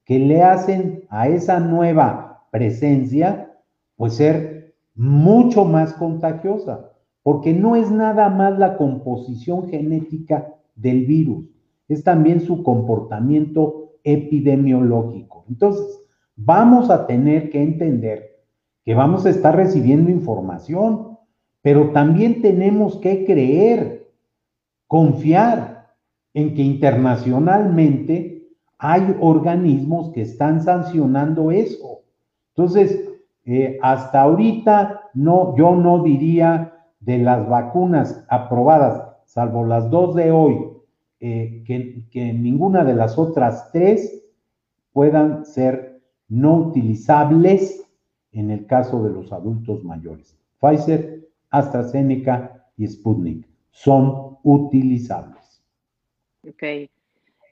que 0.06 0.20
le 0.20 0.43
hacen 0.43 1.04
a 1.10 1.28
esa 1.28 1.60
nueva 1.60 2.47
presencia 2.52 3.52
pues 3.95 4.16
ser 4.16 4.74
mucho 4.95 5.66
más 5.66 5.93
contagiosa, 5.93 6.91
porque 7.24 7.54
no 7.54 7.76
es 7.76 7.91
nada 7.91 8.30
más 8.30 8.58
la 8.58 8.78
composición 8.78 9.70
genética 9.70 10.56
del 10.76 11.06
virus, 11.06 11.45
es 11.88 12.04
también 12.04 12.41
su 12.41 12.64
comportamiento 12.64 13.91
epidemiológico. 14.04 15.45
Entonces, 15.49 16.02
vamos 16.36 16.89
a 16.89 17.06
tener 17.06 17.49
que 17.52 17.62
entender 17.62 18.30
que 18.84 18.95
vamos 18.95 19.25
a 19.25 19.29
estar 19.29 19.55
recibiendo 19.55 20.09
información, 20.09 21.17
pero 21.61 21.91
también 21.91 22.41
tenemos 22.41 22.97
que 22.97 23.25
creer, 23.25 24.09
confiar 24.88 25.91
en 26.34 26.55
que 26.55 26.63
internacionalmente 26.63 28.49
hay 28.77 29.15
organismos 29.19 30.09
que 30.11 30.21
están 30.21 30.63
sancionando 30.63 31.51
eso. 31.51 32.01
Entonces, 32.55 33.07
eh, 33.45 33.77
hasta 33.82 34.21
ahorita 34.21 35.09
no, 35.13 35.55
yo 35.55 35.75
no 35.75 36.03
diría 36.03 36.73
de 36.99 37.19
las 37.19 37.47
vacunas 37.47 38.25
aprobadas, 38.29 39.03
salvo 39.25 39.65
las 39.65 39.89
dos 39.89 40.15
de 40.15 40.32
hoy, 40.32 40.67
eh, 41.19 41.63
que, 41.65 42.07
que 42.09 42.34
ninguna 42.34 42.84
de 42.84 42.95
las 42.95 43.17
otras 43.17 43.71
tres 43.71 44.23
puedan 44.93 45.45
ser 45.45 46.01
no 46.27 46.55
utilizables 46.55 47.80
en 48.32 48.51
el 48.51 48.65
caso 48.65 49.03
de 49.03 49.11
los 49.11 49.32
adultos 49.32 49.84
mayores. 49.84 50.38
Pfizer, 50.59 51.27
AstraZeneca 51.49 52.65
y 52.77 52.88
Sputnik 52.88 53.47
son 53.71 54.38
utilizables. 54.43 55.63
Ok. 56.47 56.89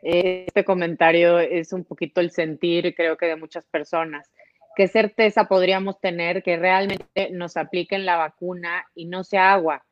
Este 0.01 0.63
comentario 0.63 1.39
es 1.39 1.73
un 1.73 1.83
poquito 1.83 2.21
el 2.21 2.31
sentir, 2.31 2.95
creo 2.95 3.17
que 3.17 3.25
de 3.25 3.35
muchas 3.35 3.65
personas. 3.65 4.31
¿Qué 4.75 4.87
certeza 4.87 5.45
podríamos 5.45 5.99
tener 5.99 6.41
que 6.41 6.55
realmente 6.55 7.31
nos 7.31 7.57
apliquen 7.57 8.05
la 8.05 8.15
vacuna 8.15 8.85
y 8.95 9.05
no 9.05 9.23
sea 9.23 9.53
agua? 9.53 9.83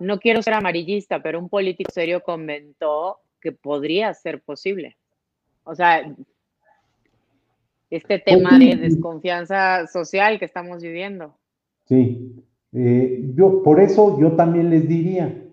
No 0.00 0.18
quiero 0.18 0.42
ser 0.42 0.54
amarillista, 0.54 1.22
pero 1.22 1.38
un 1.38 1.48
político 1.48 1.92
serio 1.92 2.22
comentó 2.24 3.18
que 3.40 3.52
podría 3.52 4.12
ser 4.14 4.42
posible. 4.42 4.96
O 5.62 5.76
sea, 5.76 6.12
este 7.92 8.18
tema 8.18 8.58
de 8.58 8.76
desconfianza 8.76 9.86
social 9.86 10.38
que 10.38 10.46
estamos 10.46 10.82
viviendo. 10.82 11.34
Sí, 11.84 12.42
eh, 12.72 13.30
yo 13.34 13.62
por 13.62 13.80
eso 13.80 14.18
yo 14.18 14.32
también 14.32 14.70
les 14.70 14.88
diría, 14.88 15.44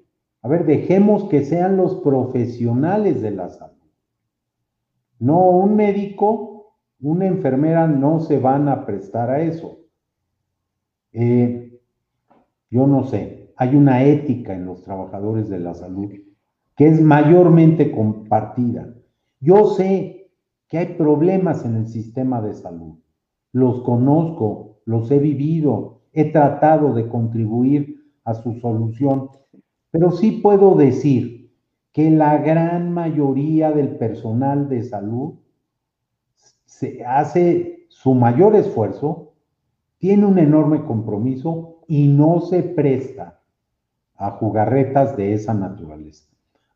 a 0.42 0.48
ver, 0.48 0.66
dejemos 0.66 1.26
que 1.26 1.44
sean 1.44 1.76
los 1.78 1.96
profesionales 1.96 3.22
de 3.22 3.32
la 3.32 3.50
salud. 3.50 3.76
No 5.20 5.50
un 5.50 5.76
médico, 5.76 6.78
una 7.02 7.28
enfermera 7.28 7.88
no 7.88 8.22
se 8.22 8.40
van 8.40 8.70
a 8.70 8.86
prestar 8.86 9.30
a 9.30 9.42
eso. 9.42 9.80
Eh, 11.12 11.78
yo 12.70 12.88
no 12.88 13.04
sé, 13.04 13.52
hay 13.58 13.76
una 13.76 14.04
ética 14.04 14.54
en 14.54 14.66
los 14.66 14.84
trabajadores 14.84 15.50
de 15.50 15.60
la 15.60 15.74
salud 15.74 16.10
que 16.80 16.88
es 16.88 17.02
mayormente 17.02 17.92
compartida. 17.92 18.88
Yo 19.42 19.72
sé 19.72 20.19
que 20.70 20.78
hay 20.78 20.86
problemas 20.96 21.66
en 21.66 21.76
el 21.76 21.88
sistema 21.88 22.42
de 22.42 22.54
salud. 22.54 23.00
Los 23.52 23.82
conozco, 23.82 24.80
los 24.86 25.10
he 25.12 25.18
vivido, 25.18 26.02
he 26.14 26.32
tratado 26.32 26.94
de 26.94 27.08
contribuir 27.08 28.06
a 28.24 28.36
su 28.36 28.54
solución, 28.60 29.30
pero 29.92 30.12
sí 30.12 30.40
puedo 30.44 30.76
decir 30.76 31.52
que 31.92 32.12
la 32.12 32.38
gran 32.38 32.94
mayoría 32.94 33.72
del 33.72 33.98
personal 33.98 34.70
de 34.70 34.84
salud 34.84 35.34
se 36.66 37.04
hace 37.04 37.88
su 37.90 38.14
mayor 38.14 38.56
esfuerzo, 38.56 39.34
tiene 39.98 40.26
un 40.26 40.38
enorme 40.38 40.86
compromiso 40.86 41.80
y 41.88 42.08
no 42.08 42.42
se 42.42 42.62
presta 42.62 43.42
a 44.16 44.32
jugarretas 44.32 45.18
de 45.18 45.34
esa 45.34 45.54
naturaleza. 45.54 46.30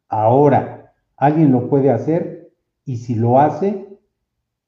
Ahora, 0.10 0.94
alguien 1.16 1.52
lo 1.52 1.70
puede 1.70 1.92
hacer 1.92 2.52
y 2.86 2.98
si 2.98 3.16
lo 3.16 3.40
hace, 3.40 3.83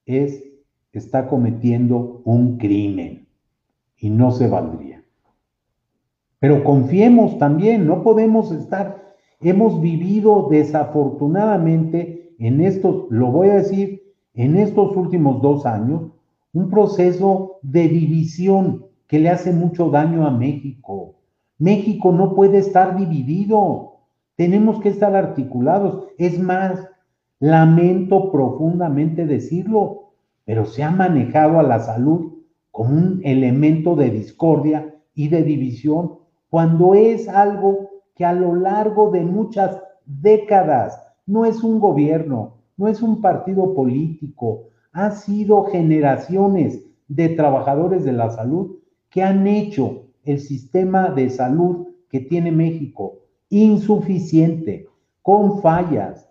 es, 0.05 0.43
está 0.91 1.27
cometiendo 1.27 2.21
un 2.25 2.57
crimen 2.57 3.27
y 3.97 4.09
no 4.09 4.31
se 4.31 4.47
valdría. 4.47 5.03
Pero 6.39 6.63
confiemos 6.63 7.37
también, 7.37 7.87
no 7.87 8.03
podemos 8.03 8.51
estar, 8.51 9.15
hemos 9.41 9.81
vivido 9.81 10.47
desafortunadamente 10.49 12.35
en 12.39 12.61
estos, 12.61 13.05
lo 13.09 13.31
voy 13.31 13.49
a 13.49 13.55
decir, 13.55 14.13
en 14.33 14.57
estos 14.57 14.95
últimos 14.95 15.41
dos 15.41 15.65
años, 15.65 16.11
un 16.53 16.69
proceso 16.69 17.59
de 17.61 17.87
división 17.87 18.85
que 19.07 19.19
le 19.19 19.29
hace 19.29 19.51
mucho 19.51 19.89
daño 19.89 20.25
a 20.25 20.31
México. 20.31 21.15
México 21.57 22.11
no 22.11 22.35
puede 22.35 22.57
estar 22.57 22.97
dividido. 22.97 23.99
Tenemos 24.35 24.81
que 24.81 24.89
estar 24.89 25.15
articulados. 25.15 26.07
Es 26.17 26.39
más, 26.39 26.79
lamento 27.45 28.31
profundamente 28.31 29.27
decirlo, 29.27 30.13
pero 30.45 30.65
se 30.65 30.81
ha 30.81 30.89
manejado 30.89 31.59
a 31.59 31.63
la 31.63 31.79
salud 31.79 32.39
como 32.71 32.95
un 32.95 33.21
elemento 33.23 33.95
de 33.95 34.09
discordia 34.09 34.95
y 35.13 35.27
de 35.27 35.43
división, 35.43 36.15
cuando 36.49 36.95
es 36.95 37.29
algo 37.29 37.89
que 38.15 38.25
a 38.25 38.33
lo 38.33 38.55
largo 38.55 39.11
de 39.11 39.21
muchas 39.21 39.79
décadas 40.05 40.99
no 41.27 41.45
es 41.45 41.63
un 41.63 41.79
gobierno, 41.79 42.55
no 42.77 42.87
es 42.87 43.03
un 43.03 43.21
partido 43.21 43.75
político, 43.75 44.69
ha 44.91 45.11
sido 45.11 45.65
generaciones 45.65 46.83
de 47.07 47.29
trabajadores 47.29 48.03
de 48.03 48.13
la 48.13 48.31
salud 48.31 48.79
que 49.11 49.21
han 49.21 49.45
hecho 49.45 50.07
el 50.23 50.39
sistema 50.39 51.09
de 51.09 51.29
salud 51.29 51.89
que 52.09 52.21
tiene 52.21 52.51
México 52.51 53.19
insuficiente, 53.49 54.87
con 55.21 55.61
fallas, 55.61 56.24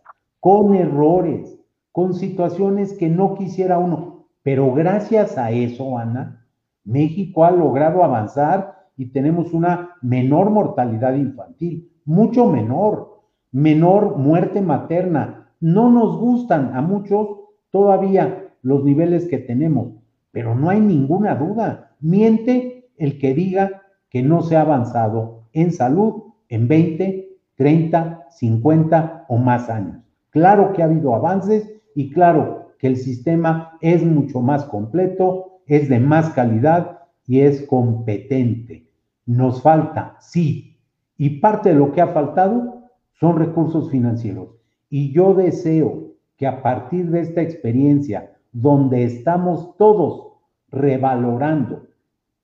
con 0.45 0.75
errores, 0.75 1.59
con 1.91 2.13
situaciones 2.13 2.93
que 2.93 3.09
no 3.09 3.35
quisiera 3.35 3.79
uno. 3.79 4.27
Pero 4.43 4.75
gracias 4.75 5.39
a 5.39 5.51
eso, 5.53 5.97
Ana, 5.97 6.47
México 6.85 7.47
ha 7.47 7.51
logrado 7.51 8.05
avanzar 8.05 8.89
y 8.95 9.07
tenemos 9.07 9.55
una 9.55 9.97
menor 10.03 10.51
mortalidad 10.51 11.15
infantil, 11.15 11.91
mucho 12.05 12.45
menor, 12.51 13.23
menor 13.53 14.19
muerte 14.19 14.61
materna. 14.61 15.49
No 15.61 15.91
nos 15.91 16.19
gustan 16.19 16.77
a 16.77 16.83
muchos 16.83 17.27
todavía 17.71 18.53
los 18.61 18.85
niveles 18.85 19.27
que 19.27 19.39
tenemos, 19.39 19.95
pero 20.31 20.55
no 20.55 20.69
hay 20.69 20.81
ninguna 20.81 21.37
duda. 21.37 21.97
Miente 22.01 22.91
el 22.99 23.19
que 23.19 23.33
diga 23.33 23.81
que 24.11 24.23
no 24.23 24.43
se 24.43 24.59
ha 24.59 24.61
avanzado 24.61 25.49
en 25.55 25.73
salud 25.73 26.35
en 26.51 26.69
20, 26.69 27.39
30, 27.57 28.27
50 28.29 29.25
o 29.29 29.39
más 29.39 29.71
años. 29.71 30.04
Claro 30.35 30.73
que 30.73 30.83
ha 30.83 30.87
habido 30.87 31.15
avances 31.15 31.73
y 31.95 32.11
claro 32.11 32.73
que 32.81 32.89
el 32.89 32.97
sistema 32.97 33.79
es 33.81 34.05
mucho 34.05 34.41
más 34.41 34.65
completo, 34.65 35.61
es 35.65 35.89
de 35.89 36.01
más 36.01 36.31
calidad 36.31 36.99
y 37.25 37.43
es 37.43 37.63
competente. 37.69 38.91
Nos 39.27 39.63
falta, 39.63 40.17
sí, 40.19 40.77
y 41.17 41.39
parte 41.39 41.69
de 41.69 41.77
lo 41.77 41.93
que 41.93 42.01
ha 42.01 42.09
faltado 42.09 42.91
son 43.13 43.39
recursos 43.39 43.93
financieros. 43.93 44.49
Y 44.91 45.13
yo 45.13 45.35
deseo 45.35 46.15
que 46.37 46.49
a 46.49 46.65
partir 46.65 47.13
de 47.13 47.21
esta 47.21 47.41
experiencia, 47.41 48.33
donde 48.51 49.05
estamos 49.05 49.77
todos 49.77 50.33
revalorando 50.69 51.87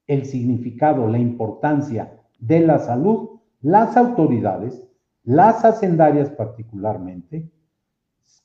el 0.07 0.27
significado, 0.27 1.09
la 1.09 1.19
importancia 1.19 2.21
de 2.39 2.61
la 2.61 2.79
salud, 2.79 3.41
las 3.63 3.97
autoridades, 3.97 4.81
las 5.25 5.65
hacendarias 5.65 6.31
particularmente, 6.31 7.51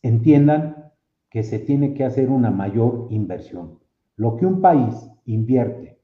entiendan 0.01 0.91
que 1.29 1.43
se 1.43 1.59
tiene 1.59 1.93
que 1.93 2.03
hacer 2.05 2.29
una 2.29 2.51
mayor 2.51 3.07
inversión. 3.09 3.79
Lo 4.15 4.37
que 4.37 4.45
un 4.45 4.61
país 4.61 5.09
invierte 5.25 5.97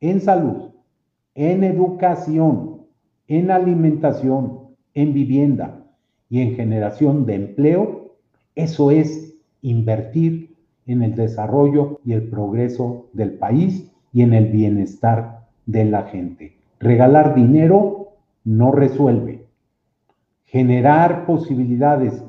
en 0.00 0.20
salud, 0.20 0.72
en 1.34 1.64
educación, 1.64 2.82
en 3.26 3.50
alimentación, 3.50 4.74
en 4.92 5.12
vivienda 5.14 5.84
y 6.28 6.40
en 6.40 6.54
generación 6.54 7.26
de 7.26 7.34
empleo, 7.36 8.16
eso 8.54 8.90
es 8.90 9.34
invertir 9.62 10.54
en 10.86 11.02
el 11.02 11.14
desarrollo 11.14 12.00
y 12.04 12.12
el 12.12 12.28
progreso 12.28 13.06
del 13.12 13.32
país 13.32 13.90
y 14.12 14.22
en 14.22 14.34
el 14.34 14.46
bienestar 14.46 15.46
de 15.66 15.84
la 15.84 16.02
gente. 16.04 16.56
Regalar 16.78 17.34
dinero 17.34 18.08
no 18.44 18.70
resuelve. 18.72 19.46
Generar 20.44 21.26
posibilidades 21.26 22.23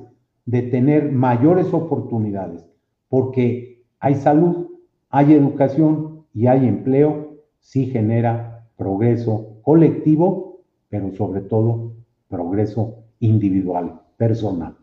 de 0.45 0.61
tener 0.63 1.11
mayores 1.11 1.73
oportunidades, 1.73 2.65
porque 3.09 3.83
hay 3.99 4.15
salud, 4.15 4.67
hay 5.09 5.33
educación 5.33 6.25
y 6.33 6.47
hay 6.47 6.67
empleo, 6.67 7.37
sí 7.59 7.87
genera 7.87 8.67
progreso 8.77 9.57
colectivo, 9.63 10.59
pero 10.89 11.11
sobre 11.15 11.41
todo 11.41 11.93
progreso 12.29 13.03
individual, 13.19 14.01
personal. 14.17 14.75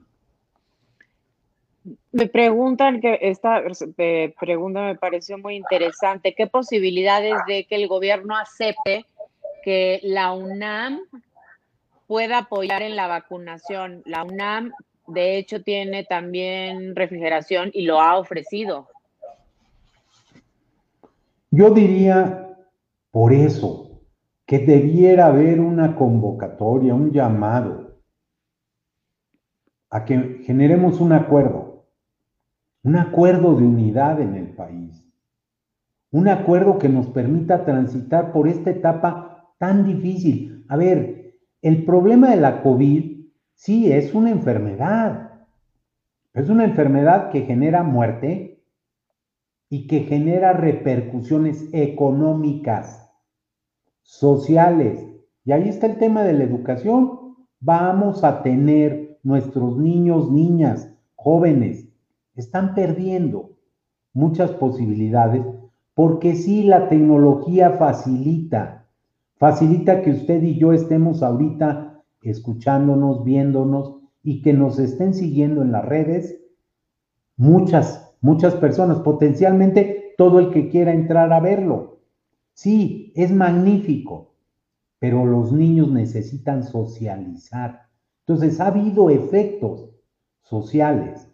Me 2.13 2.27
preguntan 2.27 3.01
que 3.01 3.19
esta 3.23 3.63
pregunta 4.39 4.83
me 4.83 4.97
pareció 4.97 5.39
muy 5.39 5.57
interesante. 5.57 6.35
¿Qué 6.37 6.47
posibilidades 6.47 7.35
de 7.47 7.65
que 7.65 7.75
el 7.77 7.89
gobierno 7.89 8.37
acepte 8.37 9.05
que 9.63 10.01
la 10.03 10.33
UNAM 10.33 11.01
pueda 12.07 12.39
apoyar 12.39 12.83
en 12.83 12.95
la 12.95 13.07
vacunación. 13.07 14.03
La 14.05 14.25
UNAM, 14.25 14.73
de 15.07 15.37
hecho, 15.37 15.63
tiene 15.63 16.05
también 16.05 16.95
refrigeración 16.95 17.71
y 17.73 17.83
lo 17.83 18.01
ha 18.01 18.19
ofrecido. 18.19 18.89
Yo 21.51 21.71
diría, 21.71 22.57
por 23.11 23.33
eso, 23.33 24.01
que 24.47 24.61
debiera 24.61 25.27
haber 25.27 25.61
una 25.61 25.95
convocatoria, 25.97 26.95
un 26.95 27.13
llamado 27.13 28.01
a 29.91 30.05
que 30.05 30.43
generemos 30.45 31.01
un 31.01 31.13
acuerdo, 31.13 31.87
un 32.83 32.97
acuerdo 32.97 33.55
de 33.55 33.65
unidad 33.65 34.21
en 34.21 34.35
el 34.35 34.49
país, 34.55 35.07
un 36.11 36.29
acuerdo 36.29 36.79
que 36.79 36.89
nos 36.89 37.07
permita 37.09 37.65
transitar 37.65 38.33
por 38.33 38.49
esta 38.49 38.71
etapa 38.71 39.55
tan 39.59 39.85
difícil. 39.85 40.65
A 40.69 40.77
ver, 40.77 41.37
el 41.61 41.85
problema 41.85 42.31
de 42.31 42.37
la 42.37 42.63
COVID 42.63 43.12
sí 43.63 43.93
es 43.93 44.13
una 44.13 44.31
enfermedad. 44.31 45.31
Es 46.35 46.49
una 46.49 46.65
enfermedad 46.65 47.31
que 47.31 47.43
genera 47.43 47.85
muerte 47.85 48.61
y 49.69 49.87
que 49.87 50.01
genera 50.01 50.53
repercusiones 50.53 51.69
económicas, 51.73 53.09
sociales. 54.03 55.07
Y 55.45 55.53
ahí 55.53 55.69
está 55.69 55.87
el 55.87 55.99
tema 55.99 56.25
de 56.25 56.33
la 56.33 56.43
educación. 56.43 57.37
Vamos 57.61 58.25
a 58.25 58.43
tener 58.43 59.21
nuestros 59.23 59.79
niños, 59.79 60.33
niñas, 60.33 60.93
jóvenes, 61.15 61.89
están 62.35 62.75
perdiendo 62.75 63.53
muchas 64.13 64.51
posibilidades 64.51 65.45
porque 65.95 66.35
sí 66.35 66.65
la 66.65 66.89
tecnología 66.89 67.71
facilita, 67.79 68.89
facilita 69.37 70.03
que 70.03 70.11
usted 70.11 70.43
y 70.43 70.59
yo 70.59 70.73
estemos 70.73 71.23
ahorita 71.23 71.92
escuchándonos, 72.23 73.25
viéndonos 73.25 73.97
y 74.23 74.43
que 74.43 74.53
nos 74.53 74.79
estén 74.79 75.15
siguiendo 75.15 75.63
en 75.63 75.73
las 75.73 75.85
redes 75.85 76.41
muchas 77.37 78.03
muchas 78.23 78.55
personas, 78.55 79.01
potencialmente 79.01 80.15
todo 80.17 80.39
el 80.39 80.51
que 80.51 80.71
quiera 80.71 80.95
entrar 80.95 81.33
a 81.33 81.41
verlo. 81.41 81.99
Sí, 82.55 83.13
es 83.15 83.31
magnífico, 83.31 84.35
pero 84.99 85.27
los 85.27 85.53
niños 85.53 85.91
necesitan 85.91 86.63
socializar. 86.63 87.89
Entonces, 88.21 88.61
ha 88.61 88.69
habido 88.69 89.11
efectos 89.11 89.91
sociales. 90.43 91.29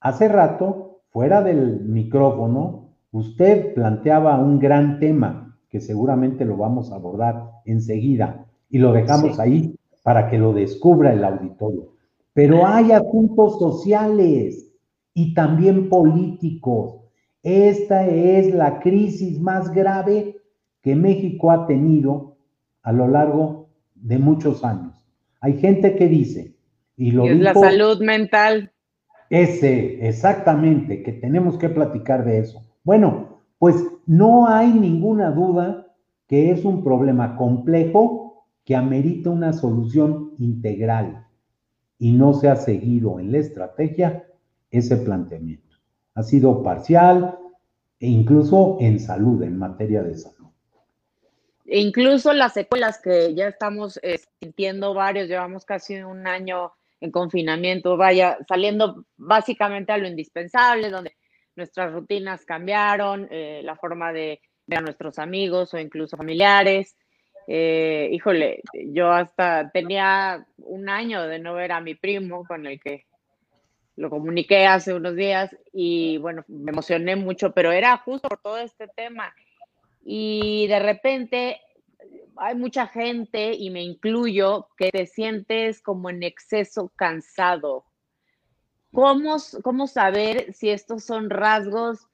Hace 0.00 0.28
rato, 0.28 1.02
fuera 1.10 1.42
del 1.42 1.84
micrófono, 1.84 2.96
usted 3.12 3.74
planteaba 3.74 4.38
un 4.38 4.58
gran 4.58 4.98
tema 4.98 5.58
que 5.68 5.80
seguramente 5.80 6.44
lo 6.44 6.56
vamos 6.56 6.90
a 6.90 6.96
abordar 6.96 7.50
enseguida 7.66 8.46
y 8.68 8.78
lo 8.78 8.92
dejamos 8.92 9.38
ahí 9.38 9.76
para 10.02 10.28
que 10.28 10.38
lo 10.38 10.52
descubra 10.52 11.12
el 11.12 11.24
auditorio. 11.24 11.92
Pero 12.34 12.66
hay 12.66 12.92
asuntos 12.92 13.58
sociales 13.58 14.72
y 15.14 15.34
también 15.34 15.88
políticos. 15.88 17.00
Esta 17.42 18.06
es 18.06 18.54
la 18.54 18.80
crisis 18.80 19.40
más 19.40 19.72
grave 19.72 20.36
que 20.80 20.94
México 20.94 21.50
ha 21.50 21.66
tenido 21.66 22.36
a 22.82 22.92
lo 22.92 23.08
largo 23.08 23.68
de 23.94 24.18
muchos 24.18 24.64
años. 24.64 24.94
Hay 25.40 25.58
gente 25.58 25.96
que 25.96 26.08
dice, 26.08 26.54
y 26.96 27.10
lo 27.10 27.24
es 27.24 27.38
la 27.38 27.54
salud 27.54 28.00
mental. 28.00 28.72
Ese, 29.30 30.06
exactamente, 30.06 31.02
que 31.02 31.12
tenemos 31.12 31.58
que 31.58 31.68
platicar 31.68 32.24
de 32.24 32.38
eso. 32.38 32.62
Bueno, 32.84 33.40
pues 33.58 33.76
no 34.06 34.46
hay 34.46 34.72
ninguna 34.72 35.30
duda 35.30 35.86
que 36.28 36.50
es 36.50 36.64
un 36.64 36.82
problema 36.84 37.36
complejo 37.36 38.21
que 38.64 38.76
amerita 38.76 39.30
una 39.30 39.52
solución 39.52 40.32
integral 40.38 41.26
y 41.98 42.12
no 42.12 42.34
se 42.34 42.48
ha 42.48 42.56
seguido 42.56 43.18
en 43.20 43.32
la 43.32 43.38
estrategia 43.38 44.26
ese 44.70 44.96
planteamiento. 44.96 45.76
Ha 46.14 46.22
sido 46.22 46.62
parcial 46.62 47.38
e 47.98 48.08
incluso 48.08 48.76
en 48.80 48.98
salud, 48.98 49.42
en 49.42 49.58
materia 49.58 50.02
de 50.02 50.16
salud. 50.16 50.48
E 51.64 51.80
incluso 51.80 52.32
las 52.32 52.54
secuelas 52.54 53.00
que 53.00 53.34
ya 53.34 53.48
estamos 53.48 53.98
eh, 54.02 54.20
sintiendo 54.40 54.94
varios, 54.94 55.28
llevamos 55.28 55.64
casi 55.64 55.96
un 56.02 56.26
año 56.26 56.72
en 57.00 57.10
confinamiento, 57.10 57.96
vaya, 57.96 58.38
saliendo 58.48 59.04
básicamente 59.16 59.92
a 59.92 59.98
lo 59.98 60.06
indispensable, 60.06 60.90
donde 60.90 61.16
nuestras 61.56 61.92
rutinas 61.92 62.44
cambiaron, 62.44 63.28
eh, 63.30 63.60
la 63.64 63.76
forma 63.76 64.12
de 64.12 64.40
ver 64.66 64.78
a 64.78 64.82
nuestros 64.82 65.18
amigos 65.18 65.72
o 65.74 65.78
incluso 65.78 66.16
familiares. 66.16 66.96
Eh, 67.46 68.08
híjole, 68.12 68.62
yo 68.86 69.10
hasta 69.10 69.70
tenía 69.70 70.46
un 70.58 70.88
año 70.88 71.22
de 71.26 71.38
no 71.38 71.54
ver 71.54 71.72
a 71.72 71.80
mi 71.80 71.94
primo 71.94 72.44
con 72.44 72.66
el 72.66 72.80
que 72.80 73.06
lo 73.96 74.10
comuniqué 74.10 74.66
hace 74.66 74.94
unos 74.94 75.16
días 75.16 75.54
y 75.72 76.18
bueno, 76.18 76.44
me 76.48 76.70
emocioné 76.70 77.16
mucho, 77.16 77.52
pero 77.52 77.72
era 77.72 77.96
justo 77.98 78.28
por 78.28 78.38
todo 78.38 78.58
este 78.58 78.88
tema. 78.88 79.34
Y 80.04 80.66
de 80.68 80.80
repente 80.80 81.60
hay 82.36 82.54
mucha 82.54 82.86
gente, 82.86 83.52
y 83.54 83.70
me 83.70 83.82
incluyo, 83.82 84.68
que 84.76 84.90
te 84.90 85.06
sientes 85.06 85.80
como 85.80 86.10
en 86.10 86.22
exceso 86.22 86.90
cansado. 86.96 87.84
¿Cómo, 88.92 89.36
cómo 89.62 89.86
saber 89.86 90.52
si 90.52 90.70
estos 90.70 91.04
son 91.04 91.30
rasgos 91.30 92.08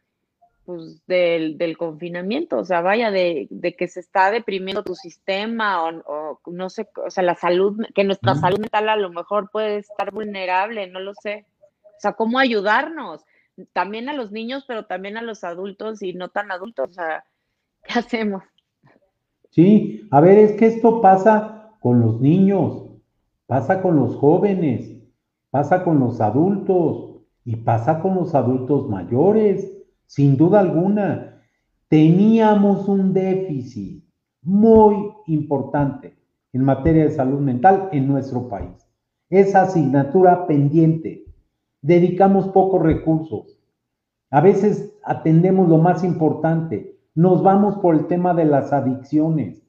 pues, 0.69 1.01
del, 1.07 1.57
del, 1.57 1.79
confinamiento? 1.79 2.59
O 2.59 2.65
sea, 2.67 2.83
vaya, 2.83 3.11
de, 3.11 3.47
de, 3.49 3.75
que 3.75 3.89
se 3.89 4.01
está 4.01 4.31
deprimiendo 4.31 4.83
tu 4.83 4.95
sistema 4.95 5.83
o, 5.83 6.03
o, 6.07 6.41
no 6.45 6.69
sé, 6.69 6.87
o 7.07 7.09
sea, 7.09 7.23
la 7.23 7.37
salud, 7.37 7.87
que 7.95 8.05
nuestra 8.05 8.35
salud 8.35 8.59
mental 8.59 8.91
a 8.91 8.97
lo 8.97 9.09
mejor 9.09 9.49
puede 9.51 9.79
estar 9.79 10.13
vulnerable, 10.13 10.87
no 10.87 11.01
lo 11.01 11.15
sé. 11.15 11.47
O 11.85 12.01
sea, 12.01 12.13
cómo 12.13 12.39
ayudarnos, 12.39 13.25
también 13.73 14.11
a 14.11 14.13
los 14.13 14.31
niños, 14.31 14.67
pero 14.69 14.85
también 14.85 15.17
a 15.17 15.23
los 15.23 15.43
adultos 15.43 16.03
y 16.03 16.13
no 16.13 16.29
tan 16.29 16.53
adultos. 16.53 16.91
O 16.91 16.93
sea, 16.93 17.25
¿qué 17.85 17.99
hacemos? 17.99 18.43
Sí, 19.49 20.07
a 20.11 20.21
ver, 20.21 20.37
es 20.37 20.53
que 20.53 20.67
esto 20.67 21.01
pasa 21.01 21.73
con 21.81 21.99
los 22.03 22.21
niños, 22.21 22.91
pasa 23.47 23.81
con 23.81 23.97
los 23.97 24.17
jóvenes, 24.17 24.93
pasa 25.49 25.83
con 25.83 25.99
los 25.99 26.21
adultos 26.21 27.23
y 27.47 27.57
pasa 27.57 28.03
con 28.03 28.17
los 28.17 28.35
adultos 28.35 28.87
mayores, 28.91 29.78
sin 30.09 30.37
duda 30.37 30.61
alguna. 30.61 31.41
Teníamos 31.89 32.89
un 32.89 33.13
déficit 33.13 34.05
muy 34.43 35.13
importante 35.27 36.19
en 36.53 36.65
materia 36.65 37.05
de 37.05 37.13
salud 37.13 37.39
mental 37.39 37.89
en 37.93 38.09
nuestro 38.09 38.49
país. 38.49 38.73
Esa 39.31 39.63
asignatura 39.63 40.47
pendiente 40.47 41.25
dedicamos 41.83 42.49
pocos 42.49 42.83
recursos. 42.83 43.59
A 44.31 44.41
veces 44.41 44.93
atendemos 45.05 45.69
lo 45.69 45.79
más 45.79 46.03
importante, 46.05 46.99
nos 47.15 47.43
vamos 47.43 47.77
por 47.79 47.95
el 47.95 48.07
tema 48.07 48.35
de 48.35 48.45
las 48.45 48.73
adicciones, 48.73 49.63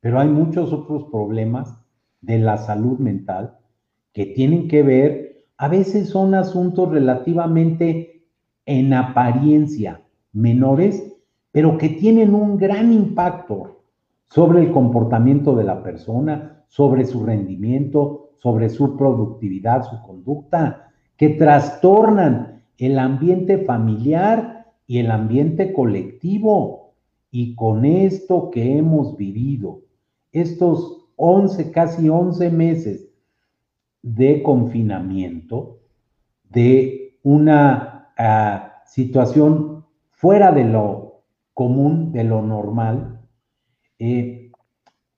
pero 0.00 0.18
hay 0.18 0.28
muchos 0.28 0.72
otros 0.72 1.04
problemas 1.10 1.76
de 2.20 2.38
la 2.38 2.58
salud 2.58 2.98
mental 2.98 3.58
que 4.12 4.26
tienen 4.26 4.68
que 4.68 4.82
ver, 4.82 5.46
a 5.56 5.68
veces 5.68 6.08
son 6.08 6.34
asuntos 6.34 6.90
relativamente 6.90 8.21
en 8.66 8.94
apariencia 8.94 10.00
menores, 10.32 11.14
pero 11.50 11.76
que 11.78 11.90
tienen 11.90 12.34
un 12.34 12.56
gran 12.56 12.92
impacto 12.92 13.82
sobre 14.28 14.60
el 14.60 14.72
comportamiento 14.72 15.54
de 15.54 15.64
la 15.64 15.82
persona, 15.82 16.64
sobre 16.68 17.04
su 17.04 17.24
rendimiento, 17.24 18.30
sobre 18.38 18.70
su 18.70 18.96
productividad, 18.96 19.84
su 19.84 20.00
conducta 20.02 20.88
que 21.16 21.28
trastornan 21.30 22.64
el 22.78 22.98
ambiente 22.98 23.58
familiar 23.58 24.72
y 24.86 24.98
el 24.98 25.10
ambiente 25.10 25.72
colectivo. 25.72 26.94
Y 27.30 27.54
con 27.54 27.84
esto 27.84 28.50
que 28.50 28.78
hemos 28.78 29.16
vivido, 29.16 29.82
estos 30.32 31.06
11, 31.16 31.70
casi 31.70 32.08
11 32.08 32.50
meses 32.50 33.08
de 34.02 34.42
confinamiento, 34.42 35.78
de 36.50 37.18
una 37.22 37.91
situación 38.86 39.84
fuera 40.10 40.52
de 40.52 40.64
lo 40.64 41.24
común, 41.54 42.12
de 42.12 42.24
lo 42.24 42.42
normal, 42.42 43.20
eh, 43.98 44.50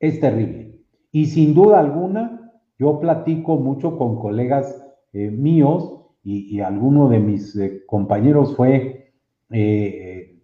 es 0.01 0.21
terrible. 0.21 0.81
Y 1.13 1.27
sin 1.27 1.55
duda 1.55 1.81
alguna, 1.81 2.53
yo 2.79 3.01
platico 3.01 3.57
mucho 3.57 3.97
con 3.97 4.19
colegas 4.19 4.83
eh, 5.13 5.31
míos 5.31 6.01
y, 6.23 6.61
alguno 6.61 7.09
de 7.09 7.19
mis 7.19 7.55
eh, 7.57 7.83
compañeros 7.87 8.57
fue, 8.57 9.13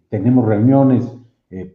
tenemos 0.09 0.45
reuniones 0.45 1.11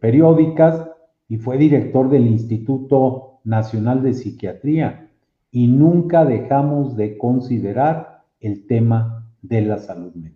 periódicas 0.00 0.88
y 1.28 1.38
fue 1.38 1.58
director 1.58 2.08
del 2.08 2.26
Instituto 2.28 3.40
Nacional 3.44 4.02
de 4.02 4.14
Psiquiatría 4.14 5.10
y 5.50 5.66
nunca 5.66 6.24
dejamos 6.24 6.96
de 6.96 7.18
considerar 7.18 8.22
el 8.40 8.66
tema 8.66 9.26
de 9.42 9.62
la 9.62 9.78
salud 9.78 10.14
mental. 10.14 10.35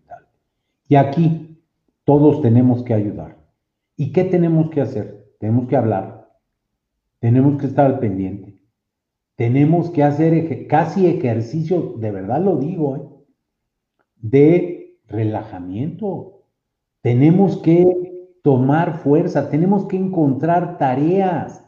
Y 0.90 0.96
aquí 0.96 1.56
todos 2.02 2.42
tenemos 2.42 2.82
que 2.82 2.94
ayudar. 2.94 3.38
¿Y 3.96 4.10
qué 4.10 4.24
tenemos 4.24 4.70
que 4.70 4.80
hacer? 4.80 5.24
Tenemos 5.38 5.68
que 5.68 5.76
hablar, 5.76 6.28
tenemos 7.20 7.60
que 7.60 7.66
estar 7.66 7.86
al 7.86 8.00
pendiente, 8.00 8.60
tenemos 9.36 9.90
que 9.90 10.02
hacer 10.02 10.66
casi 10.66 11.06
ejercicio, 11.06 11.94
de 11.98 12.10
verdad 12.10 12.42
lo 12.42 12.56
digo, 12.56 12.96
¿eh? 12.96 13.02
de 14.16 14.98
relajamiento. 15.06 16.42
Tenemos 17.02 17.58
que 17.58 17.86
tomar 18.42 18.98
fuerza, 18.98 19.48
tenemos 19.48 19.86
que 19.86 19.96
encontrar 19.96 20.76
tareas. 20.76 21.64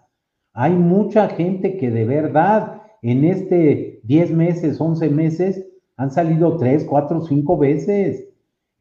Hay 0.53 0.73
mucha 0.73 1.29
gente 1.29 1.77
que 1.77 1.93
de 1.93 2.05
verdad 2.07 2.83
en 3.03 3.23
este 3.25 4.01
10 4.03 4.33
meses, 4.33 4.81
11 4.81 5.11
meses, 5.11 5.65
han 5.97 6.11
salido 6.11 6.57
3, 6.57 6.85
4, 6.85 7.21
5 7.21 7.57
veces. 7.57 8.32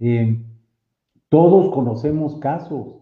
Eh, 0.01 0.43
todos 1.29 1.73
conocemos 1.73 2.35
casos 2.35 2.97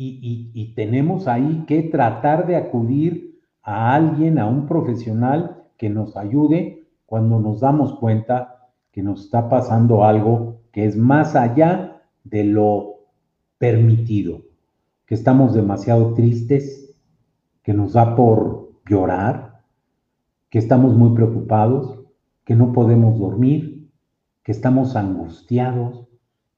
y 0.00 0.74
tenemos 0.74 1.26
ahí 1.26 1.64
que 1.66 1.82
tratar 1.82 2.46
de 2.46 2.56
acudir 2.56 3.40
a 3.62 3.94
alguien, 3.94 4.38
a 4.38 4.46
un 4.46 4.66
profesional 4.66 5.64
que 5.76 5.90
nos 5.90 6.16
ayude 6.16 6.88
cuando 7.06 7.38
nos 7.38 7.60
damos 7.60 7.94
cuenta 7.98 8.70
que 8.92 9.02
nos 9.02 9.24
está 9.24 9.48
pasando 9.48 10.04
algo 10.04 10.62
que 10.72 10.86
es 10.86 10.96
más 10.96 11.36
allá 11.36 12.02
de 12.24 12.44
lo 12.44 12.96
permitido, 13.58 14.42
que 15.06 15.14
estamos 15.14 15.54
demasiado 15.54 16.14
tristes, 16.14 16.96
que 17.62 17.74
nos 17.74 17.92
da 17.92 18.16
por 18.16 18.72
llorar, 18.88 19.62
que 20.50 20.58
estamos 20.58 20.96
muy 20.96 21.14
preocupados, 21.14 22.00
que 22.44 22.54
no 22.54 22.72
podemos 22.72 23.18
dormir, 23.18 23.88
que 24.42 24.52
estamos 24.52 24.96
angustiados, 24.96 26.07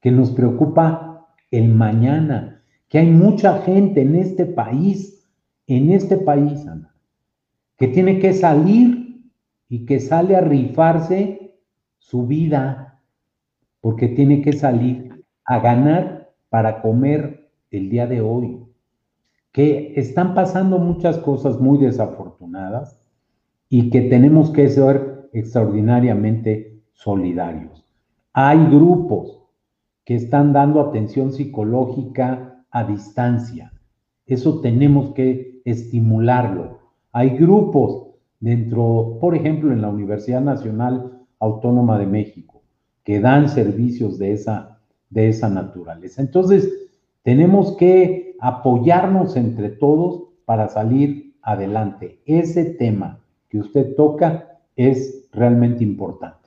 que 0.01 0.11
nos 0.11 0.31
preocupa 0.31 1.27
el 1.51 1.69
mañana, 1.69 2.63
que 2.87 2.99
hay 2.99 3.09
mucha 3.09 3.61
gente 3.61 4.01
en 4.01 4.15
este 4.15 4.45
país, 4.45 5.29
en 5.67 5.91
este 5.91 6.17
país, 6.17 6.67
Ana, 6.67 6.93
que 7.77 7.87
tiene 7.87 8.19
que 8.19 8.33
salir 8.33 9.21
y 9.69 9.85
que 9.85 9.99
sale 9.99 10.35
a 10.35 10.41
rifarse 10.41 11.55
su 11.99 12.25
vida, 12.27 13.01
porque 13.79 14.09
tiene 14.09 14.41
que 14.41 14.53
salir 14.53 15.23
a 15.45 15.59
ganar 15.59 16.33
para 16.49 16.81
comer 16.81 17.49
el 17.69 17.89
día 17.89 18.07
de 18.07 18.21
hoy, 18.21 18.59
que 19.51 19.93
están 19.95 20.33
pasando 20.33 20.79
muchas 20.79 21.17
cosas 21.19 21.59
muy 21.59 21.77
desafortunadas 21.77 22.99
y 23.69 23.89
que 23.89 24.01
tenemos 24.01 24.49
que 24.51 24.67
ser 24.69 25.29
extraordinariamente 25.33 26.81
solidarios. 26.93 27.85
Hay 28.33 28.65
grupos 28.65 29.40
que 30.05 30.15
están 30.15 30.53
dando 30.53 30.81
atención 30.81 31.31
psicológica 31.31 32.63
a 32.71 32.83
distancia. 32.83 33.71
Eso 34.25 34.61
tenemos 34.61 35.13
que 35.13 35.61
estimularlo. 35.65 36.79
Hay 37.11 37.31
grupos 37.31 38.07
dentro, 38.39 39.17
por 39.19 39.35
ejemplo, 39.35 39.71
en 39.71 39.81
la 39.81 39.89
Universidad 39.89 40.41
Nacional 40.41 41.19
Autónoma 41.39 41.97
de 41.99 42.07
México, 42.07 42.61
que 43.03 43.19
dan 43.19 43.49
servicios 43.49 44.17
de 44.17 44.33
esa, 44.33 44.79
de 45.09 45.29
esa 45.29 45.49
naturaleza. 45.49 46.21
Entonces, 46.21 46.71
tenemos 47.23 47.75
que 47.77 48.35
apoyarnos 48.39 49.35
entre 49.35 49.69
todos 49.69 50.23
para 50.45 50.67
salir 50.67 51.35
adelante. 51.41 52.19
Ese 52.25 52.65
tema 52.65 53.19
que 53.49 53.59
usted 53.59 53.95
toca 53.95 54.59
es 54.75 55.27
realmente 55.31 55.83
importante. 55.83 56.40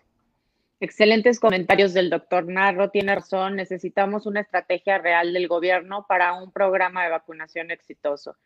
Excelentes 0.84 1.40
comentarios 1.40 1.94
del 1.94 2.10
doctor 2.10 2.46
Narro. 2.46 2.90
Tiene 2.90 3.14
razón, 3.14 3.56
necesitamos 3.56 4.26
una 4.26 4.40
estrategia 4.40 4.98
real 4.98 5.32
del 5.32 5.48
gobierno 5.48 6.04
para 6.06 6.34
un 6.34 6.52
programa 6.52 7.04
de 7.04 7.08
vacunación 7.08 7.70
exitoso. 7.70 8.36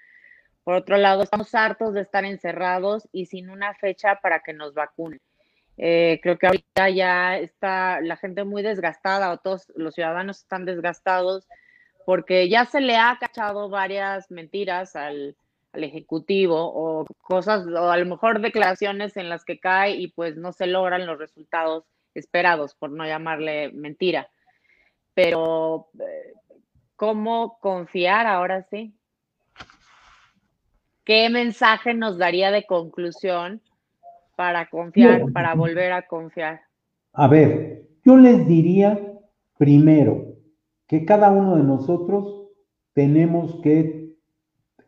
Por 0.63 0.77
otro 0.77 0.99
lado, 0.99 1.25
estamos 1.25 1.53
hartos 1.57 1.95
de 1.95 2.03
estar 2.03 2.25
encerrados 2.25 3.09
y 3.11 3.27
sin 3.27 3.51
una 3.51 3.75
fecha 3.75 4.21
para 4.23 4.39
que 4.39 4.53
nos 4.53 4.73
vacunen. 4.73 5.21
Eh, 5.79 6.21
creo 6.23 6.39
que 6.39 6.47
ahorita 6.47 6.89
ya 6.91 7.37
está 7.39 8.01
la 8.03 8.17
gente 8.17 8.45
muy 8.45 8.63
desgastada 8.63 9.33
o 9.33 9.39
todos 9.39 9.73
los 9.75 9.97
ciudadanos 9.97 10.39
están 10.39 10.65
desgastados 10.65 11.49
porque 12.07 12.49
ya 12.49 12.67
se 12.67 12.81
le 12.81 12.95
ha 12.95 13.17
cachado 13.19 13.69
varias 13.69 14.31
mentiras 14.31 14.95
al, 14.95 15.37
al 15.73 15.83
Ejecutivo 15.83 16.55
o 16.73 17.05
cosas 17.21 17.67
o 17.67 17.91
a 17.91 17.97
lo 17.97 18.07
mejor 18.07 18.41
declaraciones 18.41 19.17
en 19.17 19.29
las 19.29 19.45
que 19.45 19.59
cae 19.59 19.97
y 19.97 20.13
pues 20.13 20.37
no 20.37 20.53
se 20.53 20.69
logran 20.69 21.05
los 21.05 21.19
resultados 21.19 21.83
esperados, 22.19 22.75
por 22.75 22.91
no 22.91 23.07
llamarle 23.07 23.73
mentira. 23.73 24.29
Pero, 25.15 25.89
eh, 25.99 26.35
¿cómo 26.97 27.59
confiar 27.61 28.27
ahora 28.27 28.67
sí? 28.71 28.95
¿Qué 31.05 31.31
mensaje 31.31 31.95
nos 31.95 32.19
daría 32.19 32.51
de 32.51 32.67
conclusión 32.67 33.63
para 34.37 34.69
confiar, 34.69 35.33
para 35.33 35.55
volver 35.55 35.93
a 35.93 36.07
confiar? 36.07 36.61
A 37.15 37.27
ver, 37.27 37.89
yo 38.05 38.17
les 38.17 38.47
diría 38.47 39.01
primero 39.57 40.37
que 40.87 41.05
cada 41.05 41.31
uno 41.31 41.57
de 41.57 41.63
nosotros 41.63 42.49
tenemos 42.93 43.61
que 43.63 44.17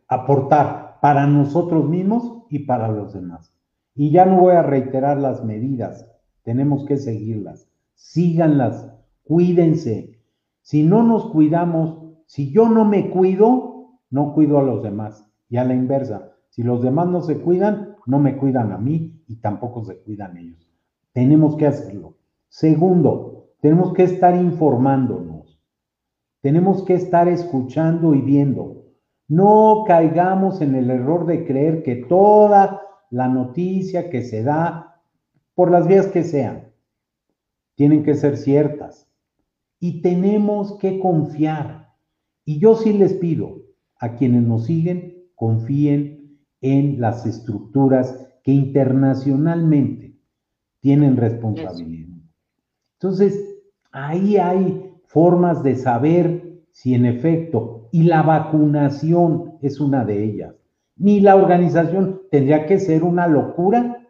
aportar 0.07 0.99
para 1.01 1.25
nosotros 1.25 1.87
mismos 1.87 2.43
y 2.49 2.59
para 2.59 2.87
los 2.89 3.13
demás. 3.13 3.57
Y 3.95 4.11
ya 4.11 4.25
no 4.25 4.41
voy 4.41 4.55
a 4.55 4.63
reiterar 4.63 5.17
las 5.17 5.43
medidas, 5.43 6.10
tenemos 6.43 6.85
que 6.85 6.97
seguirlas. 6.97 7.67
Síganlas, 7.95 8.91
cuídense. 9.23 10.19
Si 10.61 10.83
no 10.83 11.03
nos 11.03 11.31
cuidamos, 11.31 12.01
si 12.25 12.51
yo 12.51 12.69
no 12.69 12.85
me 12.85 13.09
cuido, 13.09 13.99
no 14.09 14.33
cuido 14.33 14.59
a 14.59 14.63
los 14.63 14.83
demás. 14.83 15.25
Y 15.49 15.57
a 15.57 15.65
la 15.65 15.73
inversa, 15.73 16.31
si 16.49 16.63
los 16.63 16.81
demás 16.81 17.07
no 17.07 17.21
se 17.21 17.39
cuidan, 17.39 17.95
no 18.05 18.19
me 18.19 18.37
cuidan 18.37 18.71
a 18.71 18.77
mí 18.77 19.21
y 19.27 19.37
tampoco 19.37 19.83
se 19.83 19.97
cuidan 19.97 20.37
ellos. 20.37 20.67
Tenemos 21.13 21.55
que 21.57 21.67
hacerlo. 21.67 22.15
Segundo, 22.47 23.49
tenemos 23.59 23.93
que 23.93 24.03
estar 24.03 24.35
informándonos. 24.35 25.59
Tenemos 26.41 26.83
que 26.83 26.95
estar 26.95 27.27
escuchando 27.27 28.15
y 28.15 28.21
viendo. 28.21 28.85
No 29.27 29.83
caigamos 29.85 30.61
en 30.61 30.75
el 30.75 30.89
error 30.89 31.25
de 31.25 31.45
creer 31.45 31.83
que 31.83 31.95
toda 31.95 32.81
la 33.11 33.27
noticia 33.27 34.09
que 34.09 34.23
se 34.23 34.43
da 34.43 34.90
por 35.55 35.71
las 35.71 35.87
vías 35.87 36.07
que 36.07 36.23
sean, 36.23 36.71
tienen 37.75 38.03
que 38.03 38.15
ser 38.15 38.37
ciertas. 38.37 39.07
Y 39.79 40.01
tenemos 40.01 40.77
que 40.77 40.99
confiar. 40.99 41.93
Y 42.45 42.59
yo 42.59 42.75
sí 42.75 42.93
les 42.93 43.13
pido 43.13 43.63
a 43.99 44.15
quienes 44.15 44.43
nos 44.43 44.65
siguen, 44.65 45.25
confíen 45.35 46.39
en 46.61 47.01
las 47.01 47.25
estructuras 47.25 48.27
que 48.43 48.51
internacionalmente 48.51 50.15
tienen 50.79 51.17
responsabilidad. 51.17 52.17
Entonces, 52.93 53.59
ahí 53.91 54.37
hay 54.37 54.93
formas 55.05 55.63
de 55.63 55.75
saber 55.75 56.63
si 56.71 56.93
en 56.95 57.05
efecto, 57.05 57.89
y 57.91 58.03
la 58.03 58.21
vacunación 58.21 59.57
es 59.61 59.79
una 59.79 60.05
de 60.05 60.23
ellas. 60.23 60.55
Ni 60.95 61.19
la 61.19 61.35
organización 61.35 62.21
tendría 62.31 62.65
que 62.65 62.79
ser 62.79 63.03
una 63.03 63.27
locura 63.27 64.00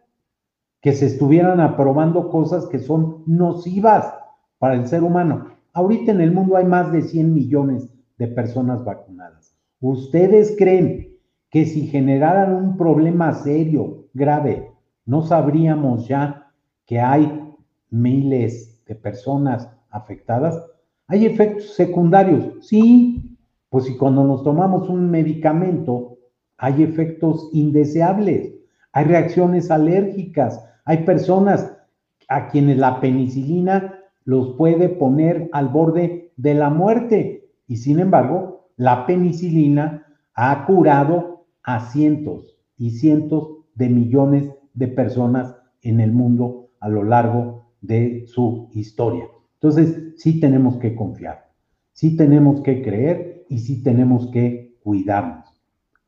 que 0.81 0.93
se 0.93 1.05
estuvieran 1.05 1.59
aprobando 1.59 2.29
cosas 2.29 2.65
que 2.65 2.79
son 2.79 3.23
nocivas 3.27 4.13
para 4.57 4.73
el 4.73 4.87
ser 4.87 5.03
humano. 5.03 5.47
Ahorita 5.73 6.11
en 6.11 6.21
el 6.21 6.31
mundo 6.31 6.57
hay 6.57 6.65
más 6.65 6.91
de 6.91 7.01
100 7.03 7.33
millones 7.33 7.87
de 8.17 8.27
personas 8.27 8.83
vacunadas. 8.83 9.55
¿Ustedes 9.79 10.55
creen 10.57 11.17
que 11.49 11.65
si 11.65 11.87
generaran 11.87 12.53
un 12.53 12.77
problema 12.77 13.33
serio, 13.33 14.07
grave, 14.13 14.71
no 15.05 15.21
sabríamos 15.21 16.07
ya 16.07 16.51
que 16.85 16.99
hay 16.99 17.53
miles 17.89 18.83
de 18.85 18.95
personas 18.95 19.69
afectadas? 19.89 20.59
¿Hay 21.07 21.25
efectos 21.25 21.73
secundarios? 21.73 22.65
Sí, 22.67 23.37
pues 23.69 23.85
si 23.85 23.97
cuando 23.97 24.23
nos 24.23 24.43
tomamos 24.43 24.89
un 24.89 25.09
medicamento 25.09 26.17
hay 26.57 26.83
efectos 26.83 27.49
indeseables, 27.53 28.53
hay 28.93 29.05
reacciones 29.05 29.71
alérgicas, 29.71 30.63
hay 30.85 31.03
personas 31.03 31.77
a 32.27 32.47
quienes 32.47 32.77
la 32.77 32.99
penicilina 32.99 33.99
los 34.23 34.55
puede 34.55 34.89
poner 34.89 35.49
al 35.51 35.69
borde 35.69 36.31
de 36.37 36.53
la 36.53 36.69
muerte 36.69 37.49
y 37.67 37.77
sin 37.77 37.99
embargo 37.99 38.69
la 38.77 39.05
penicilina 39.05 40.05
ha 40.33 40.65
curado 40.65 41.45
a 41.63 41.91
cientos 41.91 42.57
y 42.77 42.91
cientos 42.91 43.49
de 43.75 43.89
millones 43.89 44.49
de 44.73 44.87
personas 44.87 45.55
en 45.81 45.99
el 45.99 46.11
mundo 46.11 46.69
a 46.79 46.89
lo 46.89 47.03
largo 47.03 47.73
de 47.81 48.25
su 48.27 48.69
historia. 48.73 49.25
Entonces, 49.55 50.13
sí 50.17 50.39
tenemos 50.39 50.77
que 50.77 50.95
confiar, 50.95 51.51
sí 51.93 52.15
tenemos 52.15 52.61
que 52.61 52.81
creer 52.81 53.45
y 53.49 53.59
sí 53.59 53.83
tenemos 53.83 54.27
que 54.31 54.77
cuidarnos. 54.83 55.45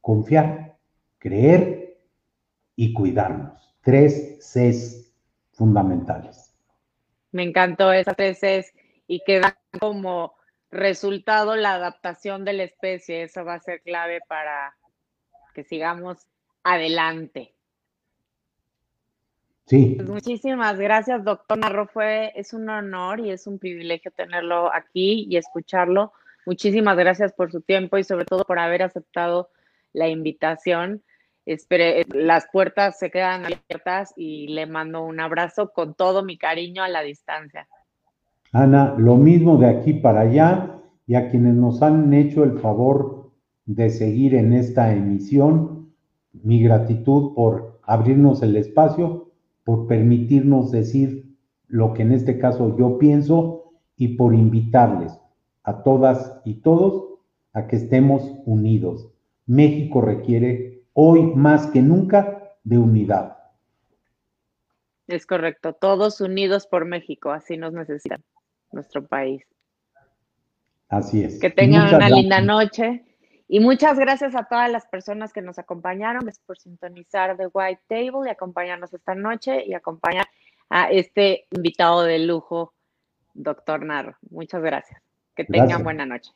Confiar, 0.01 0.77
creer 1.19 1.99
y 2.75 2.93
cuidarnos 2.93 3.72
tres 3.83 4.39
Cs 4.39 5.11
fundamentales. 5.53 6.53
Me 7.31 7.43
encantó 7.43 7.91
esas 7.93 8.15
tres 8.15 8.39
Cs 8.39 8.73
y 9.07 9.21
que 9.25 9.39
dan 9.39 9.55
como 9.79 10.35
resultado 10.71 11.55
la 11.55 11.75
adaptación 11.75 12.45
de 12.45 12.53
la 12.53 12.63
especie. 12.63 13.23
Eso 13.23 13.45
va 13.45 13.55
a 13.55 13.59
ser 13.59 13.81
clave 13.81 14.21
para 14.27 14.75
que 15.53 15.63
sigamos 15.63 16.27
adelante. 16.63 17.53
Sí. 19.65 19.93
Pues 19.95 20.09
muchísimas 20.09 20.77
gracias, 20.77 21.23
doctor 21.23 21.57
Narro. 21.57 21.87
Fue, 21.87 22.33
es 22.35 22.53
un 22.53 22.69
honor 22.69 23.19
y 23.19 23.31
es 23.31 23.47
un 23.47 23.59
privilegio 23.59 24.11
tenerlo 24.11 24.73
aquí 24.73 25.25
y 25.29 25.37
escucharlo. 25.37 26.11
Muchísimas 26.45 26.97
gracias 26.97 27.31
por 27.33 27.51
su 27.51 27.61
tiempo 27.61 27.97
y 27.97 28.03
sobre 28.03 28.25
todo 28.25 28.43
por 28.43 28.59
haber 28.59 28.83
aceptado 28.83 29.49
la 29.93 30.09
invitación. 30.09 31.01
Espere, 31.45 32.05
las 32.13 32.47
puertas 32.51 32.97
se 32.97 33.11
quedan 33.11 33.45
abiertas 33.45 34.13
y 34.15 34.47
le 34.47 34.65
mando 34.65 35.03
un 35.03 35.19
abrazo 35.19 35.71
con 35.73 35.93
todo 35.93 36.23
mi 36.23 36.37
cariño 36.37 36.83
a 36.83 36.87
la 36.87 37.01
distancia. 37.01 37.67
Ana, 38.53 38.95
lo 38.97 39.17
mismo 39.17 39.57
de 39.57 39.67
aquí 39.67 39.93
para 39.93 40.21
allá 40.21 40.79
y 41.05 41.15
a 41.15 41.29
quienes 41.29 41.55
nos 41.55 41.81
han 41.81 42.13
hecho 42.13 42.43
el 42.43 42.59
favor 42.59 43.31
de 43.65 43.89
seguir 43.89 44.35
en 44.35 44.53
esta 44.53 44.93
emisión, 44.93 45.93
mi 46.31 46.61
gratitud 46.61 47.33
por 47.35 47.79
abrirnos 47.83 48.41
el 48.41 48.55
espacio, 48.55 49.31
por 49.63 49.87
permitirnos 49.87 50.71
decir 50.71 51.35
lo 51.67 51.93
que 51.93 52.03
en 52.03 52.11
este 52.11 52.37
caso 52.37 52.77
yo 52.77 52.97
pienso 52.97 53.73
y 53.97 54.09
por 54.09 54.33
invitarles. 54.33 55.19
a 55.63 55.81
todas 55.83 56.41
y 56.43 56.55
todos 56.55 57.05
a 57.53 57.67
que 57.67 57.77
estemos 57.77 58.33
unidos. 58.45 59.09
México 59.45 60.01
requiere 60.01 60.72
hoy 60.93 61.23
más 61.35 61.67
que 61.67 61.81
nunca 61.81 62.55
de 62.63 62.77
unidad. 62.77 63.37
Es 65.07 65.25
correcto, 65.25 65.73
todos 65.73 66.21
unidos 66.21 66.65
por 66.65 66.85
México, 66.85 67.31
así 67.31 67.57
nos 67.57 67.73
necesita 67.73 68.19
nuestro 68.71 69.05
país. 69.05 69.43
Así 70.87 71.23
es. 71.23 71.39
Que 71.39 71.49
tengan 71.49 71.93
una 71.93 72.09
linda 72.09 72.39
noche. 72.39 73.03
Y 73.47 73.59
muchas 73.59 73.99
gracias 73.99 74.35
a 74.35 74.45
todas 74.45 74.71
las 74.71 74.87
personas 74.87 75.33
que 75.33 75.41
nos 75.41 75.59
acompañaron 75.59 76.23
por 76.45 76.57
sintonizar 76.57 77.35
The 77.35 77.47
White 77.47 77.83
Table 77.87 78.27
y 78.27 78.29
acompañarnos 78.29 78.93
esta 78.93 79.13
noche 79.13 79.63
y 79.65 79.73
acompañar 79.73 80.25
a 80.69 80.89
este 80.89 81.45
invitado 81.51 82.03
de 82.03 82.19
lujo, 82.19 82.73
doctor 83.33 83.85
Narro. 83.85 84.15
Muchas 84.29 84.61
gracias. 84.61 85.01
Que 85.35 85.43
tengan 85.43 85.83
buena 85.83 86.05
noche. 86.05 86.31